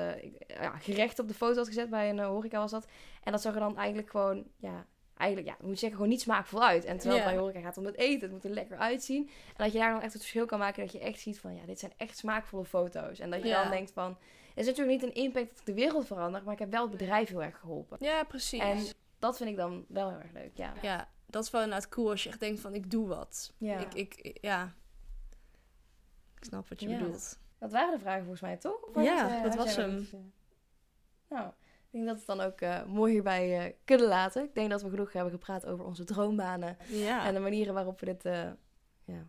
ja, 0.46 0.78
gerecht 0.78 1.18
op 1.18 1.28
de 1.28 1.34
foto 1.34 1.56
had 1.56 1.66
gezet 1.66 1.90
bij 1.90 2.10
een 2.10 2.18
horeca 2.18 2.58
was 2.58 2.70
dat. 2.70 2.86
En 3.22 3.32
dat 3.32 3.42
zag 3.42 3.54
er 3.54 3.60
dan 3.60 3.76
eigenlijk 3.76 4.10
gewoon, 4.10 4.44
ja, 4.56 4.86
eigenlijk, 5.16 5.48
ja, 5.48 5.56
moet 5.60 5.70
je 5.70 5.78
zeggen, 5.78 5.98
gewoon 5.98 6.12
niet 6.12 6.20
smaakvol 6.20 6.64
uit. 6.64 6.84
En 6.84 6.98
terwijl 6.98 7.24
bij 7.24 7.36
horeca 7.36 7.60
gaat 7.60 7.78
om 7.78 7.84
het 7.84 7.96
eten, 7.96 8.20
het 8.20 8.30
moet 8.30 8.44
er 8.44 8.50
lekker 8.50 8.76
uitzien. 8.76 9.28
En 9.48 9.64
dat 9.64 9.72
je 9.72 9.78
daar 9.78 9.92
dan 9.92 10.02
echt 10.02 10.12
het 10.12 10.22
verschil 10.22 10.46
kan 10.46 10.58
maken 10.58 10.82
dat 10.82 10.92
je 10.92 10.98
echt 10.98 11.20
ziet 11.20 11.40
van, 11.40 11.54
ja, 11.54 11.66
dit 11.66 11.78
zijn 11.78 11.92
echt 11.96 12.16
smaakvolle 12.16 12.64
foto's. 12.64 13.18
En 13.18 13.30
dat 13.30 13.42
je 13.42 13.50
dan 13.50 13.70
denkt 13.70 13.92
van, 13.92 14.16
het 14.54 14.64
is 14.64 14.66
natuurlijk 14.66 15.00
niet 15.00 15.10
een 15.10 15.22
impact 15.22 15.48
dat 15.48 15.58
ik 15.58 15.66
de 15.66 15.74
wereld 15.74 16.06
verander, 16.06 16.42
maar 16.44 16.52
ik 16.52 16.58
heb 16.58 16.70
wel 16.70 16.82
het 16.82 16.90
bedrijf 16.90 17.28
heel 17.28 17.42
erg 17.42 17.58
geholpen. 17.58 17.96
Ja, 18.00 18.24
precies. 18.24 18.60
En 18.60 18.86
dat 19.18 19.36
vind 19.36 19.50
ik 19.50 19.56
dan 19.56 19.84
wel 19.88 20.08
heel 20.08 20.18
erg 20.18 20.32
leuk, 20.32 20.50
ja. 20.54 20.72
Ja, 20.82 21.08
dat 21.26 21.44
is 21.44 21.50
wel 21.50 21.62
inderdaad 21.62 21.88
cool 21.88 22.10
als 22.10 22.22
je 22.22 22.28
echt 22.28 22.40
denkt 22.40 22.60
van, 22.60 22.74
ik 22.74 22.90
doe 22.90 23.08
wat. 23.08 23.52
Ja. 23.58 23.78
Ik, 23.78 23.94
ik, 23.94 24.14
ik- 24.14 24.38
ja. 24.40 24.74
Ik 26.38 26.44
snap 26.44 26.68
wat 26.68 26.80
je 26.80 26.88
Ja. 26.88 26.98
bedoelt. 26.98 27.38
Dat 27.58 27.72
waren 27.72 27.92
de 27.94 27.98
vragen 28.00 28.20
volgens 28.20 28.40
mij, 28.40 28.56
toch? 28.56 28.82
Of 28.82 28.94
Ja, 28.94 29.02
jij- 29.28 29.42
dat 29.42 29.54
was 29.54 29.76
hem. 29.76 29.98
iets, 29.98 30.12
eh? 30.12 30.18
Nou, 31.28 31.48
ik 31.48 31.90
denk 31.90 32.06
dat 32.06 32.14
we 32.14 32.32
het 32.32 32.38
dan 32.38 32.40
ook 32.40 32.60
eh, 32.60 32.84
mooi 32.84 33.12
hierbij 33.12 33.58
eh, 33.66 33.72
kunnen 33.84 34.06
laten. 34.08 34.42
Ik 34.44 34.54
denk 34.54 34.70
dat 34.70 34.82
we 34.82 34.90
genoeg 34.90 35.12
hebben 35.12 35.32
gepraat 35.32 35.66
over 35.66 35.84
onze 35.84 36.04
droombanen 36.04 36.76
Ja. 36.88 37.26
en 37.26 37.34
de 37.34 37.40
manieren 37.40 37.74
waarop 37.74 38.00
we 38.00 38.06
dit 38.06 38.24
eh, 38.24 38.50
ja, 39.04 39.26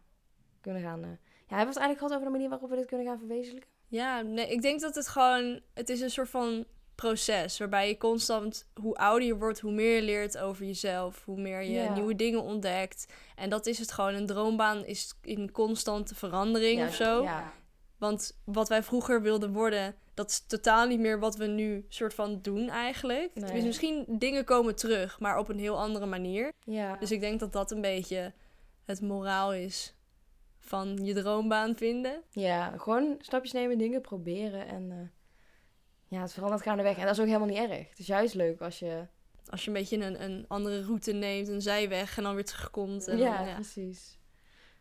kunnen 0.62 0.82
gaan... 0.82 1.04
eh. 1.04 1.10
Ja, 1.10 1.56
hebben 1.56 1.74
we 1.74 1.80
het 1.80 1.88
eigenlijk 1.88 1.98
gehad 1.98 2.14
over 2.14 2.26
de 2.26 2.32
manier 2.32 2.50
waarop 2.50 2.70
we 2.70 2.76
dit 2.76 2.86
kunnen 2.86 3.06
gaan 3.08 3.18
verwezenlijken? 3.20 3.70
Ja, 3.88 4.22
nee, 4.22 4.48
ik 4.52 4.62
denk 4.62 4.80
dat 4.82 4.96
het 4.96 5.08
gewoon... 5.08 5.62
Het 5.74 5.90
is 5.90 6.02
een 6.02 6.10
soort 6.10 6.30
van 6.30 6.66
proces 6.98 7.58
waarbij 7.58 7.88
je 7.88 7.98
constant... 7.98 8.68
Hoe 8.82 8.96
ouder 8.96 9.28
je 9.28 9.38
wordt, 9.38 9.60
hoe 9.60 9.72
meer 9.72 9.96
je 9.96 10.02
leert 10.02 10.38
over 10.38 10.66
jezelf. 10.66 11.26
Hoe 11.26 11.40
meer 11.42 11.62
je 11.62 11.72
Ja. 11.72 11.94
nieuwe 11.94 12.16
dingen 12.16 12.42
ontdekt. 12.42 13.06
En 13.36 13.50
dat 13.50 13.66
is 13.66 13.78
het 13.80 13.92
gewoon. 13.92 14.14
Een 14.14 14.26
droombaan 14.26 14.86
is 14.86 15.14
in 15.22 15.52
constante 15.52 16.16
verandering 16.16 16.80
Ja, 16.80 16.88
of 16.88 16.94
zo. 16.96 17.24
Ja, 17.24 17.54
Want 17.98 18.40
wat 18.44 18.70
wij 18.70 18.84
vroeger 18.84 19.22
wilden 19.22 19.54
worden... 19.54 19.96
Dat 20.14 20.30
is 20.30 20.40
totaal 20.48 20.88
niet 20.88 21.00
meer 21.00 21.20
wat 21.20 21.36
we 21.36 21.46
nu 21.46 21.86
soort 21.90 22.14
van 22.14 22.42
doen 22.42 22.70
eigenlijk. 22.70 23.32
Nee. 23.36 23.52
Dus 23.54 23.64
misschien 23.64 24.06
dingen 24.08 24.44
komen 24.44 24.76
terug, 24.76 25.20
maar 25.20 25.38
op 25.38 25.50
een 25.50 25.60
heel 25.60 25.80
andere 25.80 26.06
manier. 26.06 26.52
ja. 26.66 26.96
Dus 26.96 27.12
ik 27.12 27.20
denk 27.20 27.40
dat 27.40 27.54
dat 27.54 27.72
een 27.72 27.82
beetje 27.82 28.34
het 28.86 29.02
moraal 29.02 29.54
is 29.54 29.96
van 30.60 30.98
je 31.06 31.14
droombaan 31.14 31.76
vinden. 31.76 32.22
ja, 32.32 32.74
gewoon 32.78 33.16
stapjes 33.20 33.52
nemen, 33.52 33.78
dingen 33.78 34.02
proberen 34.02 34.68
en... 34.68 34.92
eh, 34.92 34.98
ja, 36.08 36.22
het 36.22 36.34
verandert 36.34 36.62
gaandeweg. 36.62 36.98
En 36.98 37.06
dat 37.06 37.14
is 37.14 37.20
ook 37.20 37.26
helemaal 37.26 37.48
niet 37.48 37.70
erg. 37.70 37.90
Het 37.90 38.00
is 38.00 38.08
juist 38.08 38.34
leuk 38.34 38.62
als 38.62 38.80
je... 38.80 39.06
Als 39.50 39.62
je 39.62 39.68
een 39.68 39.74
beetje 39.78 39.98
een, 39.98 40.24
een 40.24 40.46
andere 40.48 40.84
route 40.84 41.12
neemt, 41.12 41.48
een 41.48 41.62
zijweg 41.62 42.18
en 42.18 42.24
dan 42.24 42.36
weer 42.36 42.46
terugkomt. 42.46 43.08
En 43.08 43.18
ja, 43.18 43.38
dan, 43.38 43.48
ja. 43.48 43.54
precies. 43.54 44.20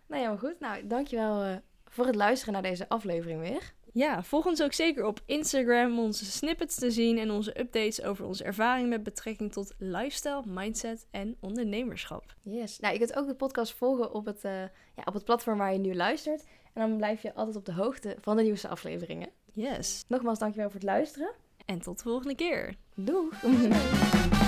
Nou 0.06 0.22
ja, 0.22 0.28
maar 0.28 0.38
goed. 0.38 0.60
Nou, 0.60 0.86
dankjewel 0.86 1.42
eh 1.42 1.56
voor 1.96 2.06
het 2.06 2.14
luisteren 2.14 2.52
naar 2.52 2.62
deze 2.62 2.88
aflevering 2.88 3.40
weer. 3.40 3.74
ja, 3.92 4.22
volg 4.22 4.46
ons 4.46 4.62
ook 4.62 4.72
zeker 4.72 5.04
op 5.04 5.20
Instagram 5.26 5.98
om 5.98 6.04
onze 6.04 6.24
snippets 6.24 6.74
te 6.74 6.90
zien 6.90 7.18
en 7.18 7.30
onze 7.30 7.60
updates 7.60 8.02
over 8.02 8.26
onze 8.26 8.44
ervaring 8.44 8.88
met 8.88 9.02
betrekking 9.02 9.52
tot 9.52 9.74
lifestyle, 9.78 10.42
mindset 10.46 11.06
en 11.10 11.36
ondernemerschap. 11.40 12.34
Yes. 12.42 12.78
Nou, 12.78 12.92
je 12.92 12.98
kunt 12.98 13.16
ook 13.16 13.26
de 13.26 13.34
podcast 13.34 13.72
volgen 13.72 14.12
op 14.12 14.24
het, 14.24 14.44
eh, 14.44 14.60
ja, 14.94 15.02
op 15.04 15.14
het 15.14 15.24
platform 15.24 15.58
waar 15.58 15.72
je 15.72 15.78
nu 15.78 15.94
luistert. 15.94 16.44
En 16.72 16.88
dan 16.88 16.96
blijf 16.96 17.22
je 17.22 17.34
altijd 17.34 17.56
op 17.56 17.64
de 17.64 17.72
hoogte 17.72 18.16
van 18.20 18.36
de 18.36 18.42
nieuwste 18.42 18.68
afleveringen. 18.68 19.28
Yes. 19.56 20.04
Nogmaals, 20.08 20.38
dankjewel 20.38 20.70
voor 20.70 20.80
het 20.80 20.88
luisteren. 20.88 21.32
En 21.64 21.78
tot 21.78 21.96
de 21.96 22.02
volgende 22.02 22.34
keer. 22.34 22.74
Doeg! 22.94 23.32